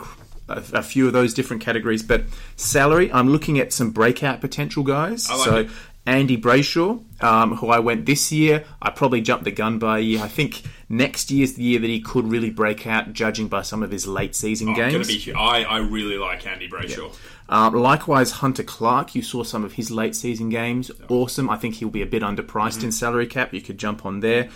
a, 0.49 0.63
a 0.73 0.81
few 0.83 1.05
of 1.05 1.13
those 1.13 1.35
different 1.35 1.61
categories, 1.61 2.01
but 2.01 2.23
salary, 2.55 3.11
I'm 3.11 3.29
looking 3.29 3.59
at 3.59 3.71
some 3.71 3.91
breakout 3.91 4.41
potential 4.41 4.83
guys. 4.83 5.29
I 5.29 5.35
like 5.35 5.45
so 5.45 5.55
it. 5.57 5.69
Andy 6.07 6.37
Brayshaw, 6.37 7.03
um, 7.21 7.57
who 7.57 7.67
I 7.67 7.79
went 7.79 8.05
this 8.05 8.31
year, 8.31 8.63
I 8.81 8.89
probably 8.89 9.21
jumped 9.21 9.43
the 9.43 9.51
gun 9.51 9.77
by 9.77 9.99
a 9.99 10.01
year. 10.01 10.23
I 10.23 10.29
think 10.29 10.63
next 10.89 11.29
year's 11.29 11.53
the 11.53 11.63
year 11.63 11.79
that 11.79 11.89
he 11.89 11.99
could 11.99 12.25
really 12.25 12.49
break 12.49 12.87
out, 12.87 13.11
judging 13.11 13.49
by 13.49 13.61
some 13.61 13.83
of 13.83 13.91
his 13.91 14.07
late 14.07 14.33
season 14.33 14.73
Gonna 14.73 14.91
games. 14.91 15.25
be, 15.25 15.33
I, 15.33 15.63
I 15.63 15.77
really 15.79 16.17
like 16.17 16.47
Andy 16.47 16.69
Brayshaw. 16.69 17.13
Um, 17.49 17.73
likewise, 17.73 18.31
Hunter 18.31 18.63
Clark, 18.63 19.15
you 19.15 19.21
saw 19.21 19.43
some 19.43 19.63
of 19.63 19.73
his 19.73 19.89
late 19.89 20.15
season 20.15 20.49
games. 20.49 20.91
Awesome. 21.07 21.49
I 21.49 21.55
think 21.57 21.75
he'll 21.75 21.89
be 21.89 22.01
a 22.01 22.05
bit 22.07 22.21
underpriced 22.23 22.83
in 22.83 22.91
salary 22.91 23.27
cap. 23.27 23.53
You 23.53 23.61
could 23.61 23.77
jump 23.77 24.05
on 24.05 24.19
there. 24.19 24.49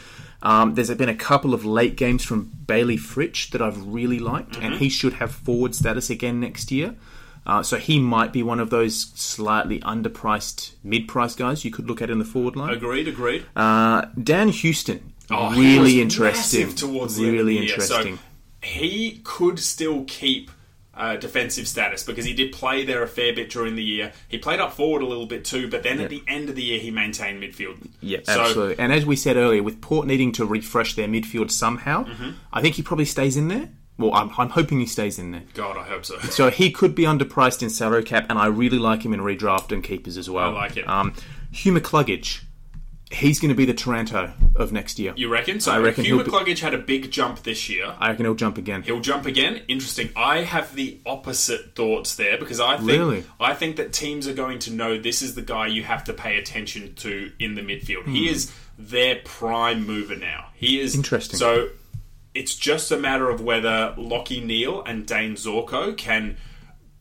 Um, 0.44 0.74
there's 0.74 0.94
been 0.96 1.08
a 1.10 1.16
couple 1.16 1.54
of 1.54 1.64
late 1.64 1.96
games 1.96 2.24
from 2.26 2.52
Bailey 2.66 2.98
Fritsch 2.98 3.52
that 3.52 3.62
I've 3.62 3.82
really 3.88 4.20
liked, 4.20 4.58
and 4.58 4.74
he 4.76 4.90
should 4.90 5.14
have 5.14 5.32
forward 5.32 5.76
status 5.76 6.10
again 6.10 6.40
next 6.40 6.72
year. 6.72 6.96
Uh, 7.46 7.64
so 7.64 7.78
he 7.78 8.00
might 8.00 8.32
be 8.34 8.44
one 8.44 8.60
of 8.60 8.70
those 8.70 9.12
slightly 9.16 9.80
underpriced, 9.80 10.74
mid-priced 10.84 11.38
guys 11.38 11.64
you 11.66 11.72
could 11.72 11.88
look 11.88 12.02
at 12.02 12.10
in 12.10 12.20
the 12.20 12.26
forward 12.26 12.56
line. 12.56 12.72
Agreed, 12.74 13.08
agreed. 13.08 13.46
Uh, 13.56 14.06
Dan 14.22 14.50
Houston, 14.50 15.14
Oh, 15.32 15.52
really 15.56 16.02
interesting. 16.02 16.74
towards 16.76 17.16
the 17.16 17.24
end 17.26 17.34
really 17.34 17.58
the 17.60 17.66
year. 17.66 17.80
So, 17.80 17.98
interesting. 18.00 18.20
he 18.62 19.22
could 19.24 19.60
still 19.60 20.04
keep 20.08 20.52
uh, 20.94 21.16
defensive 21.16 21.68
status 21.68 22.04
because 22.04 22.26
he 22.26 22.34
did 22.34 22.52
play 22.52 22.84
there 22.84 23.02
a 23.02 23.08
fair 23.08 23.34
bit 23.34 23.50
during 23.50 23.76
the 23.76 23.84
year. 23.84 24.12
He 24.28 24.38
played 24.38 24.60
up 24.60 24.74
forward 24.74 25.02
a 25.02 25.06
little 25.06 25.26
bit 25.26 25.46
too, 25.46 25.70
but 25.70 25.84
then 25.84 26.00
at 26.02 26.10
the 26.10 26.22
end 26.28 26.50
of 26.50 26.56
the 26.56 26.64
year 26.64 26.80
he 26.80 26.92
maintained 26.92 27.42
midfield. 27.42 27.78
Yeah, 28.02 28.20
So- 28.24 28.42
absolutely. 28.42 28.80
And 28.80 28.92
as 28.92 29.06
we 29.06 29.16
said 29.16 29.38
earlier, 29.38 29.64
with 29.64 29.80
Port 29.82 30.06
needing 30.08 30.32
to 30.34 30.46
refresh 30.46 30.96
their 30.96 31.08
midfield 31.08 31.50
somehow, 31.52 32.04
Mm-hmm. 32.06 32.32
I 32.52 32.62
think 32.62 32.76
he 32.76 32.82
probably 32.84 33.06
stays 33.06 33.38
in 33.38 33.48
there. 33.48 33.70
Well, 33.98 34.14
I'm, 34.14 34.32
I'm 34.38 34.50
hoping 34.50 34.80
he 34.80 34.86
stays 34.88 35.20
in 35.20 35.32
there. 35.32 35.44
God, 35.54 35.78
I 35.78 35.84
hope 35.84 36.06
so. 36.06 36.18
So 36.30 36.50
he 36.50 36.72
could 36.72 36.96
be 36.96 37.04
underpriced 37.04 37.62
in 37.62 37.70
salary 37.70 38.04
cap, 38.04 38.26
and 38.30 38.40
I 38.40 38.48
really 38.48 38.80
like 38.80 39.04
him 39.06 39.14
in 39.14 39.20
redraft 39.20 39.72
and 39.72 39.84
keepers 39.84 40.18
as 40.18 40.30
well. 40.30 40.50
I 40.58 40.62
like 40.64 40.78
it. 40.78 40.90
Um, 40.90 41.14
Hugh 41.52 41.74
McCluggage, 41.74 42.42
he's 43.12 43.40
going 43.40 43.50
to 43.50 43.56
be 43.56 43.66
the 43.66 43.74
Taranto 43.74 44.34
of 44.56 44.72
next 44.72 44.98
year. 44.98 45.14
You 45.16 45.30
reckon? 45.30 45.60
So 45.60 45.72
I 45.72 45.80
reckon 45.80 46.06
Hugh 46.06 46.20
McCluggage 46.20 46.60
had 46.60 46.74
a 46.74 46.78
big 46.78 47.12
jump 47.12 47.44
this 47.44 47.70
year. 47.70 47.94
I 48.00 48.10
reckon 48.10 48.26
he'll 48.26 48.36
jump 48.36 48.58
again. 48.58 48.84
He'll 48.84 49.02
jump 49.02 49.26
again. 49.26 49.62
Interesting. 49.68 50.10
I 50.16 50.42
have 50.42 50.74
the 50.76 51.00
opposite 51.06 51.76
thoughts 51.76 52.16
there 52.16 52.38
because 52.38 52.60
I 52.60 52.78
think 52.78 52.90
Really? 52.90 53.24
I 53.40 53.54
think 53.54 53.76
that 53.76 53.94
teams 53.94 54.28
are 54.28 54.34
going 54.34 54.60
to 54.60 54.72
know 54.72 55.00
this 55.00 55.22
is 55.22 55.36
the 55.36 55.42
guy 55.42 55.68
you 55.68 55.84
have 55.84 56.04
to 56.06 56.14
pay 56.14 56.38
attention 56.38 56.96
to 56.96 57.32
in 57.40 57.56
the 57.56 57.62
midfield. 57.62 58.08
He 58.08 58.28
hmm. 58.28 58.34
is 58.34 58.52
their 58.78 59.18
prime 59.24 59.86
mover 59.86 60.16
now. 60.16 60.48
He 60.56 60.80
is 60.80 60.96
Interesting. 60.96 61.38
So 61.38 61.70
it's 62.34 62.56
just 62.56 62.92
a 62.92 62.98
matter 62.98 63.30
of 63.30 63.42
whether 63.42 63.94
Lachie 63.98 64.44
Neale 64.44 64.84
and 64.84 65.06
Dayne 65.06 65.36
Zorko 65.36 65.96
can 65.98 66.38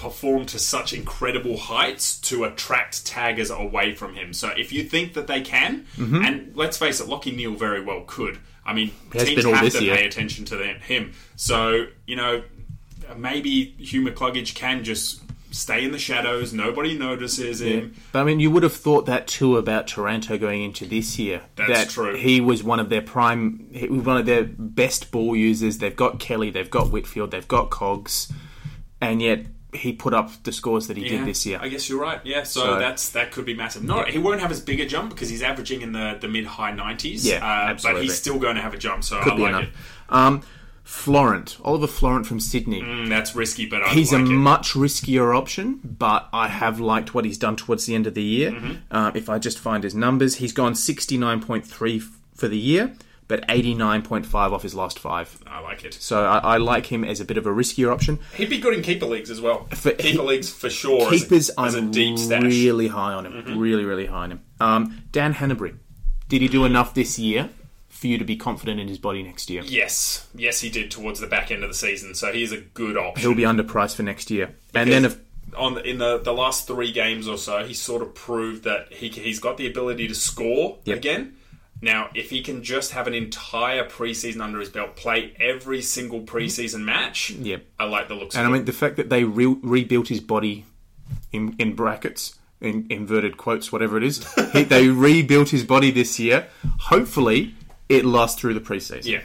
perform 0.00 0.46
to 0.46 0.58
such 0.58 0.92
incredible 0.92 1.56
heights 1.58 2.18
to 2.20 2.44
attract 2.44 3.04
taggers 3.06 3.50
away 3.50 3.94
from 3.94 4.14
him. 4.14 4.32
So 4.32 4.48
if 4.48 4.72
you 4.72 4.82
think 4.82 5.12
that 5.14 5.26
they 5.26 5.42
can, 5.42 5.86
mm-hmm. 5.96 6.24
and 6.24 6.56
let's 6.56 6.78
face 6.78 7.00
it, 7.00 7.06
Lachie 7.06 7.36
Neale 7.36 7.54
very 7.54 7.82
well 7.82 8.04
could. 8.06 8.38
I 8.64 8.72
mean, 8.72 8.92
has 9.12 9.24
teams 9.24 9.44
have 9.44 9.72
to 9.72 9.84
year. 9.84 9.96
pay 9.96 10.06
attention 10.06 10.44
to 10.46 10.56
them, 10.56 10.80
him. 10.80 11.12
So 11.36 11.86
you 12.06 12.16
know, 12.16 12.42
maybe 13.16 13.74
Hugh 13.78 14.02
McCluggage 14.02 14.54
can 14.54 14.84
just 14.84 15.20
stay 15.50 15.84
in 15.84 15.92
the 15.92 15.98
shadows. 15.98 16.52
Nobody 16.52 16.96
notices 16.96 17.60
him. 17.60 17.94
But 18.12 18.20
I 18.20 18.24
mean, 18.24 18.40
you 18.40 18.50
would 18.50 18.62
have 18.62 18.72
thought 18.72 19.06
that 19.06 19.26
too 19.26 19.56
about 19.56 19.86
Taranto 19.86 20.38
going 20.38 20.62
into 20.62 20.86
this 20.86 21.18
year. 21.18 21.42
That's 21.56 21.72
that 21.72 21.88
true. 21.90 22.16
He 22.16 22.40
was 22.40 22.62
one 22.62 22.80
of 22.80 22.88
their 22.88 23.02
prime, 23.02 23.68
he 23.72 23.88
was 23.88 24.04
one 24.04 24.16
of 24.16 24.26
their 24.26 24.44
best 24.44 25.10
ball 25.10 25.36
users. 25.36 25.78
They've 25.78 25.94
got 25.94 26.20
Kelly, 26.20 26.50
they've 26.50 26.70
got 26.70 26.90
Whitfield, 26.90 27.32
they've 27.32 27.48
got 27.48 27.70
Cogs, 27.70 28.32
and 29.00 29.20
yet 29.20 29.46
he 29.74 29.92
put 29.92 30.12
up 30.14 30.30
the 30.44 30.52
scores 30.52 30.86
that 30.88 30.96
he 30.96 31.04
Yeah, 31.04 31.18
did 31.18 31.26
this 31.26 31.46
year. 31.46 31.58
I 31.62 31.68
guess 31.68 31.88
you're 31.88 32.00
right. 32.00 32.20
Yeah, 32.24 32.42
so, 32.42 32.60
So- 32.60 32.78
that's 32.78 33.10
that 33.10 33.30
could 33.32 33.44
be 33.44 33.54
massive. 33.54 33.82
No, 33.84 34.02
he 34.04 34.18
won't 34.18 34.40
have 34.40 34.50
as 34.50 34.60
big 34.60 34.80
a 34.80 34.86
jump 34.86 35.10
because 35.10 35.28
he's 35.28 35.42
averaging 35.42 35.82
in 35.82 35.92
the, 35.92 36.16
the 36.20 36.28
mid 36.28 36.46
high 36.46 36.72
nineties. 36.72 37.24
Yeah, 37.26 37.44
uh, 37.46 37.76
but 37.82 38.02
he's 38.02 38.14
still 38.16 38.38
going 38.38 38.56
to 38.56 38.62
have 38.62 38.74
a 38.74 38.78
jump. 38.78 39.04
So 39.04 39.20
Could 39.22 39.34
I 39.34 39.36
be 39.36 39.42
like 39.42 39.50
enough. 39.50 39.62
it. 39.64 39.70
Um, 40.10 40.42
Florent, 40.82 41.56
Oliver 41.62 41.86
Florent 41.86 42.26
from 42.26 42.40
Sydney. 42.40 42.82
Mm, 42.82 43.08
that's 43.08 43.36
risky, 43.36 43.64
but 43.66 43.80
I 43.82 43.90
He's 43.90 44.12
like 44.12 44.22
a 44.22 44.24
it. 44.24 44.30
much 44.30 44.72
riskier 44.72 45.36
option, 45.36 45.78
but 45.84 46.28
I 46.32 46.48
have 46.48 46.80
liked 46.80 47.14
what 47.14 47.24
he's 47.24 47.38
done 47.38 47.54
towards 47.54 47.86
the 47.86 47.94
end 47.94 48.08
of 48.08 48.14
the 48.14 48.22
year. 48.24 48.50
Mm-hmm. 48.50 48.72
Uh, 48.90 49.12
if 49.14 49.28
I 49.28 49.38
just 49.38 49.60
find 49.60 49.84
his 49.84 49.94
numbers, 49.94 50.36
he's 50.36 50.52
gone 50.52 50.72
69.3 50.74 52.02
for 52.34 52.48
the 52.48 52.58
year, 52.58 52.92
but 53.30 53.46
89.5 53.46 54.34
off 54.34 54.62
his 54.62 54.74
last 54.74 54.98
five. 54.98 55.40
I 55.46 55.60
like 55.60 55.84
it. 55.84 55.94
So 55.94 56.24
I, 56.26 56.38
I 56.38 56.56
like 56.56 56.86
him 56.86 57.04
as 57.04 57.20
a 57.20 57.24
bit 57.24 57.36
of 57.38 57.46
a 57.46 57.50
riskier 57.50 57.92
option. 57.92 58.18
He'd 58.34 58.50
be 58.50 58.58
good 58.58 58.74
in 58.74 58.82
keeper 58.82 59.06
leagues 59.06 59.30
as 59.30 59.40
well. 59.40 59.66
For- 59.66 59.92
keeper 59.92 60.22
he- 60.22 60.28
leagues 60.28 60.50
for 60.50 60.68
sure. 60.68 61.02
as 61.12 61.22
a- 61.22 61.24
Keepers, 61.24 61.50
as 61.56 61.74
a, 61.76 61.78
I'm 61.78 61.90
deep 61.92 62.18
stash. 62.18 62.40
Mm-hmm. 62.42 62.48
really 62.48 62.88
high 62.88 63.12
on 63.12 63.24
him. 63.26 63.58
Really, 63.58 63.84
really 63.84 64.06
high 64.06 64.24
on 64.24 64.32
him. 64.32 64.40
Um, 64.58 65.02
Dan 65.12 65.32
Hanbury, 65.34 65.76
did 66.28 66.42
he 66.42 66.48
do 66.48 66.64
enough 66.64 66.92
this 66.92 67.18
year 67.20 67.48
for 67.88 68.08
you 68.08 68.18
to 68.18 68.24
be 68.24 68.34
confident 68.36 68.80
in 68.80 68.88
his 68.88 68.98
body 68.98 69.22
next 69.22 69.48
year? 69.48 69.62
Yes, 69.64 70.26
yes, 70.34 70.60
he 70.60 70.68
did 70.68 70.90
towards 70.90 71.20
the 71.20 71.26
back 71.28 71.52
end 71.52 71.62
of 71.62 71.70
the 71.70 71.74
season. 71.74 72.14
So 72.16 72.32
he's 72.32 72.50
a 72.50 72.58
good 72.58 72.96
option. 72.96 73.20
He'll 73.22 73.36
be 73.36 73.44
underpriced 73.44 73.94
for 73.94 74.02
next 74.02 74.30
year. 74.30 74.54
And 74.74 74.90
then, 74.90 75.04
if, 75.04 75.18
on 75.56 75.74
the, 75.74 75.88
in 75.88 75.98
the, 75.98 76.18
the 76.18 76.32
last 76.32 76.66
three 76.66 76.90
games 76.90 77.28
or 77.28 77.38
so, 77.38 77.64
he 77.64 77.74
sort 77.74 78.02
of 78.02 78.12
proved 78.14 78.64
that 78.64 78.92
he 78.92 79.08
he's 79.08 79.38
got 79.38 79.56
the 79.56 79.66
ability 79.68 80.08
to 80.08 80.14
score 80.16 80.78
Yep. 80.84 80.96
again. 80.98 81.36
Now, 81.82 82.10
if 82.14 82.28
he 82.30 82.42
can 82.42 82.62
just 82.62 82.92
have 82.92 83.06
an 83.06 83.14
entire 83.14 83.84
preseason 83.88 84.42
under 84.42 84.60
his 84.60 84.68
belt, 84.68 84.96
play 84.96 85.32
every 85.40 85.80
single 85.80 86.20
preseason 86.22 86.82
match, 86.82 87.30
Yep. 87.30 87.64
I 87.78 87.84
like 87.84 88.08
the 88.08 88.14
looks. 88.14 88.36
and 88.36 88.46
I 88.46 88.50
mean, 88.50 88.66
the 88.66 88.72
fact 88.72 88.96
that 88.96 89.08
they 89.08 89.24
re- 89.24 89.56
rebuilt 89.62 90.08
his 90.08 90.20
body 90.20 90.66
in, 91.32 91.56
in 91.58 91.74
brackets, 91.74 92.38
in 92.60 92.86
inverted 92.90 93.38
quotes, 93.38 93.72
whatever 93.72 93.96
it 93.96 94.02
is, 94.04 94.22
he, 94.52 94.64
they 94.64 94.88
rebuilt 94.88 95.48
his 95.48 95.64
body 95.64 95.90
this 95.90 96.18
year. 96.18 96.48
Hopefully, 96.80 97.54
it 97.88 98.04
lasts 98.04 98.38
through 98.40 98.54
the 98.54 98.60
preseason. 98.60 99.06
yeah. 99.06 99.20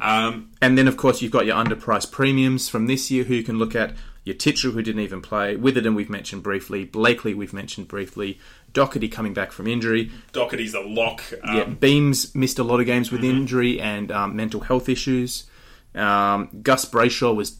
Um, 0.00 0.50
And 0.62 0.76
then, 0.76 0.86
of 0.88 0.96
course, 0.96 1.22
you've 1.22 1.32
got 1.32 1.46
your 1.46 1.56
underpriced 1.56 2.12
premiums 2.12 2.68
from 2.68 2.86
this 2.86 3.10
year 3.10 3.24
who 3.24 3.34
you 3.34 3.42
can 3.42 3.58
look 3.58 3.74
at. 3.74 3.94
Your 4.24 4.34
Titchell, 4.34 4.72
who 4.72 4.82
didn't 4.82 5.02
even 5.02 5.22
play. 5.22 5.54
Witherden, 5.56 5.94
we've 5.94 6.10
mentioned 6.10 6.42
briefly. 6.42 6.84
Blakely, 6.84 7.32
we've 7.32 7.52
mentioned 7.52 7.86
briefly. 7.86 8.40
Docherty 8.76 9.10
coming 9.10 9.32
back 9.34 9.52
from 9.52 9.66
injury. 9.66 10.10
Docherty's 10.32 10.74
a 10.74 10.80
lock. 10.80 11.22
Um, 11.42 11.56
yeah, 11.56 11.64
Beams 11.64 12.34
missed 12.34 12.58
a 12.58 12.62
lot 12.64 12.78
of 12.80 12.86
games 12.86 13.10
with 13.10 13.24
injury 13.24 13.80
and 13.80 14.12
um, 14.12 14.36
mental 14.36 14.60
health 14.60 14.88
issues. 14.88 15.44
Um, 15.94 16.50
Gus 16.62 16.84
Brayshaw 16.84 17.34
was 17.34 17.58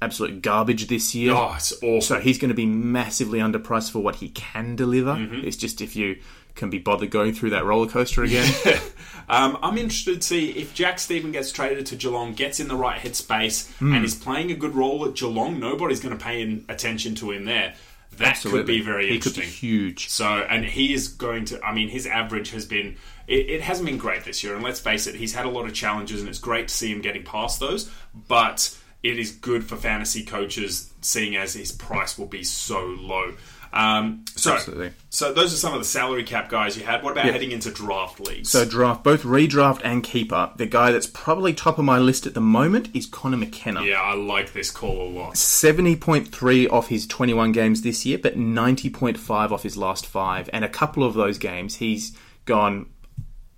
absolute 0.00 0.40
garbage 0.42 0.86
this 0.86 1.14
year. 1.14 1.32
Oh, 1.34 1.52
it's 1.56 1.72
awful. 1.74 2.00
So 2.00 2.20
he's 2.20 2.38
going 2.38 2.50
to 2.50 2.54
be 2.54 2.66
massively 2.66 3.40
underpriced 3.40 3.90
for 3.90 3.98
what 4.00 4.16
he 4.16 4.28
can 4.30 4.76
deliver. 4.76 5.14
Mm-hmm. 5.14 5.46
It's 5.46 5.56
just 5.56 5.80
if 5.80 5.96
you 5.96 6.18
can 6.54 6.70
be 6.70 6.78
bothered 6.78 7.10
going 7.10 7.32
through 7.32 7.50
that 7.50 7.64
roller 7.64 7.88
coaster 7.88 8.22
again. 8.22 8.52
Um, 9.28 9.56
I'm 9.62 9.78
interested 9.78 10.20
to 10.20 10.26
see 10.26 10.50
if 10.50 10.74
Jack 10.74 10.98
Steven 10.98 11.30
gets 11.30 11.52
traded 11.52 11.86
to 11.86 11.96
Geelong, 11.96 12.34
gets 12.34 12.58
in 12.58 12.66
the 12.66 12.74
right 12.74 13.00
headspace, 13.00 13.70
Hmm. 13.76 13.94
and 13.94 14.04
is 14.04 14.16
playing 14.16 14.50
a 14.50 14.54
good 14.54 14.74
role 14.74 15.06
at 15.06 15.14
Geelong. 15.14 15.60
Nobody's 15.60 16.00
going 16.00 16.18
to 16.18 16.22
pay 16.22 16.60
attention 16.68 17.14
to 17.14 17.30
him 17.30 17.44
there. 17.44 17.74
That 18.18 18.40
could 18.40 18.66
be 18.66 18.80
very 18.80 19.08
he 19.08 19.18
could 19.18 19.34
be 19.34 19.40
interesting. 19.40 19.68
huge. 19.68 20.08
So, 20.08 20.26
and 20.26 20.64
he 20.64 20.92
is 20.92 21.08
going 21.08 21.46
to. 21.46 21.64
I 21.64 21.72
mean, 21.72 21.88
his 21.88 22.06
average 22.06 22.50
has 22.50 22.66
been. 22.66 22.96
It, 23.26 23.48
it 23.48 23.60
hasn't 23.62 23.86
been 23.86 23.98
great 23.98 24.24
this 24.24 24.44
year, 24.44 24.54
and 24.54 24.62
let's 24.62 24.80
face 24.80 25.06
it, 25.06 25.14
he's 25.14 25.34
had 25.34 25.46
a 25.46 25.48
lot 25.48 25.66
of 25.66 25.74
challenges, 25.74 26.20
and 26.20 26.28
it's 26.28 26.38
great 26.38 26.68
to 26.68 26.74
see 26.74 26.92
him 26.92 27.00
getting 27.00 27.24
past 27.24 27.60
those. 27.60 27.90
But 28.28 28.76
it 29.02 29.18
is 29.18 29.32
good 29.32 29.64
for 29.64 29.76
fantasy 29.76 30.24
coaches, 30.24 30.92
seeing 31.00 31.36
as 31.36 31.54
his 31.54 31.72
price 31.72 32.18
will 32.18 32.26
be 32.26 32.44
so 32.44 32.84
low. 32.84 33.34
Um, 33.72 34.24
so, 34.36 34.54
Absolutely. 34.54 34.92
so 35.08 35.32
those 35.32 35.54
are 35.54 35.56
some 35.56 35.72
of 35.72 35.78
the 35.78 35.84
salary 35.86 36.24
cap 36.24 36.50
guys 36.50 36.76
you 36.76 36.84
had. 36.84 37.02
What 37.02 37.12
about 37.12 37.24
heading 37.24 37.52
into 37.52 37.70
draft 37.70 38.20
leagues? 38.20 38.50
So 38.50 38.64
draft, 38.64 39.02
both 39.02 39.22
redraft 39.22 39.80
and 39.82 40.02
keeper. 40.04 40.50
The 40.56 40.66
guy 40.66 40.92
that's 40.92 41.06
probably 41.06 41.54
top 41.54 41.78
of 41.78 41.84
my 41.84 41.98
list 41.98 42.26
at 42.26 42.34
the 42.34 42.40
moment 42.40 42.90
is 42.94 43.06
Conor 43.06 43.38
McKenna. 43.38 43.82
yeah, 43.82 44.00
I 44.00 44.14
like 44.14 44.52
this 44.52 44.70
call 44.70 45.00
a 45.02 45.08
lot. 45.08 45.34
70.3 45.34 46.70
off 46.70 46.88
his 46.88 47.06
21 47.06 47.52
games 47.52 47.82
this 47.82 48.04
year, 48.04 48.18
but 48.18 48.36
90.5 48.36 49.50
off 49.50 49.62
his 49.62 49.76
last 49.76 50.06
five. 50.06 50.50
And 50.52 50.64
a 50.64 50.68
couple 50.68 51.02
of 51.04 51.14
those 51.14 51.38
games, 51.38 51.76
he's 51.76 52.16
gone 52.44 52.86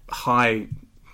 high, 0.09 0.69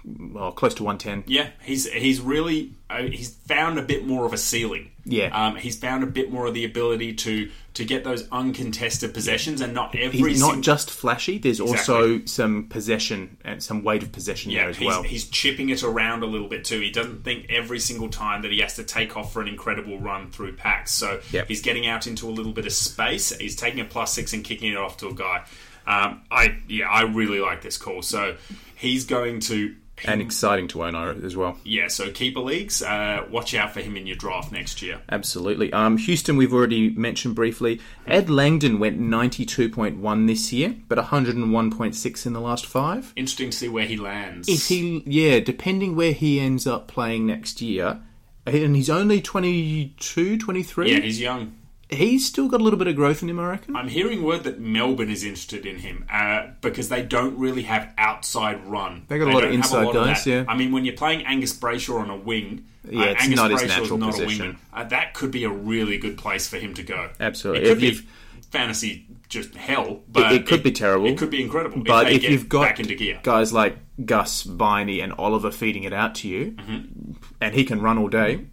well, 0.04 0.52
close 0.52 0.74
to 0.74 0.84
110. 0.84 1.24
Yeah, 1.26 1.50
he's 1.62 1.90
he's 1.90 2.20
really 2.20 2.74
uh, 2.88 3.02
he's 3.02 3.34
found 3.34 3.78
a 3.78 3.82
bit 3.82 4.06
more 4.06 4.26
of 4.26 4.32
a 4.32 4.38
ceiling. 4.38 4.89
Yeah. 5.10 5.28
um, 5.46 5.56
he's 5.56 5.76
found 5.78 6.02
a 6.04 6.06
bit 6.06 6.30
more 6.32 6.46
of 6.46 6.54
the 6.54 6.64
ability 6.64 7.14
to 7.14 7.50
to 7.74 7.84
get 7.84 8.02
those 8.02 8.26
uncontested 8.32 9.14
possessions, 9.14 9.60
and 9.60 9.72
not 9.72 9.94
every 9.94 10.18
He's 10.18 10.40
not 10.40 10.60
just 10.60 10.90
flashy, 10.90 11.38
there's 11.38 11.60
also 11.60 12.24
some 12.24 12.66
possession 12.68 13.36
and 13.44 13.62
some 13.62 13.84
weight 13.84 14.02
of 14.02 14.10
possession 14.10 14.50
Yeah, 14.50 14.62
there 14.62 14.70
as 14.70 14.76
he's, 14.76 14.86
well. 14.86 15.02
he's 15.04 15.28
chipping 15.28 15.68
it 15.70 15.82
around 15.84 16.22
a 16.24 16.26
little 16.26 16.48
bit 16.48 16.64
too. 16.64 16.80
He 16.80 16.90
doesn't 16.90 17.22
think 17.24 17.46
every 17.48 17.78
single 17.78 18.08
time 18.08 18.42
that 18.42 18.50
he 18.50 18.58
has 18.60 18.74
to 18.76 18.82
take 18.82 19.16
off 19.16 19.32
for 19.32 19.40
an 19.40 19.46
incredible 19.48 19.98
run 20.00 20.30
through 20.30 20.56
packs. 20.56 20.90
So 20.92 21.20
Yep. 21.30 21.46
he's 21.48 21.62
getting 21.62 21.86
out 21.86 22.06
into 22.08 22.28
a 22.28 22.32
little 22.32 22.52
bit 22.52 22.66
of 22.66 22.72
space. 22.72 23.30
He's 23.38 23.54
taking 23.54 23.80
a 23.80 23.84
plus 23.84 24.12
six 24.14 24.32
and 24.32 24.42
kicking 24.42 24.72
it 24.72 24.76
off 24.76 24.96
to 24.98 25.08
a 25.08 25.14
guy. 25.14 25.44
Um, 25.86 26.22
I 26.30 26.56
yeah, 26.68 26.88
I 26.90 27.02
really 27.02 27.40
like 27.40 27.62
this 27.62 27.76
call. 27.76 28.02
So 28.02 28.36
he's 28.74 29.04
going 29.04 29.40
to 29.40 29.74
and 30.04 30.20
exciting 30.20 30.68
to 30.68 30.84
own 30.84 30.94
as 31.24 31.36
well. 31.36 31.58
yeah. 31.64 31.88
So 31.88 32.10
keeper 32.10 32.40
leagues, 32.40 32.82
uh, 32.82 33.24
watch 33.30 33.54
out 33.54 33.72
for 33.72 33.80
him 33.80 33.96
in 33.96 34.06
your 34.06 34.16
draft 34.16 34.52
next 34.52 34.82
year. 34.82 35.00
Absolutely. 35.08 35.72
Um, 35.72 35.96
Houston, 35.98 36.36
we've 36.36 36.52
already 36.52 36.90
mentioned 36.90 37.34
briefly. 37.34 37.80
Ed 38.06 38.28
Langdon 38.28 38.78
went 38.78 39.00
92.1 39.00 40.26
this 40.26 40.52
year, 40.52 40.76
but 40.88 40.98
101.6 40.98 42.26
in 42.26 42.32
the 42.32 42.40
last 42.40 42.66
five. 42.66 43.12
Interesting 43.16 43.50
to 43.50 43.56
see 43.56 43.68
where 43.68 43.86
he 43.86 43.96
lands. 43.96 44.48
Is 44.48 44.68
he, 44.68 45.02
yeah, 45.06 45.40
depending 45.40 45.96
where 45.96 46.12
he 46.12 46.40
ends 46.40 46.66
up 46.66 46.88
playing 46.88 47.26
next 47.26 47.60
year, 47.60 48.00
and 48.46 48.74
he's 48.74 48.90
only 48.90 49.20
22, 49.20 50.38
23, 50.38 50.92
yeah, 50.92 51.00
he's 51.00 51.20
young. 51.20 51.56
He's 51.90 52.26
still 52.26 52.48
got 52.48 52.60
a 52.60 52.64
little 52.64 52.78
bit 52.78 52.88
of 52.88 52.96
growth 52.96 53.22
in 53.22 53.28
him, 53.28 53.38
I 53.40 53.48
reckon. 53.50 53.76
I'm 53.76 53.88
hearing 53.88 54.22
word 54.22 54.44
that 54.44 54.60
Melbourne 54.60 55.10
is 55.10 55.24
interested 55.24 55.66
in 55.66 55.78
him 55.78 56.04
uh, 56.10 56.48
because 56.60 56.88
they 56.88 57.02
don't 57.02 57.36
really 57.38 57.62
have 57.62 57.92
outside 57.98 58.64
run. 58.66 59.04
They 59.08 59.18
got 59.18 59.28
a 59.28 59.32
lot 59.32 59.44
of 59.44 59.52
inside 59.52 59.84
lot 59.84 59.94
guys, 59.94 60.24
that. 60.24 60.30
yeah. 60.30 60.44
I 60.48 60.56
mean, 60.56 60.72
when 60.72 60.84
you're 60.84 60.96
playing 60.96 61.24
Angus 61.26 61.52
Brayshaw 61.56 62.00
on 62.00 62.10
a 62.10 62.16
wing, 62.16 62.64
Yeah, 62.88 63.02
uh, 63.02 63.04
it's 63.12 63.22
Angus 63.24 63.36
not 63.36 63.50
his 63.50 63.60
Brayshaw's 63.62 63.68
natural 63.78 63.98
not 63.98 64.10
position. 64.12 64.46
a 64.46 64.52
wingman. 64.52 64.56
Uh, 64.72 64.84
that 64.84 65.14
could 65.14 65.30
be 65.30 65.44
a 65.44 65.50
really 65.50 65.98
good 65.98 66.16
place 66.18 66.48
for 66.48 66.58
him 66.58 66.74
to 66.74 66.82
go. 66.82 67.10
Absolutely. 67.18 67.62
It 67.68 67.74
could 67.74 67.82
If 67.84 68.02
be 68.02 68.08
fantasy 68.50 69.06
just 69.28 69.54
hell, 69.54 70.00
but 70.08 70.32
it 70.32 70.46
could 70.46 70.62
be 70.62 70.72
terrible. 70.72 71.06
It 71.06 71.16
could 71.16 71.30
be 71.30 71.40
incredible. 71.42 71.82
But 71.84 72.10
if, 72.10 72.24
if, 72.24 72.30
you've 72.30 72.48
got 72.48 72.62
back 72.62 72.80
into 72.80 72.96
gear, 72.96 73.20
guys 73.22 73.52
like 73.52 73.76
Gus, 74.04 74.42
Viney, 74.42 75.00
and 75.00 75.12
Oliver 75.12 75.52
feeding 75.52 75.84
it 75.84 75.92
out 75.92 76.16
to 76.16 76.28
you, 76.28 76.52
Mm-hmm. 76.52 77.12
and 77.40 77.54
he 77.54 77.64
can 77.64 77.80
run 77.80 77.96
all 77.98 78.08
day, 78.08 78.46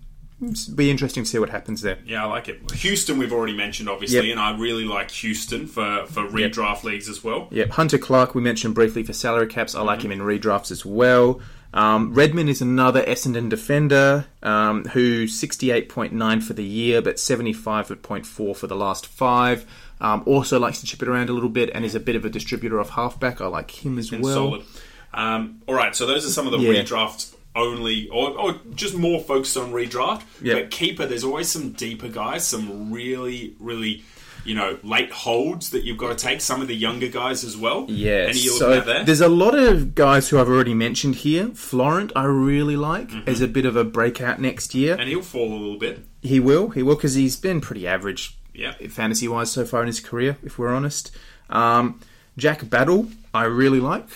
be 0.76 0.92
interesting 0.92 1.24
to 1.24 1.30
see 1.30 1.40
what 1.40 1.50
happens 1.50 1.82
there. 1.82 1.98
Yeah, 2.06 2.24
I 2.24 2.28
like 2.28 2.48
it. 2.48 2.72
Houston, 2.72 3.18
we've 3.18 3.34
already 3.34 3.56
mentioned, 3.56 3.90
obviously, 3.90 4.28
Yep. 4.28 4.38
and 4.38 4.40
I 4.40 4.56
really 4.58 4.86
like 4.86 5.10
Houston 5.12 5.66
for, 5.68 6.06
for 6.08 6.28
redraft 6.28 6.84
leagues 6.84 7.10
as 7.10 7.24
well. 7.24 7.48
Yep, 7.52 7.70
Hunter 7.72 7.98
Clark 7.98 8.36
we 8.36 8.42
mentioned 8.42 8.76
briefly 8.76 9.02
for 9.04 9.14
salary 9.14 9.48
caps. 9.48 9.74
I 9.74 9.82
like 9.82 10.04
him 10.04 10.12
in 10.12 10.20
redrafts 10.20 10.70
as 10.72 10.86
well. 10.86 11.42
Um, 11.74 12.14
Redman 12.14 12.48
is 12.50 12.62
another 12.62 13.04
Essendon 13.04 13.50
defender 13.50 14.26
um, 14.44 14.86
who 14.86 15.26
68.9 15.26 16.44
for 16.44 16.54
the 16.54 16.64
year, 16.64 17.02
but 17.02 17.16
75.4 17.18 18.56
for 18.56 18.68
the 18.68 18.76
last 18.76 19.06
five. 19.08 19.66
Um, 20.00 20.24
also 20.26 20.60
likes 20.60 20.80
to 20.82 20.86
chip 20.86 21.02
it 21.02 21.08
around 21.08 21.30
a 21.30 21.34
little 21.34 21.50
bit 21.50 21.72
and 21.74 21.84
is 21.84 21.96
a 21.96 22.00
bit 22.00 22.16
of 22.16 22.24
a 22.26 22.30
distributor 22.30 22.80
of 22.80 22.92
halfback. 22.92 23.42
I 23.42 23.48
like 23.48 23.84
him 23.84 23.98
as 23.98 24.12
and 24.12 24.24
well. 24.24 24.34
solid. 24.36 24.62
Um, 25.14 25.62
all 25.68 25.74
right, 25.76 25.96
so 25.96 26.06
those 26.06 26.26
are 26.26 26.30
some 26.30 26.46
of 26.46 26.52
the 26.52 26.60
Yeah. 26.60 26.84
redraft 26.84 27.34
only, 27.58 28.08
or, 28.10 28.30
or 28.40 28.56
just 28.76 28.96
more 28.96 29.20
focused 29.20 29.58
on 29.58 29.72
redraft. 29.74 30.24
Yep. 30.42 30.58
But 30.58 30.72
keeper, 30.72 31.06
there's 31.06 31.24
always 31.26 31.50
some 31.50 31.72
deeper 31.72 32.08
guys, 32.08 32.48
some 32.48 32.94
really, 32.94 33.56
really, 33.60 34.04
you 34.46 34.56
know, 34.56 34.78
late 34.84 35.12
holds 35.12 35.72
that 35.72 35.84
you've 35.84 35.98
got 35.98 36.18
to 36.18 36.24
take. 36.24 36.40
Some 36.40 36.62
of 36.62 36.68
the 36.70 36.76
younger 36.76 37.08
guys 37.08 37.44
as 37.44 37.58
well. 37.58 37.86
Yeah. 37.90 38.28
Any 38.30 38.40
you 38.40 38.54
looking 38.54 38.60
so 38.60 38.80
there? 38.82 39.04
there's 39.04 39.20
a 39.22 39.28
lot 39.28 39.56
of 39.56 39.96
guys 39.96 40.30
who 40.30 40.40
I've 40.40 40.48
already 40.48 40.74
mentioned 40.74 41.16
here. 41.16 41.48
Florent, 41.50 42.12
I 42.16 42.24
really 42.26 42.78
like 42.78 43.10
as 43.28 43.42
a 43.42 43.48
bit 43.48 43.66
of 43.66 43.76
a 43.76 43.84
breakout 43.84 44.40
next 44.40 44.74
year. 44.76 44.96
and 44.98 45.10
he'll 45.10 45.22
fall 45.22 45.52
a 45.52 45.58
little 45.58 45.78
bit. 45.80 46.00
He 46.22 46.40
will, 46.40 46.70
he 46.70 46.84
will, 46.84 46.96
because 46.96 47.16
he's 47.16 47.36
been 47.36 47.60
pretty 47.60 47.86
average 47.88 48.38
Yeah. 48.54 48.74
fantasy 48.90 49.28
wise 49.28 49.52
so 49.52 49.66
far 49.66 49.82
in 49.82 49.88
his 49.88 50.00
career, 50.00 50.38
if 50.44 50.58
we're 50.58 50.74
honest. 50.74 51.12
Um, 51.50 52.00
Jack 52.38 52.70
Battle, 52.70 53.08
I 53.34 53.46
really 53.46 53.80
like. 53.80 54.08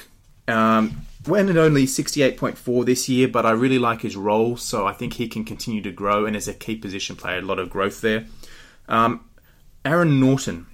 Um, 0.47 1.01
went 1.27 1.49
at 1.49 1.57
only 1.57 1.85
68.4 1.85 2.85
this 2.85 3.07
year, 3.09 3.27
but 3.27 3.45
I 3.45 3.51
really 3.51 3.79
like 3.79 4.01
his 4.01 4.15
role, 4.15 4.57
so 4.57 4.87
I 4.87 4.93
think 4.93 5.13
he 5.13 5.27
can 5.27 5.43
continue 5.45 5.81
to 5.83 5.91
grow, 5.91 6.25
and 6.25 6.35
as 6.35 6.47
a 6.47 6.53
key 6.53 6.75
position 6.75 7.15
player, 7.15 7.39
a 7.39 7.41
lot 7.41 7.59
of 7.59 7.69
growth 7.69 8.01
there. 8.01 8.25
Um, 8.87 9.25
Aaron 9.85 10.19
Naughton. 10.19 10.67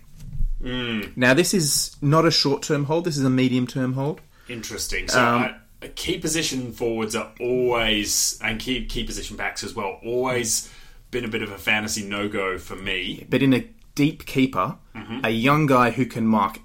Now, 1.16 1.34
this 1.34 1.54
is 1.54 1.96
not 2.02 2.26
a 2.26 2.32
short 2.32 2.64
term 2.64 2.86
hold, 2.86 3.06
this 3.06 3.18
is 3.18 3.24
a 3.24 3.30
medium 3.30 3.68
term 3.68 3.94
hold. 3.94 4.22
Interesting. 4.50 5.08
So 5.08 5.20
Um, 5.22 5.56
I, 5.82 5.88
key 5.90 6.18
position 6.18 6.72
forwards 6.72 7.16
are 7.16 7.32
always, 7.40 8.40
and 8.42 8.60
key 8.60 8.86
key 8.86 9.04
position 9.04 9.38
backs 9.38 9.64
as 9.64 9.76
well, 9.76 10.00
always 10.04 10.72
been 11.12 11.24
a 11.24 11.28
bit 11.28 11.42
of 11.42 11.52
a 11.52 11.58
fantasy 11.58 12.04
no 12.04 12.28
go 12.28 12.58
for 12.58 12.76
me. 12.76 13.26
But 13.30 13.42
in 13.44 13.54
a 13.54 13.66
deep 13.96 14.26
keeper, 14.26 14.78
a 15.24 15.30
young 15.30 15.66
guy 15.68 15.92
who 15.92 16.06
can 16.06 16.26
mark 16.26 16.60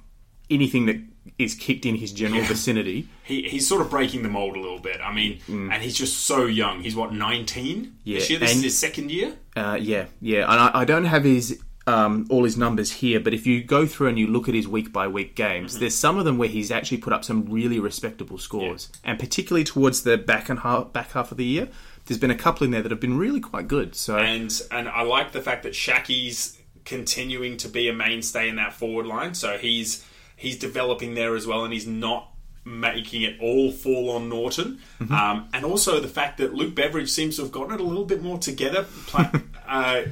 anything 0.50 0.86
that 0.86 0.96
is 1.38 1.54
kicked 1.54 1.86
in 1.86 1.96
his 1.96 2.12
general 2.12 2.42
vicinity. 2.44 3.08
He, 3.32 3.48
he's 3.48 3.66
sort 3.66 3.80
of 3.80 3.88
breaking 3.88 4.22
the 4.22 4.28
mold 4.28 4.56
a 4.56 4.60
little 4.60 4.78
bit. 4.78 5.00
I 5.02 5.10
mean, 5.12 5.40
and 5.48 5.82
he's 5.82 5.96
just 5.96 6.26
so 6.26 6.44
young. 6.44 6.82
He's 6.82 6.94
what 6.94 7.14
nineteen 7.14 7.96
Yeah, 8.04 8.18
this 8.18 8.28
year. 8.28 8.38
This 8.38 8.56
is 8.56 8.62
his 8.62 8.78
second 8.78 9.10
year. 9.10 9.36
Uh, 9.56 9.78
yeah, 9.80 10.06
yeah, 10.20 10.50
and 10.50 10.60
I, 10.60 10.70
I 10.82 10.84
don't 10.84 11.06
have 11.06 11.24
his 11.24 11.58
um, 11.86 12.26
all 12.30 12.44
his 12.44 12.56
numbers 12.56 12.92
here, 12.92 13.20
but 13.20 13.32
if 13.32 13.46
you 13.46 13.64
go 13.64 13.86
through 13.86 14.08
and 14.08 14.18
you 14.18 14.26
look 14.26 14.48
at 14.48 14.54
his 14.54 14.68
week 14.68 14.92
by 14.92 15.08
week 15.08 15.34
games, 15.34 15.78
there's 15.78 15.96
some 15.96 16.18
of 16.18 16.24
them 16.24 16.36
where 16.38 16.48
he's 16.48 16.70
actually 16.70 16.98
put 16.98 17.12
up 17.12 17.24
some 17.24 17.46
really 17.46 17.80
respectable 17.80 18.38
scores, 18.38 18.90
and 19.02 19.18
particularly 19.18 19.64
towards 19.64 20.02
the 20.02 20.18
back 20.18 20.48
and 20.48 20.60
half, 20.60 20.92
back 20.92 21.12
half 21.12 21.32
of 21.32 21.38
the 21.38 21.44
year, 21.44 21.68
there's 22.06 22.20
been 22.20 22.30
a 22.30 22.36
couple 22.36 22.64
in 22.64 22.70
there 22.70 22.82
that 22.82 22.90
have 22.90 23.00
been 23.00 23.16
really 23.16 23.40
quite 23.40 23.66
good. 23.66 23.94
So 23.94 24.18
And 24.18 24.52
and 24.70 24.88
I 24.88 25.02
like 25.02 25.32
the 25.32 25.40
fact 25.40 25.62
that 25.62 25.74
Schache's 25.74 26.58
continuing 26.84 27.56
to 27.58 27.68
be 27.68 27.88
a 27.88 27.92
mainstay 27.92 28.48
in 28.48 28.56
that 28.56 28.74
forward 28.74 29.06
line. 29.06 29.34
So 29.34 29.56
he's 29.58 30.04
he's 30.36 30.58
developing 30.58 31.14
there 31.14 31.34
as 31.34 31.46
well, 31.46 31.64
and 31.64 31.72
he's 31.72 31.86
not 31.86 32.31
making 32.64 33.22
it 33.22 33.36
all 33.40 33.72
fall 33.72 34.10
on 34.10 34.28
Naughton. 34.28 34.80
Um, 35.10 35.48
and 35.52 35.64
also 35.64 36.00
the 36.00 36.08
fact 36.08 36.38
that 36.38 36.54
Luke 36.54 36.74
Beveridge 36.74 37.10
seems 37.10 37.36
to 37.36 37.42
have 37.42 37.52
gotten 37.52 37.74
it 37.74 37.80
a 37.80 37.84
little 37.84 38.04
bit 38.04 38.22
more 38.22 38.38
together, 38.38 38.86
a 39.14 39.42
uh, 39.68 40.02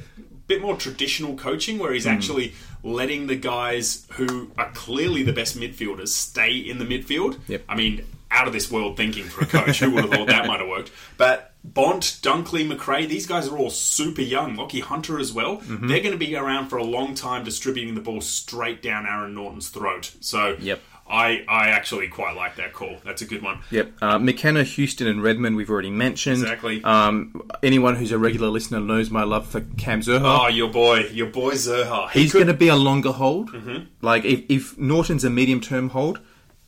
bit 0.47 0.61
more 0.61 0.75
traditional 0.75 1.35
coaching, 1.35 1.79
where 1.79 1.93
he's 1.93 2.07
actually 2.07 2.53
letting 2.83 3.27
the 3.27 3.35
guys 3.35 4.05
who 4.13 4.51
are 4.57 4.71
clearly 4.71 5.23
the 5.23 5.33
best 5.33 5.57
midfielders 5.57 6.09
stay 6.09 6.57
in 6.57 6.77
the 6.77 6.85
midfield. 6.85 7.39
Yep. 7.47 7.63
I 7.69 7.75
mean, 7.75 8.05
out 8.31 8.47
of 8.47 8.53
this 8.53 8.71
world 8.71 8.97
thinking 8.97 9.25
for 9.25 9.43
a 9.43 9.47
coach. 9.47 9.79
Who 9.79 9.91
would 9.91 10.05
have 10.05 10.13
thought 10.13 10.27
that 10.27 10.47
might 10.47 10.59
have 10.59 10.69
worked? 10.69 10.91
But 11.17 11.53
Bont, 11.63 12.01
Dunkley, 12.01 12.69
McRae, 12.69 13.07
these 13.07 13.27
guys 13.27 13.47
are 13.47 13.57
all 13.57 13.69
super 13.69 14.21
young. 14.21 14.55
Lachie 14.55 14.81
Hunter 14.81 15.19
as 15.19 15.31
well. 15.31 15.57
Mm-hmm. 15.57 15.87
They're 15.87 15.99
going 15.99 16.13
to 16.13 16.17
be 16.17 16.35
around 16.35 16.69
for 16.69 16.77
a 16.77 16.83
long 16.83 17.13
time 17.13 17.43
distributing 17.43 17.93
the 17.93 18.01
ball 18.01 18.21
straight 18.21 18.81
down 18.81 19.05
Aaron 19.05 19.35
Naughton's 19.35 19.69
throat. 19.69 20.15
So 20.21 20.55
Yep. 20.59 20.81
I, 21.11 21.43
I 21.47 21.69
actually 21.69 22.07
quite 22.07 22.35
like 22.35 22.55
that 22.55 22.73
call. 22.73 22.97
That's 23.03 23.21
a 23.21 23.25
good 23.25 23.41
one. 23.41 23.59
Yep. 23.69 23.91
Uh, 24.01 24.17
McKenna, 24.19 24.63
Houston, 24.63 25.07
and 25.07 25.21
Redman, 25.21 25.55
we've 25.55 25.69
already 25.69 25.91
mentioned. 25.91 26.41
Exactly. 26.43 26.83
Um, 26.83 27.49
anyone 27.61 27.95
who's 27.97 28.11
a 28.11 28.17
regular 28.17 28.47
listener 28.47 28.79
knows 28.79 29.09
my 29.11 29.23
love 29.23 29.47
for 29.47 29.61
Cam 29.77 30.01
Zurhaar. 30.01 30.45
Oh, 30.45 30.47
your 30.47 30.69
boy, 30.69 30.99
your 31.11 31.27
boy 31.27 31.53
Zurhaar. 31.53 32.09
He 32.11 32.21
He's 32.21 32.31
could- 32.31 32.39
going 32.39 32.47
to 32.47 32.53
be 32.53 32.69
a 32.69 32.75
longer 32.75 33.11
hold. 33.11 33.51
Mm-hmm. 33.51 33.83
Like 34.01 34.23
if, 34.25 34.43
if 34.49 34.77
Naughton's 34.77 35.23
a 35.23 35.29
medium 35.29 35.59
term 35.61 35.89
hold, 35.89 36.19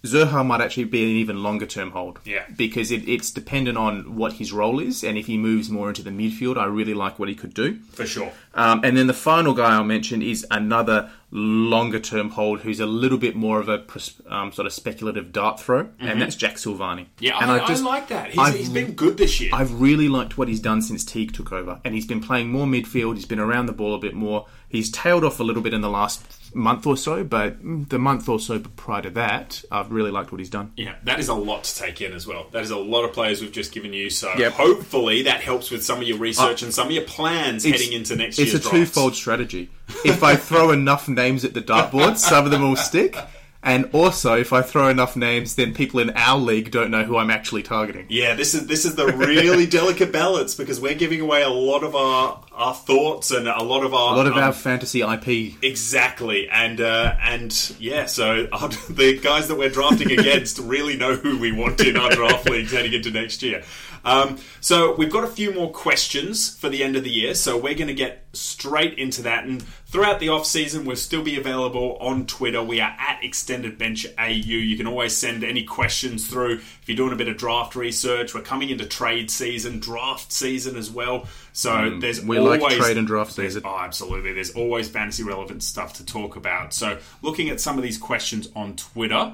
Zurhaar 0.05 0.45
might 0.45 0.59
actually 0.59 0.83
be 0.83 1.01
an 1.03 1.09
even 1.11 1.41
longer 1.43 1.65
term 1.65 1.91
hold. 1.91 2.19
Yeah. 2.25 2.43
Because 2.57 2.91
it, 2.91 3.07
it's 3.07 3.31
dependent 3.31 3.77
on 3.77 4.17
what 4.17 4.33
his 4.33 4.51
role 4.51 4.79
is, 4.81 5.01
and 5.01 5.17
if 5.17 5.27
he 5.27 5.37
moves 5.37 5.69
more 5.69 5.87
into 5.87 6.03
the 6.03 6.09
midfield, 6.09 6.57
I 6.57 6.65
really 6.65 6.93
like 6.93 7.17
what 7.19 7.29
he 7.29 7.35
could 7.35 7.53
do. 7.53 7.79
for 7.93 8.05
sure. 8.05 8.31
Um, 8.53 8.81
and 8.83 8.97
then 8.97 9.07
the 9.07 9.13
final 9.13 9.53
guy 9.53 9.71
I'll 9.75 9.85
mention 9.85 10.21
is 10.21 10.45
another 10.51 11.09
longer 11.35 11.99
term 11.99 12.29
hold 12.29 12.61
who's 12.61 12.79
a 12.79 12.85
little 12.85 13.17
bit 13.17 13.35
more 13.35 13.59
of 13.59 13.67
a 13.67 13.83
um, 14.27 14.51
sort 14.51 14.67
of 14.67 14.71
speculative 14.71 15.31
dart 15.31 15.59
throw, 15.59 15.89
and 15.99 16.21
that's 16.21 16.35
Jack 16.35 16.55
Silvagni. 16.55 17.01
Mm-hmm. 17.01 17.23
Yeah, 17.23 17.39
and 17.41 17.51
I, 17.51 17.57
I 17.57 17.73
like 17.75 18.07
that. 18.09 18.29
He's, 18.29 18.53
he's 18.53 18.69
been 18.69 18.93
good 18.93 19.17
this 19.17 19.39
year. 19.41 19.49
I've 19.51 19.81
really 19.81 20.07
liked 20.07 20.37
what 20.37 20.47
he's 20.47 20.59
done 20.59 20.81
since 20.81 21.03
Teague 21.03 21.33
took 21.33 21.51
over, 21.51 21.81
and 21.83 21.95
he's 21.95 22.05
been 22.05 22.21
playing 22.21 22.49
more 22.49 22.67
midfield. 22.67 23.15
He's 23.15 23.25
been 23.25 23.39
around 23.39 23.65
the 23.65 23.73
ball 23.73 23.95
a 23.95 23.99
bit 23.99 24.13
more. 24.13 24.45
He's 24.69 24.91
tailed 24.91 25.23
off 25.23 25.39
a 25.39 25.43
little 25.43 25.63
bit 25.63 25.73
in 25.73 25.81
the 25.81 25.89
last 25.89 26.42
month 26.53 26.85
or 26.87 26.95
so, 26.97 27.23
but 27.23 27.57
the 27.61 27.97
month 27.99 28.27
or 28.29 28.39
so 28.39 28.59
prior 28.59 29.01
to 29.01 29.09
that, 29.11 29.63
I've 29.71 29.91
really 29.91 30.11
liked 30.11 30.31
what 30.31 30.39
he's 30.39 30.49
done. 30.49 30.71
Yeah, 30.77 30.95
that 31.03 31.19
is 31.19 31.27
a 31.27 31.33
lot 31.33 31.63
to 31.65 31.75
take 31.75 32.01
in 32.01 32.13
as 32.13 32.25
well. 32.27 32.47
That 32.51 32.63
is 32.63 32.71
a 32.71 32.77
lot 32.77 33.03
of 33.05 33.13
players 33.13 33.41
we've 33.41 33.51
just 33.51 33.71
given 33.71 33.93
you. 33.93 34.09
So 34.09 34.31
Yep. 34.37 34.53
hopefully 34.53 35.23
that 35.23 35.41
helps 35.41 35.71
with 35.71 35.83
some 35.83 35.99
of 36.01 36.07
your 36.07 36.17
research 36.17 36.61
uh, 36.63 36.65
and 36.67 36.73
some 36.73 36.87
of 36.87 36.93
your 36.93 37.03
plans 37.05 37.63
heading 37.63 37.93
into 37.93 38.15
next 38.15 38.37
year. 38.37 38.45
It's 38.47 38.55
a 38.55 38.59
drafts. 38.59 38.91
twofold 38.93 39.15
strategy. 39.15 39.69
If 40.05 40.23
I 40.23 40.35
throw 40.35 40.71
enough 40.71 41.07
names 41.07 41.43
at 41.45 41.53
the 41.53 41.61
dartboard, 41.61 42.17
some 42.17 42.45
of 42.45 42.51
them 42.51 42.61
will 42.61 42.75
stick. 42.75 43.15
And 43.65 43.89
also, 43.93 44.37
if 44.37 44.51
I 44.51 44.61
throw 44.61 44.89
enough 44.89 45.15
names, 45.15 45.55
then 45.55 45.73
people 45.73 46.01
in 46.01 46.09
our 46.17 46.37
league 46.37 46.69
don't 46.69 46.91
know 46.91 47.05
who 47.05 47.15
I'm 47.15 47.31
actually 47.31 47.63
targeting. 47.63 48.07
Yeah, 48.09 48.35
this 48.35 48.53
is 48.53 48.67
this 48.67 48.83
is 48.83 48.95
the 48.95 49.07
really 49.07 49.65
delicate 49.65 50.11
balance 50.11 50.53
because 50.53 50.81
we're 50.81 50.95
giving 50.95 51.21
away 51.21 51.43
a 51.43 51.49
lot 51.49 51.81
of 51.85 51.95
our 51.95 52.42
our 52.55 52.73
thoughts 52.73 53.31
and 53.31 53.47
a 53.47 53.63
lot 53.63 53.83
of 53.83 53.93
our 53.93 54.13
A 54.13 54.17
lot 54.17 54.27
of 54.27 54.33
um, 54.33 54.43
our 54.43 54.53
fantasy 54.53 55.01
IP. 55.01 55.55
Exactly, 55.63 56.49
and 56.49 56.79
uh, 56.79 57.15
and 57.21 57.75
yeah, 57.79 58.05
so 58.05 58.47
uh, 58.51 58.67
the 58.89 59.19
guys 59.19 59.47
that 59.47 59.57
we're 59.57 59.69
drafting 59.69 60.11
against 60.11 60.59
really 60.59 60.95
know 60.95 61.15
who 61.15 61.37
we 61.37 61.51
want 61.51 61.81
in 61.81 61.97
our 61.97 62.11
draft 62.11 62.49
leagues 62.49 62.71
heading 62.71 62.93
into 62.93 63.11
next 63.11 63.41
year. 63.41 63.63
Um, 64.05 64.37
so 64.59 64.95
we've 64.95 65.11
got 65.11 65.23
a 65.23 65.27
few 65.27 65.53
more 65.53 65.71
questions 65.71 66.55
for 66.55 66.69
the 66.69 66.83
end 66.83 66.95
of 66.95 67.03
the 67.03 67.09
year, 67.09 67.35
so 67.35 67.57
we're 67.57 67.73
going 67.73 67.87
to 67.87 67.93
get 67.93 68.25
straight 68.33 68.97
into 68.97 69.21
that. 69.21 69.45
And 69.45 69.63
throughout 69.63 70.19
the 70.19 70.29
off 70.29 70.45
season, 70.45 70.85
we'll 70.85 70.95
still 70.95 71.23
be 71.23 71.37
available 71.37 71.97
on 72.01 72.25
Twitter. 72.25 72.61
We 72.61 72.81
are 72.81 72.95
at 72.99 73.23
Extended 73.23 73.77
Bench 73.77 74.05
AU. 74.17 74.31
You 74.31 74.75
can 74.75 74.87
always 74.87 75.15
send 75.15 75.43
any 75.43 75.63
questions 75.63 76.27
through 76.27 76.55
if 76.55 76.83
you're 76.87 76.97
doing 76.97 77.13
a 77.13 77.15
bit 77.15 77.27
of 77.29 77.37
draft 77.37 77.75
research. 77.75 78.33
We're 78.33 78.41
coming 78.41 78.69
into 78.69 78.85
trade 78.85 79.31
season, 79.31 79.79
draft 79.79 80.31
season 80.33 80.75
as 80.75 80.91
well. 80.91 81.27
So 81.53 81.97
there's 81.99 82.21
We 82.21 82.39
always 82.39 82.61
like 82.61 82.77
trade 82.77 82.97
and 82.97 83.07
draft 83.07 83.31
season. 83.33 83.61
Oh, 83.63 83.77
absolutely. 83.79 84.33
There's 84.33 84.51
always 84.51 84.89
fantasy 84.89 85.23
relevant 85.23 85.63
stuff 85.63 85.93
to 85.93 86.05
talk 86.05 86.35
about. 86.35 86.73
So, 86.73 86.97
looking 87.21 87.49
at 87.49 87.61
some 87.61 87.77
of 87.77 87.83
these 87.83 87.97
questions 87.97 88.49
on 88.55 88.75
Twitter, 88.75 89.33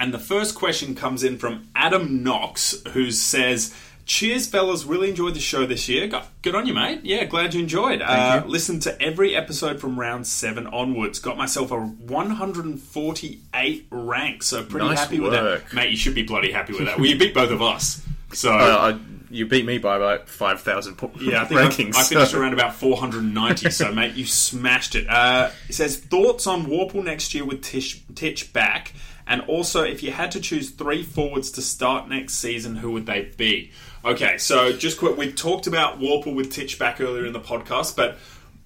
and 0.00 0.14
the 0.14 0.18
first 0.18 0.54
question 0.54 0.94
comes 0.94 1.22
in 1.22 1.36
from 1.36 1.68
Adam 1.76 2.22
Knox, 2.24 2.74
who 2.92 3.10
says, 3.10 3.74
Cheers, 4.06 4.46
fellas. 4.48 4.84
Really 4.84 5.10
enjoyed 5.10 5.34
the 5.34 5.40
show 5.40 5.66
this 5.66 5.88
year. 5.88 6.10
Good 6.42 6.54
on 6.54 6.66
you, 6.66 6.74
mate. 6.74 7.00
Yeah, 7.04 7.24
glad 7.24 7.54
you 7.54 7.60
enjoyed. 7.60 8.02
uh, 8.02 8.42
Listened 8.46 8.82
to 8.82 9.00
every 9.00 9.36
episode 9.36 9.80
from 9.80 9.98
round 9.98 10.26
seven 10.26 10.66
onwards. 10.66 11.18
Got 11.20 11.36
myself 11.36 11.70
a 11.70 11.78
148 11.78 13.86
rank, 13.90 14.42
so 14.42 14.64
pretty 14.64 14.86
Nice 14.86 14.98
happy 15.00 15.20
with 15.20 15.32
that. 15.32 15.72
Mate, 15.72 15.90
you 15.90 15.96
should 15.96 16.14
be 16.14 16.22
bloody 16.22 16.52
happy 16.52 16.72
with 16.72 16.86
that. 16.86 16.96
Well, 16.98 17.06
you 17.06 17.18
beat 17.18 17.34
both 17.34 17.50
of 17.50 17.62
us. 17.62 18.04
So, 18.32 18.50
Uh, 18.60 18.94
I, 18.94 18.98
you 19.32 19.46
beat 19.46 19.64
me 19.64 19.78
by 19.78 19.96
about 19.96 20.28
5,000 20.28 20.96
po- 20.96 21.12
yeah, 21.20 21.42
I 21.42 21.44
think 21.44 21.60
rankings. 21.60 21.94
I, 21.96 22.00
I 22.00 22.04
finished 22.04 22.34
around 22.34 22.52
about 22.52 22.74
490. 22.74 23.70
so, 23.70 23.92
mate, 23.96 24.14
you 24.14 24.26
smashed 24.26 24.96
it. 24.96 25.08
Uh, 25.08 25.50
it 25.68 25.74
says 25.74 25.98
thoughts 25.98 26.48
on 26.48 26.66
Worpel 26.66 27.04
next 27.04 27.32
year 27.32 27.44
with 27.44 27.62
Tish, 27.62 28.02
Titch 28.16 28.52
back, 28.52 28.92
and 29.28 29.40
also 29.42 29.84
if 29.84 30.02
you 30.02 30.10
had 30.10 30.32
to 30.32 30.40
choose 30.40 30.70
three 30.70 31.04
forwards 31.04 31.52
to 31.52 31.62
start 31.62 32.08
next 32.08 32.34
season, 32.34 32.74
who 32.76 32.90
would 32.90 33.06
they 33.06 33.30
be? 33.36 33.70
Okay, 34.02 34.38
so 34.38 34.72
just 34.72 34.98
quick, 34.98 35.18
we 35.18 35.30
talked 35.30 35.66
about 35.66 36.00
Worpel 36.00 36.34
with 36.34 36.50
Titch 36.50 36.78
back 36.78 37.02
earlier 37.02 37.26
in 37.26 37.34
the 37.34 37.40
podcast, 37.40 37.96
but 37.96 38.16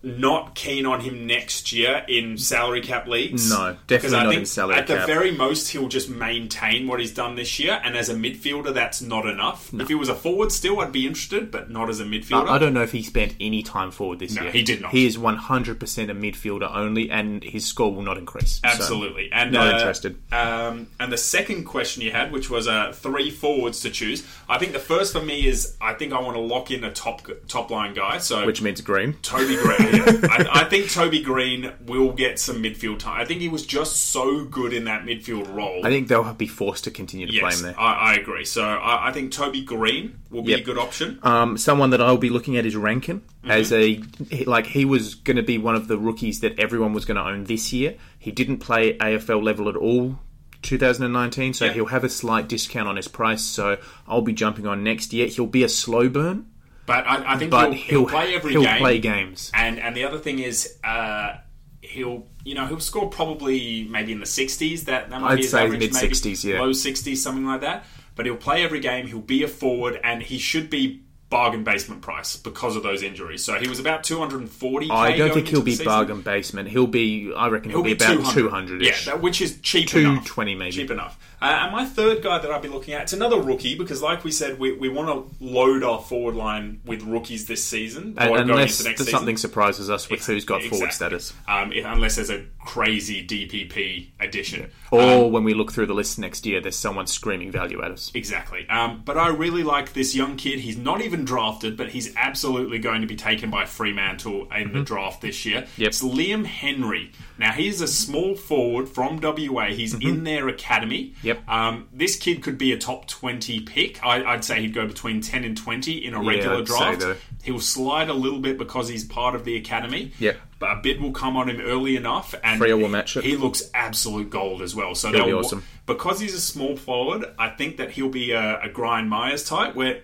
not 0.04 0.54
keen 0.54 0.84
on 0.86 1.00
him 1.00 1.26
next 1.26 1.72
year 1.72 2.04
in 2.08 2.36
salary 2.36 2.82
cap 2.82 3.06
leagues. 3.06 3.50
No, 3.50 3.76
definitely 3.86 4.18
not 4.18 4.28
think 4.28 4.40
in 4.40 4.46
salary 4.46 4.76
At 4.76 4.86
the 4.86 5.06
very 5.06 5.30
most, 5.30 5.68
he'll 5.70 5.88
just 5.88 6.08
maintain 6.10 6.86
what 6.86 7.00
he's 7.00 7.14
done 7.14 7.34
this 7.36 7.58
year, 7.58 7.80
and 7.82 7.96
as 7.96 8.08
a 8.08 8.14
midfielder, 8.14 8.74
that's 8.74 9.00
not 9.00 9.26
enough. 9.26 9.72
If 9.72 9.88
he 9.88 9.94
was 9.94 10.08
a 10.08 10.14
forward, 10.14 10.52
still, 10.52 10.80
I'd 10.80 10.92
be 10.92 11.06
interested, 11.06 11.50
but 11.50 11.70
not 11.70 11.88
as 11.88 12.00
a 12.00 12.04
midfielder. 12.04 12.48
I 12.48 12.58
don't 12.58 12.74
know 12.74 12.82
if 12.82 12.92
he 12.92 13.02
spent 13.02 13.34
any 13.40 13.62
time 13.62 13.90
forward 13.90 14.18
this 14.18 14.34
No, 14.34 14.42
year. 14.42 14.52
he 14.52 14.62
did 14.62 14.82
not. 14.82 14.92
He 14.92 15.06
is 15.06 15.16
100% 15.16 16.10
a 16.10 16.14
midfielder 16.14 16.70
only, 16.74 17.10
and 17.10 17.42
his 17.42 17.64
score 17.64 17.94
will 17.94 18.02
not 18.02 18.18
increase. 18.18 18.56
So, 18.56 18.68
Absolutely, 18.68 19.30
and 19.32 19.52
not 19.52 19.68
uh, 19.68 19.76
interested. 19.76 20.16
Um, 20.32 20.88
and 21.00 21.10
the 21.10 21.18
second 21.18 21.64
question 21.64 22.02
you 22.02 22.10
had, 22.12 22.30
which 22.30 22.50
was 22.50 22.68
uh, 22.68 22.92
three 22.92 23.30
forwards 23.30 23.80
to 23.80 23.90
choose, 23.90 24.26
I 24.48 24.58
think 24.58 24.72
the 24.72 24.78
first 24.78 25.12
for 25.12 25.22
me 25.22 25.46
is 25.46 25.76
I 25.80 25.94
think 25.94 26.12
I 26.12 26.20
want 26.20 26.36
to 26.36 26.40
lock 26.40 26.70
in 26.70 26.84
a 26.84 26.92
top 26.92 27.22
top 27.48 27.70
line 27.70 27.94
guy. 27.94 28.18
So 28.18 28.44
which 28.44 28.60
means 28.60 28.80
Greene. 28.80 29.14
Toby 29.22 29.56
Greene. 29.56 29.93
I, 30.02 30.46
I 30.62 30.64
think 30.64 30.90
Toby 30.90 31.20
Greene 31.22 31.72
will 31.86 32.12
get 32.12 32.38
some 32.38 32.62
midfield 32.62 32.98
time. 32.98 33.20
I 33.20 33.24
think 33.24 33.40
he 33.40 33.48
was 33.48 33.64
just 33.66 34.10
so 34.10 34.44
good 34.44 34.72
in 34.72 34.84
that 34.84 35.02
midfield 35.04 35.54
role. 35.54 35.84
I 35.86 35.90
think 35.90 36.08
they'll 36.08 36.32
be 36.34 36.46
forced 36.46 36.84
to 36.84 36.90
continue 36.90 37.26
to 37.26 37.38
play 37.38 37.52
him 37.54 37.62
there. 37.62 37.80
I, 37.80 38.12
I 38.12 38.14
agree. 38.14 38.44
So 38.44 38.64
I, 38.64 39.08
I 39.08 39.12
think 39.12 39.32
Toby 39.32 39.62
Greene 39.62 40.20
will 40.30 40.42
be 40.42 40.52
Yep. 40.52 40.60
a 40.60 40.62
good 40.64 40.78
option. 40.78 41.18
Um, 41.22 41.56
someone 41.58 41.90
that 41.90 42.00
I'll 42.00 42.16
be 42.16 42.30
looking 42.30 42.56
at 42.56 42.66
is 42.66 42.76
Rankin 42.76 43.22
Mm-hmm. 43.44 43.50
as 43.50 43.72
a 43.74 44.00
like 44.46 44.64
he 44.66 44.86
was 44.86 45.16
going 45.16 45.36
to 45.36 45.42
be 45.42 45.58
one 45.58 45.74
of 45.74 45.86
the 45.86 45.98
rookies 45.98 46.40
that 46.40 46.58
everyone 46.58 46.94
was 46.94 47.04
going 47.04 47.16
to 47.18 47.22
own 47.24 47.44
this 47.44 47.74
year. 47.74 47.94
He 48.18 48.32
didn't 48.32 48.58
play 48.58 48.96
AFL 48.96 49.42
level 49.42 49.68
at 49.68 49.76
all. 49.76 50.18
2019, 50.62 51.52
so 51.52 51.68
he'll 51.68 51.84
have 51.86 52.04
a 52.04 52.08
slight 52.08 52.48
discount 52.48 52.88
on 52.88 52.96
his 52.96 53.06
price. 53.06 53.42
So 53.42 53.76
I'll 54.08 54.22
be 54.22 54.32
jumping 54.32 54.66
on 54.66 54.82
next 54.82 55.12
year. 55.12 55.26
He'll 55.26 55.46
be 55.46 55.62
a 55.62 55.68
slow 55.68 56.08
burn, 56.08 56.46
But 56.86 57.06
I, 57.06 57.34
I 57.34 57.38
think 57.38 57.50
but 57.50 57.72
he'll, 57.72 58.00
he'll, 58.00 58.08
play 58.08 58.34
every 58.34 58.52
game. 58.52 58.62
he'll 58.62 58.70
game. 58.70 58.78
play 58.78 58.98
games. 58.98 59.50
And 59.54 59.78
and 59.78 59.96
the 59.96 60.04
other 60.04 60.18
thing 60.18 60.38
is, 60.38 60.78
uh, 60.84 61.36
he'll 61.80 62.26
you 62.44 62.54
know 62.54 62.66
he'll 62.66 62.80
score 62.80 63.08
probably 63.08 63.84
maybe 63.84 64.12
in 64.12 64.20
the 64.20 64.26
sixties. 64.26 64.84
That 64.84 65.10
that 65.10 65.20
might 65.20 65.32
I'd 65.32 65.36
be 65.36 65.42
his 65.42 65.50
say 65.50 65.64
average, 65.64 65.80
maybe 65.80 65.92
mid-60s, 65.92 66.44
yeah. 66.44 66.60
low 66.60 66.72
sixties, 66.72 67.22
something 67.22 67.46
like 67.46 67.62
that. 67.62 67.84
But 68.16 68.26
he'll 68.26 68.36
play 68.36 68.62
every 68.62 68.80
game. 68.80 69.06
He'll 69.06 69.20
be 69.20 69.42
a 69.42 69.48
forward, 69.48 69.98
and 70.04 70.22
he 70.22 70.38
should 70.38 70.68
be 70.70 71.03
bargain 71.34 71.64
basement 71.64 72.00
price 72.00 72.36
because 72.36 72.76
of 72.76 72.84
those 72.84 73.02
injuries. 73.02 73.44
So 73.44 73.58
he 73.58 73.66
was 73.66 73.80
about 73.80 74.04
two 74.04 74.18
hundred 74.20 74.42
and 74.42 74.48
forty. 74.48 74.88
I 74.88 75.16
don't 75.16 75.34
think 75.34 75.48
he'll 75.48 75.62
be 75.62 75.76
bargain 75.84 76.20
basement. 76.20 76.68
He'll 76.68 76.86
be, 76.86 77.32
I 77.34 77.48
reckon, 77.48 77.72
he'll, 77.72 77.82
be, 77.82 77.90
about 77.90 78.30
200 78.30 78.82
Yeah, 78.82 78.92
that, 79.06 79.20
which 79.20 79.40
is 79.40 79.58
cheap 79.60 79.92
enough. 79.94 80.24
220 80.24 80.54
maybe. 80.54 80.70
Cheap 80.70 80.92
enough. 80.92 81.18
Uh, 81.42 81.64
and 81.64 81.72
my 81.72 81.84
third 81.84 82.22
guy 82.22 82.38
that 82.38 82.50
I'd 82.50 82.62
be 82.62 82.68
looking 82.68 82.94
at, 82.94 83.02
it's 83.02 83.12
another 83.12 83.38
rookie 83.38 83.76
because, 83.76 84.00
like 84.00 84.24
we 84.24 84.30
said, 84.30 84.58
we, 84.58 84.72
we 84.72 84.88
want 84.88 85.08
to 85.08 85.44
load 85.44 85.82
our 85.82 86.00
forward 86.00 86.36
line 86.36 86.80
with 86.86 87.02
rookies 87.02 87.46
this 87.46 87.62
season. 87.62 88.14
And- 88.16 88.34
unless 88.34 88.78
there's 88.78 88.96
season. 88.96 89.12
something 89.12 89.36
surprises 89.36 89.90
us 89.90 90.08
with 90.08 90.24
who's 90.24 90.44
got 90.44 90.62
forward 90.62 90.92
status. 90.92 91.34
Um, 91.46 91.72
if, 91.72 91.84
unless 91.84 92.16
there's 92.16 92.30
a 92.30 92.46
crazy 92.64 93.26
DPP 93.26 94.08
addition. 94.20 94.70
Or 94.90 95.30
when 95.30 95.44
we 95.44 95.52
look 95.52 95.72
through 95.72 95.86
the 95.86 95.94
list 95.94 96.18
next 96.18 96.46
year, 96.46 96.60
there's 96.60 96.76
someone 96.76 97.06
screaming 97.06 97.50
value 97.50 97.82
at 97.82 97.90
us. 97.90 98.10
Exactly. 98.14 98.66
Um, 98.70 99.02
but 99.04 99.18
I 99.18 99.28
really 99.28 99.64
like 99.64 99.92
this 99.92 100.14
young 100.14 100.36
kid. 100.36 100.60
He's 100.60 100.78
not 100.78 101.02
even 101.02 101.23
drafted, 101.24 101.76
but 101.76 101.88
he's 101.90 102.14
absolutely 102.16 102.78
going 102.78 103.00
to 103.00 103.06
be 103.06 103.16
taken 103.16 103.50
by 103.50 103.64
Fremantle 103.64 104.48
in 104.52 104.72
the 104.72 104.82
draft 104.82 105.20
this 105.20 105.44
year. 105.44 105.66
Yep. 105.76 105.88
It's 105.88 106.02
Liam 106.02 106.44
Henry. 106.44 107.12
Now, 107.38 107.52
he's 107.52 107.80
a 107.80 107.88
small 107.88 108.36
forward 108.36 108.88
from 108.88 109.20
WA. 109.20 109.66
He's 109.66 109.94
in 109.94 110.24
their 110.24 110.48
academy. 110.48 111.14
Yep. 111.22 111.48
Um, 111.48 111.88
this 111.92 112.16
kid 112.16 112.42
could 112.42 112.58
be 112.58 112.72
a 112.72 112.78
top 112.78 113.08
20 113.08 113.60
pick. 113.60 114.04
I, 114.04 114.24
I'd 114.24 114.44
say 114.44 114.60
he'd 114.60 114.74
go 114.74 114.86
between 114.86 115.20
10 115.20 115.42
and 115.44 115.56
20 115.56 115.92
in 116.04 116.14
a 116.14 116.22
Yeah, 116.22 116.28
regular 116.28 116.56
I'd 116.58 116.64
draft. 116.64 117.04
He'll 117.42 117.60
slide 117.60 118.08
a 118.08 118.14
little 118.14 118.38
bit 118.40 118.56
because 118.56 118.88
he's 118.88 119.04
part 119.04 119.34
of 119.34 119.44
the 119.44 119.56
academy. 119.56 120.12
Yep. 120.18 120.36
But 120.60 120.78
a 120.78 120.80
bid 120.80 121.00
will 121.00 121.12
come 121.12 121.36
on 121.36 121.50
him 121.50 121.60
early 121.60 121.96
enough, 121.96 122.34
and 122.42 122.60
Freo 122.60 122.80
will 122.80 122.88
match 122.88 123.16
it. 123.16 123.24
He 123.24 123.36
looks 123.36 123.68
absolute 123.74 124.30
gold 124.30 124.62
as 124.62 124.74
well. 124.74 124.94
So 124.94 125.12
be 125.12 125.18
awesome. 125.32 125.62
because 125.84 126.20
he's 126.20 126.34
a 126.34 126.40
small 126.40 126.76
forward. 126.76 127.24
I 127.38 127.50
think 127.50 127.76
that 127.78 127.90
he'll 127.90 128.08
be 128.08 128.30
a, 128.30 128.60
a 128.62 128.68
Grind 128.70 129.10
Myers 129.10 129.44
type. 129.44 129.74
Where 129.74 130.00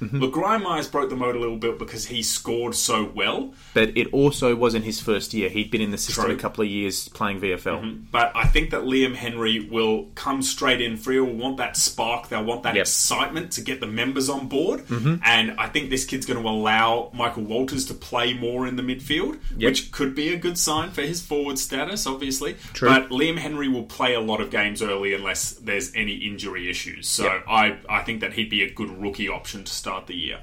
Mm-hmm. 0.00 0.18
look, 0.18 0.32
Grind 0.32 0.62
Myers 0.64 0.88
broke 0.88 1.10
the 1.10 1.16
mold 1.16 1.36
a 1.36 1.38
little 1.38 1.56
bit 1.58 1.78
because 1.78 2.06
he 2.06 2.22
scored 2.22 2.74
so 2.74 3.04
well. 3.14 3.52
But 3.74 3.96
it 3.96 4.08
also 4.12 4.56
wasn't 4.56 4.84
his 4.84 5.00
first 5.00 5.34
year. 5.34 5.48
He'd 5.48 5.70
been 5.70 5.80
in 5.80 5.90
the 5.90 5.98
system 5.98 6.24
True. 6.26 6.34
a 6.34 6.38
couple 6.38 6.64
of 6.64 6.70
years 6.70 7.08
playing 7.10 7.40
VFL. 7.40 8.06
But 8.10 8.32
I 8.34 8.46
think 8.46 8.70
that 8.70 8.82
Liam 8.82 9.14
Henry 9.14 9.60
will 9.60 10.06
come 10.14 10.42
straight 10.42 10.80
in. 10.80 10.96
Free 10.96 11.20
will 11.20 11.34
want 11.34 11.58
that 11.58 11.76
spark. 11.76 12.28
They'll 12.28 12.44
want 12.44 12.62
that 12.62 12.74
Yep. 12.74 12.82
excitement 12.82 13.52
to 13.52 13.60
get 13.60 13.80
the 13.80 13.86
members 13.86 14.28
on 14.28 14.48
board. 14.48 14.84
And 14.90 15.52
I 15.58 15.68
think 15.68 15.90
this 15.90 16.04
kid's 16.04 16.24
going 16.26 16.42
to 16.42 16.48
allow 16.48 17.10
Michael 17.12 17.42
Walters 17.44 17.84
to 17.86 17.94
play 17.94 18.32
more 18.32 18.66
in 18.66 18.76
the 18.76 18.82
midfield, 18.82 19.38
which 19.56 19.92
could 19.92 20.14
be 20.14 20.32
a 20.32 20.36
good 20.36 20.56
sign 20.58 20.90
for 20.90 21.02
his 21.02 21.20
forward 21.20 21.58
status, 21.58 22.06
obviously. 22.06 22.54
True. 22.72 22.88
But 22.88 23.10
Liam 23.10 23.36
Henry 23.38 23.68
will 23.68 23.82
play 23.84 24.14
a 24.14 24.20
lot 24.20 24.40
of 24.40 24.50
games 24.50 24.80
early 24.82 25.12
unless 25.14 25.50
there's 25.52 25.92
any 25.94 26.14
injury 26.14 26.70
issues. 26.70 27.08
So 27.08 27.24
Yep. 27.24 27.44
I, 27.48 27.76
I 27.88 28.02
think 28.02 28.20
that 28.20 28.32
he'd 28.34 28.48
be 28.50 28.62
a 28.62 28.70
good 28.72 28.90
rookie 29.00 29.28
option 29.28 29.64
to 29.64 29.72
start 29.72 29.89
the 30.06 30.14
year. 30.16 30.40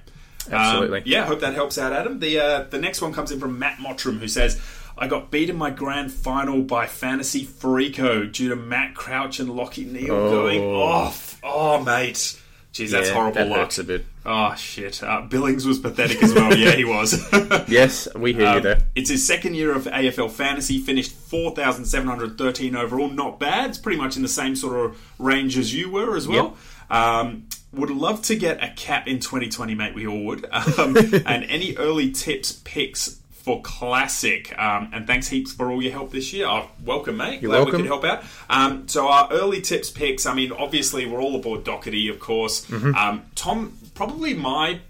Absolutely. 0.52 1.00
Um, 1.00 1.04
yeah, 1.06 1.26
hope 1.26 1.42
that 1.42 1.54
helps 1.54 1.78
out, 1.78 1.92
Adam. 1.94 2.20
The 2.20 2.40
uh, 2.40 2.64
the 2.70 2.80
next 2.80 3.02
one 3.02 3.14
comes 3.14 3.32
in 3.32 3.40
from 3.40 3.60
Matt 3.60 3.80
Mottram, 3.80 4.20
who 4.20 4.28
says, 4.30 4.62
"I 4.98 5.08
got 5.08 5.30
beat 5.30 5.50
in 5.50 5.58
my 5.58 5.70
grand 5.72 6.12
final 6.12 6.62
by 6.62 6.86
Fantasy 6.88 7.46
Freako 7.46 8.32
due 8.32 8.50
to 8.50 8.56
Matt 8.56 8.96
Crouch 8.96 9.40
and 9.40 9.50
Lachie 9.50 9.86
Neale 9.92 10.14
Oh. 10.16 10.30
going 10.32 10.64
off. 10.64 11.38
Oh, 11.44 11.84
mate, 11.84 12.40
jeez, 12.74 12.92
that's 12.92 13.10
Yeah, 13.10 13.14
horrible 13.16 13.36
that 13.36 13.48
luck. 13.50 13.60
hurts 13.60 13.80
a 13.80 13.84
bit. 13.84 14.06
Oh 14.26 14.56
shit, 14.56 15.04
uh, 15.04 15.22
Billings 15.22 15.66
was 15.66 15.80
pathetic 15.80 16.22
as 16.24 16.34
well. 16.34 16.56
yeah, 16.58 16.72
he 16.72 16.86
was. 16.86 17.14
Yes, 17.68 18.08
we 18.16 18.32
hear 18.32 18.44
you 18.44 18.48
Um, 18.58 18.64
there. 18.64 18.80
It's 18.96 19.10
his 19.10 19.28
second 19.28 19.56
year 19.56 19.74
of 19.76 19.84
AFL 19.86 20.30
fantasy. 20.32 20.80
Finished 20.80 21.12
four 21.12 21.54
thousand 21.54 21.84
seven 21.86 22.08
hundred 22.08 22.38
thirteen 22.38 22.74
overall. 22.78 23.10
Not 23.10 23.38
bad. 23.40 23.72
It's 23.72 23.78
pretty 23.80 23.98
much 23.98 24.16
in 24.16 24.22
the 24.22 24.28
same 24.30 24.56
sort 24.56 24.78
of 24.86 24.98
range 25.20 25.58
as 25.58 25.74
you 25.74 25.90
were 25.92 26.16
as 26.16 26.26
well. 26.28 26.56
Um, 26.90 27.48
would 27.74 27.90
love 27.90 28.22
to 28.24 28.36
get 28.36 28.64
a 28.64 28.70
cap 28.70 29.08
in 29.08 29.20
2020, 29.20 29.76
mate. 29.76 29.94
We 29.94 30.08
all 30.08 30.24
would. 30.26 30.46
Um, 30.52 30.98
and 31.26 31.44
any 31.46 31.76
early 31.76 32.12
tips, 32.12 32.62
picks 32.64 33.20
for 33.32 33.62
classic. 33.62 34.58
Um, 34.60 34.90
and 34.94 35.08
thanks 35.08 35.30
heaps 35.30 35.54
for 35.54 35.72
all 35.72 35.82
your 35.82 35.92
help 35.92 36.12
this 36.12 36.34
year. 36.34 36.48
Oh, 36.48 36.70
welcome, 36.84 37.18
mate. 37.18 37.42
You're 37.42 37.52
Glad 37.52 37.60
welcome. 37.60 37.76
we 37.76 37.78
could 37.84 37.88
help 37.88 38.04
out. 38.04 38.24
Um, 38.50 38.88
so 38.88 39.08
our 39.08 39.32
early 39.32 39.62
tips, 39.62 39.90
picks. 39.90 40.26
I 40.26 40.34
mean, 40.34 40.52
obviously 40.52 41.06
we're 41.06 41.22
all 41.22 41.36
aboard 41.36 41.64
Docherty, 41.64 42.10
of 42.10 42.20
course. 42.20 42.66
Mm-hmm. 42.66 42.96
Um, 42.96 43.26
Tom, 43.36 43.78
probably 43.96 44.34
my 44.34 44.82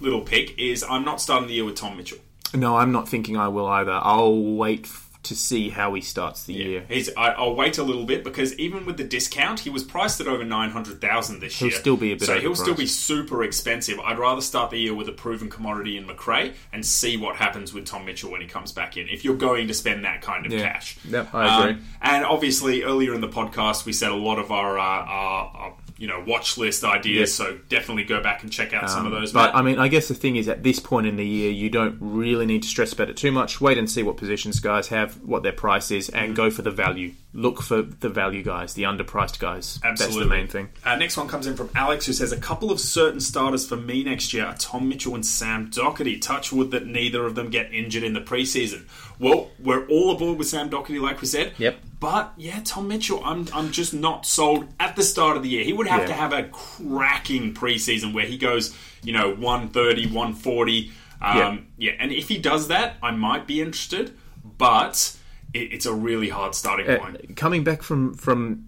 little 0.00 0.22
pick 0.22 0.58
is 0.58 0.84
I'm 0.88 1.04
not 1.04 1.20
starting 1.20 1.46
the 1.48 1.54
year 1.54 1.64
with 1.64 1.76
Tom 1.76 1.96
Mitchell. 1.96 2.18
No, 2.52 2.76
I'm 2.76 2.92
not 2.92 3.08
thinking 3.08 3.36
I 3.36 3.48
will 3.48 3.66
either. 3.66 3.98
I'll 4.02 4.40
wait 4.40 4.86
to 5.24 5.34
see 5.36 5.70
how 5.70 5.94
he 5.94 6.00
starts 6.00 6.44
the 6.44 6.54
year. 6.54 6.84
He's, 6.88 7.08
I, 7.16 7.30
I'll 7.30 7.54
wait 7.54 7.78
a 7.78 7.82
little 7.82 8.04
bit 8.04 8.24
because 8.24 8.58
even 8.58 8.86
with 8.86 8.96
the 8.96 9.04
discount, 9.04 9.60
he 9.60 9.70
was 9.70 9.82
priced 9.84 10.20
at 10.20 10.26
over 10.26 10.44
nine 10.44 10.70
hundred 10.70 11.00
thousand 11.00 11.40
this 11.40 11.58
He'll 11.58 11.68
year. 11.68 11.78
still 11.78 11.96
be 11.96 12.12
a 12.12 12.16
bit 12.16 12.26
so 12.26 12.38
he'll 12.40 12.54
still 12.54 12.74
be 12.74 12.86
super 12.86 13.42
expensive. 13.42 13.98
I'd 14.00 14.18
rather 14.18 14.40
start 14.40 14.70
the 14.70 14.78
year 14.78 14.94
with 14.94 15.08
a 15.08 15.12
proven 15.12 15.48
commodity 15.50 15.96
in 15.96 16.06
McRae 16.06 16.54
and 16.72 16.84
see 16.84 17.16
what 17.16 17.36
happens 17.36 17.72
with 17.74 17.86
Tom 17.86 18.04
Mitchell 18.04 18.30
when 18.30 18.40
he 18.40 18.46
comes 18.46 18.72
back 18.72 18.96
in. 18.96 19.08
If 19.08 19.24
you're 19.24 19.36
going 19.36 19.68
to 19.68 19.74
spend 19.74 20.04
that 20.04 20.22
kind 20.22 20.46
of 20.46 20.52
Yeah. 20.52 20.72
cash, 20.72 20.96
Yep, 21.08 21.34
I 21.34 21.60
agree. 21.60 21.72
Um, 21.74 21.84
and 22.02 22.24
obviously, 22.24 22.82
earlier 22.82 23.14
in 23.14 23.20
the 23.20 23.28
podcast, 23.28 23.84
we 23.84 23.92
said 23.92 24.10
a 24.10 24.16
lot 24.16 24.38
of 24.38 24.50
our, 24.52 24.78
uh, 24.78 24.82
our, 24.82 25.50
our 25.56 25.74
you 25.96 26.06
know 26.08 26.22
watch 26.26 26.58
list 26.58 26.84
ideas. 26.84 27.34
So 27.34 27.58
definitely 27.68 28.04
go 28.04 28.22
back 28.22 28.42
and 28.42 28.50
check 28.52 28.72
out 28.72 28.90
some 28.90 29.06
of 29.06 29.12
those. 29.12 29.30
Um, 29.34 29.40
But 29.42 29.46
Matt. 29.54 29.56
I 29.56 29.62
mean, 29.62 29.78
I 29.78 29.88
guess 29.88 30.08
the 30.08 30.14
thing 30.14 30.36
is, 30.36 30.48
at 30.48 30.62
this 30.62 30.80
point 30.80 31.06
in 31.06 31.16
the 31.16 31.26
year, 31.26 31.50
you 31.50 31.70
don't 31.70 31.96
really 32.00 32.46
need 32.46 32.62
to 32.62 32.68
stress 32.68 32.92
about 32.92 33.10
it 33.10 33.16
too 33.16 33.30
much. 33.32 33.60
Wait 33.60 33.78
and 33.78 33.90
see 33.90 34.02
what 34.02 34.16
positions 34.16 34.60
guys 34.60 34.88
have, 34.88 35.14
what 35.22 35.42
their 35.42 35.52
price 35.52 35.90
is, 35.90 36.08
and 36.08 36.24
Mm-hmm. 36.24 36.34
go 36.34 36.50
for 36.50 36.62
the 36.62 36.70
value. 36.70 37.12
Look 37.36 37.60
for 37.62 37.82
the 37.82 38.08
value 38.08 38.42
guys, 38.44 38.74
the 38.74 38.84
underpriced 38.84 39.40
guys. 39.40 39.80
Absolutely. 39.82 40.18
That's 40.18 40.24
the 40.28 40.30
main 40.36 40.46
thing. 40.46 40.68
Uh, 40.84 40.94
next 40.96 41.16
one 41.16 41.26
comes 41.26 41.46
in 41.48 41.56
from 41.56 41.68
Alex, 41.74 42.06
who 42.06 42.12
says 42.12 42.30
a 42.30 42.36
couple 42.36 42.70
of 42.70 42.78
certain 42.78 43.18
starters 43.20 43.66
for 43.66 43.76
me 43.76 44.04
next 44.04 44.32
year 44.32 44.44
are 44.46 44.54
Tom 44.56 44.88
Mitchell 44.88 45.14
and 45.16 45.26
Sam 45.26 45.68
Docherty. 45.68 46.20
Touch 46.20 46.52
wood 46.52 46.70
that 46.70 46.86
neither 46.86 47.26
of 47.26 47.34
them 47.34 47.50
get 47.50 47.72
injured 47.74 48.04
in 48.04 48.12
the 48.12 48.20
preseason. 48.20 48.84
Well, 49.18 49.50
we're 49.58 49.86
all 49.86 50.10
aboard 50.14 50.38
with 50.38 50.48
Sam 50.48 50.68
Docherty, 50.70 51.00
like 51.00 51.20
we 51.20 51.26
said. 51.26 51.52
Yep. 51.58 51.76
But 52.00 52.32
yeah, 52.36 52.60
Tom 52.64 52.88
Mitchell, 52.88 53.22
I'm 53.24 53.46
I'm 53.54 53.70
just 53.70 53.94
not 53.94 54.26
sold 54.26 54.66
at 54.80 54.96
the 54.96 55.02
start 55.02 55.36
of 55.36 55.42
the 55.42 55.48
year. 55.48 55.64
He 55.64 55.72
would 55.72 55.86
have 55.86 56.00
Yeah. 56.02 56.06
to 56.08 56.12
have 56.14 56.32
a 56.32 56.42
cracking 56.44 57.54
preseason 57.54 58.12
where 58.12 58.26
he 58.26 58.36
goes, 58.36 58.76
you 59.02 59.12
know, 59.12 59.30
130, 59.34 60.06
140. 60.06 60.90
Um, 61.22 61.68
yeah. 61.78 61.92
and 61.98 62.12
if 62.12 62.28
he 62.28 62.36
does 62.38 62.68
that, 62.68 62.96
I 63.02 63.10
might 63.12 63.46
be 63.46 63.62
interested. 63.62 64.12
But 64.58 65.16
it, 65.54 65.72
it's 65.72 65.86
a 65.86 65.94
really 65.94 66.28
hard 66.28 66.54
starting 66.54 66.88
Uh, 66.88 66.98
point. 66.98 67.36
coming 67.36 67.64
back 67.64 67.82
from 67.82 68.14
from 68.14 68.66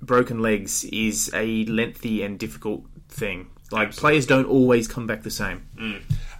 broken 0.00 0.38
legs 0.40 0.84
is 0.84 1.30
a 1.34 1.64
lengthy 1.66 2.22
and 2.22 2.38
difficult 2.38 2.84
thing. 3.08 3.48
Like 3.70 3.92
players 3.92 4.24
don't 4.26 4.46
always 4.46 4.88
come 4.88 5.06
back 5.06 5.22
the 5.22 5.30
same. 5.30 5.66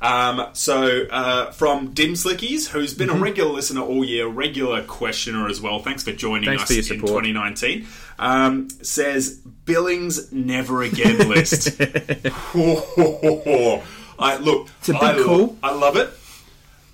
Um, 0.01 0.47
so 0.55 1.07
uh, 1.11 1.51
from 1.51 1.93
Dimslickies, 1.95 2.69
who's 2.69 2.95
been 2.95 3.09
Mm-hmm. 3.09 3.19
a 3.19 3.23
regular 3.23 3.53
listener 3.53 3.83
all 3.83 4.05
year, 4.05 4.27
regular 4.27 4.83
questioner 4.85 5.47
as 5.49 5.61
well. 5.61 5.81
Thanks 5.81 6.05
for 6.05 6.13
joining 6.13 6.47
Thanks 6.49 6.63
us 6.63 6.69
for 6.69 6.75
in 6.75 6.83
support. 6.85 7.25
2019. 7.25 7.87
Um, 8.19 8.71
says 8.83 9.41
Billings 9.65 10.33
never 10.33 10.83
again 10.83 11.29
list. 11.29 11.79
I 14.21 14.37
look. 14.41 14.69
It's 14.81 14.89
a 14.89 14.93
bit 14.93 15.03
I, 15.03 15.23
cool. 15.23 15.57
I 15.63 15.73
love 15.75 15.97
it. 15.97 16.11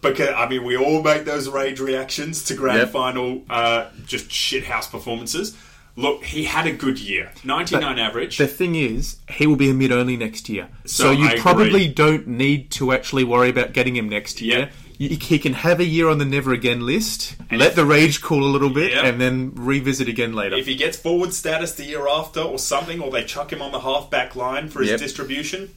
because 0.02 0.30
I 0.36 0.48
mean 0.48 0.64
we 0.64 0.76
all 0.76 1.02
make 1.02 1.24
those 1.24 1.48
rage 1.48 1.80
reactions 1.80 2.44
to 2.44 2.54
grand 2.54 2.78
Yep. 2.80 2.90
final, 2.90 3.42
uh, 3.48 3.86
just 4.04 4.28
shithouse 4.28 4.90
performances. 4.90 5.56
Look, 5.96 6.24
he 6.24 6.44
had 6.44 6.66
a 6.66 6.72
good 6.72 6.98
year, 6.98 7.30
ninety 7.44 7.76
nine 7.76 7.98
average. 8.00 8.36
The 8.38 8.48
thing 8.48 8.74
is, 8.74 9.16
he 9.30 9.46
will 9.46 9.54
be 9.56 9.70
a 9.70 9.74
mid 9.74 9.92
only 9.92 10.16
next 10.16 10.48
year. 10.48 10.68
So, 10.84 11.04
So 11.04 11.10
you 11.12 11.24
I 11.26 11.28
agree. 11.30 11.40
probably 11.40 11.88
don't 11.88 12.26
need 12.26 12.70
to 12.72 12.92
actually 12.92 13.22
worry 13.24 13.48
about 13.48 13.72
getting 13.72 13.94
him 13.94 14.08
next 14.08 14.40
year. 14.40 14.70
You- 14.98 15.16
He 15.20 15.38
can 15.38 15.52
have 15.54 15.78
a 15.80 15.84
year 15.84 16.08
on 16.08 16.18
the 16.18 16.24
never 16.24 16.52
again 16.52 16.84
list, 16.84 17.36
let 17.50 17.74
the 17.76 17.84
rage 17.84 18.20
cool 18.22 18.44
a 18.44 18.50
little 18.50 18.70
bit, 18.70 18.92
Yeah. 18.92 19.06
and 19.06 19.20
then 19.20 19.52
revisit 19.54 20.08
again 20.08 20.32
later. 20.32 20.56
if 20.56 20.66
he 20.66 20.74
gets 20.76 20.96
forward 20.96 21.32
status 21.32 21.72
the 21.72 21.84
year 21.84 22.08
after 22.08 22.40
or 22.40 22.58
something, 22.58 23.00
or 23.00 23.10
they 23.12 23.22
chuck 23.24 23.52
him 23.52 23.62
on 23.62 23.70
the 23.72 23.80
half 23.80 24.10
back 24.10 24.34
line 24.36 24.68
for 24.68 24.80
his 24.80 24.90
Yep. 24.92 25.00
distribution, 25.00 25.70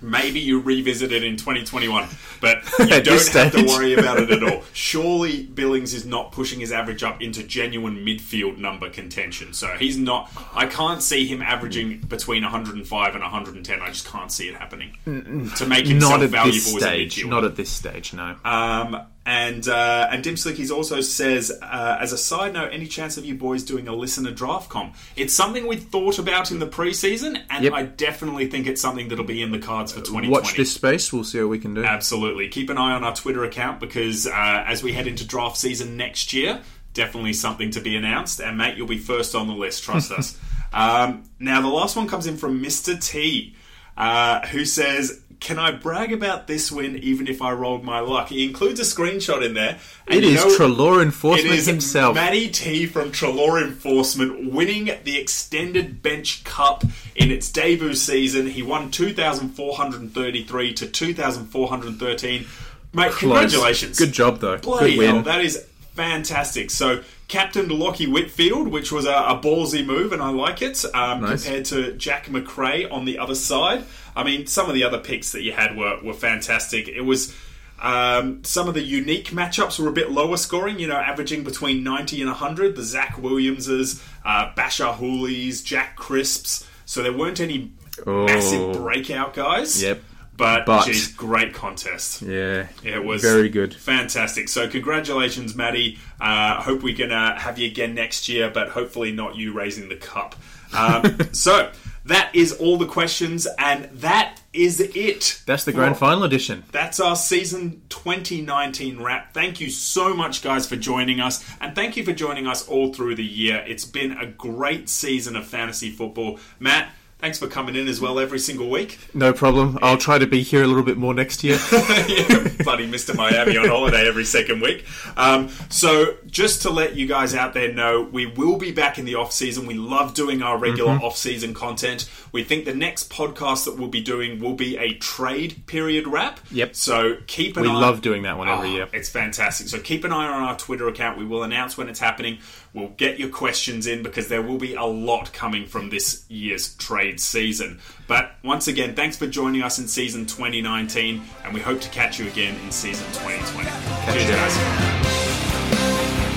maybe 0.00 0.40
you 0.40 0.60
revisit 0.60 1.12
it 1.12 1.24
in 1.24 1.36
2021. 1.36 2.08
But 2.40 2.62
you 2.78 3.02
don't 3.02 3.28
have 3.28 3.52
to 3.52 3.64
worry 3.66 3.94
about 3.94 4.20
it 4.20 4.30
at 4.30 4.42
all. 4.42 4.62
Surely 4.72 5.44
Billings 5.44 5.94
is 5.94 6.06
not 6.06 6.32
pushing 6.32 6.60
his 6.60 6.72
average 6.72 7.02
up 7.02 7.20
into 7.20 7.42
genuine 7.42 7.96
midfield 7.96 8.58
number 8.58 8.90
contention. 8.90 9.52
So 9.52 9.68
he's 9.78 9.98
not. 9.98 10.30
I 10.54 10.66
can't 10.66 11.02
see 11.02 11.26
him 11.26 11.42
averaging 11.42 12.00
between 12.00 12.42
105 12.42 13.14
and 13.14 13.22
110. 13.22 13.80
I 13.80 13.86
just 13.88 14.06
can't 14.06 14.30
see 14.30 14.48
it 14.48 14.54
happening 14.54 14.94
to 15.04 15.66
make 15.66 15.86
himself 15.86 16.12
not 16.12 16.22
at 16.22 16.30
valuable 16.30 16.52
this 16.52 16.76
stage. 16.76 17.24
Not 17.24 17.44
at 17.44 17.56
this 17.56 17.70
stage, 17.70 18.12
no. 18.12 18.36
Um, 18.44 19.06
and 19.28 19.68
uh, 19.68 20.08
and 20.10 20.24
Dim 20.24 20.36
Slickies 20.36 20.70
also 20.74 21.02
says, 21.02 21.52
uh, 21.60 21.98
as 22.00 22.14
a 22.14 22.18
side 22.18 22.54
note, 22.54 22.70
any 22.72 22.86
chance 22.86 23.18
of 23.18 23.26
you 23.26 23.34
boys 23.34 23.62
doing 23.62 23.86
a 23.86 23.92
listener 23.94 24.30
draft 24.30 24.70
comp? 24.70 24.96
It's 25.16 25.34
something 25.34 25.66
we 25.66 25.76
thought 25.76 26.18
about 26.18 26.50
in 26.50 26.60
the 26.60 26.66
preseason, 26.66 27.42
and 27.50 27.62
Yep. 27.62 27.72
I 27.74 27.82
definitely 27.82 28.46
think 28.46 28.66
it's 28.66 28.80
something 28.80 29.08
that'll 29.08 29.26
be 29.26 29.42
in 29.42 29.50
the 29.50 29.58
cards 29.58 29.92
for 29.92 29.98
2020. 30.00 30.28
Watch 30.30 30.56
this 30.56 30.72
space. 30.72 31.12
We'll 31.12 31.24
see 31.24 31.40
what 31.40 31.50
we 31.50 31.58
can 31.58 31.74
do. 31.74 31.84
Absolutely. 31.84 32.48
Keep 32.48 32.70
an 32.70 32.78
eye 32.78 32.92
on 32.92 33.04
our 33.04 33.14
Twitter 33.14 33.44
account 33.44 33.80
because 33.80 34.26
uh, 34.26 34.30
as 34.66 34.82
we 34.82 34.94
head 34.94 35.06
into 35.06 35.26
draft 35.26 35.58
season 35.58 35.98
next 35.98 36.32
year, 36.32 36.62
definitely 36.94 37.34
something 37.34 37.70
to 37.72 37.80
be 37.82 37.96
announced. 37.96 38.40
And 38.40 38.56
mate, 38.56 38.78
you'll 38.78 38.86
be 38.86 38.96
first 38.96 39.34
on 39.34 39.46
the 39.46 39.52
list. 39.52 39.82
Trust 39.84 40.10
us. 40.10 40.38
Um, 40.70 41.24
now, 41.38 41.62
the 41.62 41.68
last 41.68 41.96
one 41.96 42.06
comes 42.06 42.26
in 42.26 42.36
from 42.36 42.62
Mr. 42.62 43.02
T, 43.02 43.56
uh, 43.96 44.46
who 44.48 44.66
says, 44.66 45.22
"Can 45.40 45.58
I 45.58 45.70
brag 45.70 46.12
about 46.12 46.46
this 46.46 46.70
win 46.72 46.96
even 46.98 47.26
if 47.28 47.40
I 47.40 47.52
rolled 47.52 47.84
my 47.84 48.00
luck?" 48.00 48.28
He 48.28 48.44
includes 48.44 48.80
a 48.80 48.82
screenshot 48.82 49.44
in 49.44 49.54
there. 49.54 49.78
It 50.08 50.24
is 50.24 50.44
know- 50.44 50.56
Treloar 50.56 51.02
Enforcement 51.02 51.54
is 51.54 51.66
himself. 51.66 52.14
Matty 52.14 52.48
T 52.48 52.86
from 52.86 53.12
Treloar 53.12 53.62
Enforcement 53.62 54.52
winning 54.52 54.90
the 55.04 55.16
Extended 55.18 56.02
Bench 56.02 56.44
Cup 56.44 56.84
in 57.14 57.30
its 57.30 57.50
debut 57.50 57.94
season. 57.94 58.48
He 58.48 58.62
won 58.62 58.90
2,433 58.90 60.72
to 60.74 60.86
2,413. 60.86 62.46
Mate, 62.94 63.10
Close. 63.12 63.18
congratulations. 63.18 63.98
Good 63.98 64.12
job, 64.12 64.40
though. 64.40 64.56
Bloody 64.58 64.92
Good 64.92 64.98
win. 64.98 65.14
hell, 65.16 65.22
that 65.24 65.44
is 65.44 65.64
fantastic. 65.98 66.70
So, 66.70 67.02
captained 67.26 67.70
Lachie 67.70 68.10
Whitfield, 68.10 68.68
which 68.68 68.90
was 68.92 69.04
a, 69.04 69.12
a 69.12 69.40
ballsy 69.42 69.84
move, 69.84 70.12
and 70.12 70.22
I 70.22 70.30
like 70.30 70.62
it, 70.62 70.84
um, 70.94 71.20
Nice. 71.22 71.42
compared 71.44 71.64
to 71.66 71.92
Jack 71.94 72.30
Macrae 72.30 72.88
on 72.88 73.04
the 73.04 73.18
other 73.18 73.34
side. 73.34 73.84
I 74.16 74.22
mean, 74.24 74.46
some 74.46 74.68
of 74.68 74.74
the 74.74 74.84
other 74.84 74.98
picks 74.98 75.32
that 75.32 75.42
you 75.42 75.52
had 75.52 75.76
were, 75.76 76.00
were 76.02 76.14
fantastic. 76.14 76.88
It 76.88 77.02
was. 77.02 77.34
Um, 77.80 78.42
some 78.42 78.66
of 78.66 78.74
the 78.74 78.82
unique 78.82 79.28
matchups 79.30 79.78
were 79.78 79.88
a 79.88 79.92
bit 79.92 80.10
lower 80.10 80.36
scoring, 80.36 80.80
you 80.80 80.88
know, 80.88 80.96
averaging 80.96 81.44
between 81.44 81.84
90 81.84 82.20
and 82.22 82.28
100. 82.28 82.74
The 82.74 82.82
Zac 82.82 83.18
Williamses, 83.22 84.02
uh, 84.24 84.50
Bachar 84.56 84.96
Houlis, 84.98 85.62
Jack 85.64 85.94
Crisps. 85.94 86.66
So 86.86 87.02
there 87.04 87.12
weren't 87.12 87.38
any 87.40 87.70
Oh. 88.06 88.26
massive 88.26 88.72
breakout 88.82 89.32
guys. 89.34 89.80
Yep. 89.82 90.02
But, 90.38 90.64
But- 90.66 90.86
geez, 90.86 91.08
great 91.08 91.52
contest. 91.52 92.22
Yeah. 92.22 92.68
It 92.84 93.04
was 93.04 93.20
very 93.22 93.48
good. 93.50 93.74
fantastic. 93.74 94.48
So 94.48 94.68
congratulations, 94.68 95.54
Matty. 95.54 95.98
Uh, 96.20 96.62
hope 96.62 96.82
we 96.82 96.94
can 96.94 97.10
uh, 97.12 97.38
have 97.38 97.58
you 97.58 97.66
again 97.66 97.94
next 97.94 98.28
year, 98.28 98.48
but 98.48 98.68
hopefully 98.70 99.12
not 99.12 99.34
you 99.36 99.52
raising 99.52 99.88
the 99.90 99.96
cup. 99.96 100.36
Um, 100.72 101.18
so 101.32 101.70
that 102.04 102.30
is 102.34 102.52
all 102.52 102.78
the 102.78 102.86
questions, 102.86 103.46
and 103.58 103.84
that 104.00 104.40
is 104.52 104.80
it. 104.80 105.42
That's 105.44 105.64
the 105.64 105.72
for- 105.72 105.78
grand 105.78 105.96
final 105.96 106.22
edition. 106.24 106.62
That's 106.72 107.00
our 107.00 107.16
season 107.16 107.82
2019 107.88 109.02
wrap. 109.02 109.34
Thank 109.34 109.60
you 109.60 109.70
so 109.70 110.14
much, 110.14 110.42
guys, 110.42 110.68
for 110.68 110.76
joining 110.76 111.20
us, 111.20 111.44
and 111.60 111.74
thank 111.74 111.96
you 111.96 112.04
for 112.04 112.12
joining 112.12 112.46
us 112.46 112.66
all 112.68 112.92
through 112.94 113.16
the 113.16 113.24
year. 113.24 113.64
It's 113.66 113.84
been 113.84 114.12
a 114.12 114.26
great 114.26 114.88
season 114.88 115.34
of 115.36 115.46
fantasy 115.46 115.90
football. 115.90 116.38
Matt, 116.60 116.90
thanks 117.18 117.38
for 117.38 117.46
coming 117.48 117.74
in 117.76 117.88
as 117.88 118.00
well 118.00 118.18
every 118.18 118.38
single 118.38 118.70
week. 118.70 118.98
No 119.14 119.32
problem. 119.32 119.78
I'll 119.82 119.98
try 119.98 120.18
to 120.18 120.26
be 120.26 120.42
here 120.42 120.62
a 120.62 120.66
little 120.66 120.82
bit 120.82 120.96
more 120.96 121.14
next 121.14 121.42
year. 121.44 121.58
yeah, 121.72 122.48
bloody 122.62 122.88
Mr. 122.90 123.14
Miami 123.16 123.56
on 123.56 123.68
holiday 123.68 124.06
every 124.08 124.24
second 124.24 124.60
week. 124.60 124.86
Um, 125.16 125.48
so, 125.68 126.16
just 126.26 126.62
to 126.62 126.70
let 126.70 126.94
you 126.96 127.06
guys 127.06 127.34
out 127.34 127.54
there 127.54 127.72
know, 127.72 128.02
we 128.02 128.26
will 128.26 128.56
be 128.58 128.72
back 128.72 128.98
in 128.98 129.04
the 129.04 129.16
off 129.16 129.32
season. 129.32 129.66
We 129.66 129.74
love 129.74 130.14
doing 130.14 130.42
our 130.42 130.56
regular 130.58 130.88
Mm-hmm. 130.94 131.04
off 131.04 131.16
season 131.16 131.54
content. 131.54 132.08
We 132.32 132.44
think 132.44 132.64
the 132.64 132.74
next 132.74 133.10
podcast 133.10 133.64
that 133.66 133.76
we'll 133.76 133.88
be 133.88 134.00
doing 134.00 134.38
will 134.40 134.54
be 134.54 134.76
a 134.78 134.94
trade 134.94 135.66
period 135.66 136.06
wrap. 136.06 136.40
Yep. 136.50 136.76
So 136.76 137.16
keep 137.26 137.56
an 137.56 137.64
We 137.64 137.68
eye. 137.68 137.74
love 137.74 138.00
doing 138.00 138.22
that 138.22 138.38
one 138.38 138.48
every 138.48 138.68
Oh, 138.70 138.72
year. 138.72 138.88
It's 138.92 139.08
fantastic. 139.08 139.68
So 139.68 139.78
keep 139.80 140.04
an 140.04 140.12
eye 140.12 140.26
on 140.26 140.42
our 140.42 140.56
Twitter 140.56 140.88
account. 140.88 141.18
We 141.18 141.24
will 141.26 141.42
announce 141.42 141.76
when 141.76 141.88
it's 141.88 141.98
happening. 142.00 142.38
We'll 142.78 142.88
get 142.90 143.18
your 143.18 143.30
questions 143.30 143.88
in 143.88 144.04
because 144.04 144.28
there 144.28 144.40
will 144.40 144.56
be 144.56 144.74
a 144.74 144.84
lot 144.84 145.32
coming 145.32 145.66
from 145.66 145.90
this 145.90 146.24
year's 146.28 146.76
trade 146.76 147.18
season. 147.18 147.80
But 148.06 148.36
once 148.44 148.68
again, 148.68 148.94
thanks 148.94 149.16
for 149.16 149.26
joining 149.26 149.62
us 149.62 149.80
in 149.80 149.88
season 149.88 150.26
2019, 150.26 151.20
and 151.44 151.52
we 151.52 151.60
hope 151.60 151.80
to 151.80 151.88
catch 151.88 152.20
you 152.20 152.28
again 152.28 152.54
in 152.64 152.70
season 152.70 153.04
2020. 153.14 153.68
Cheers, 154.12 154.28
you. 154.28 154.32
guys. 154.32 156.27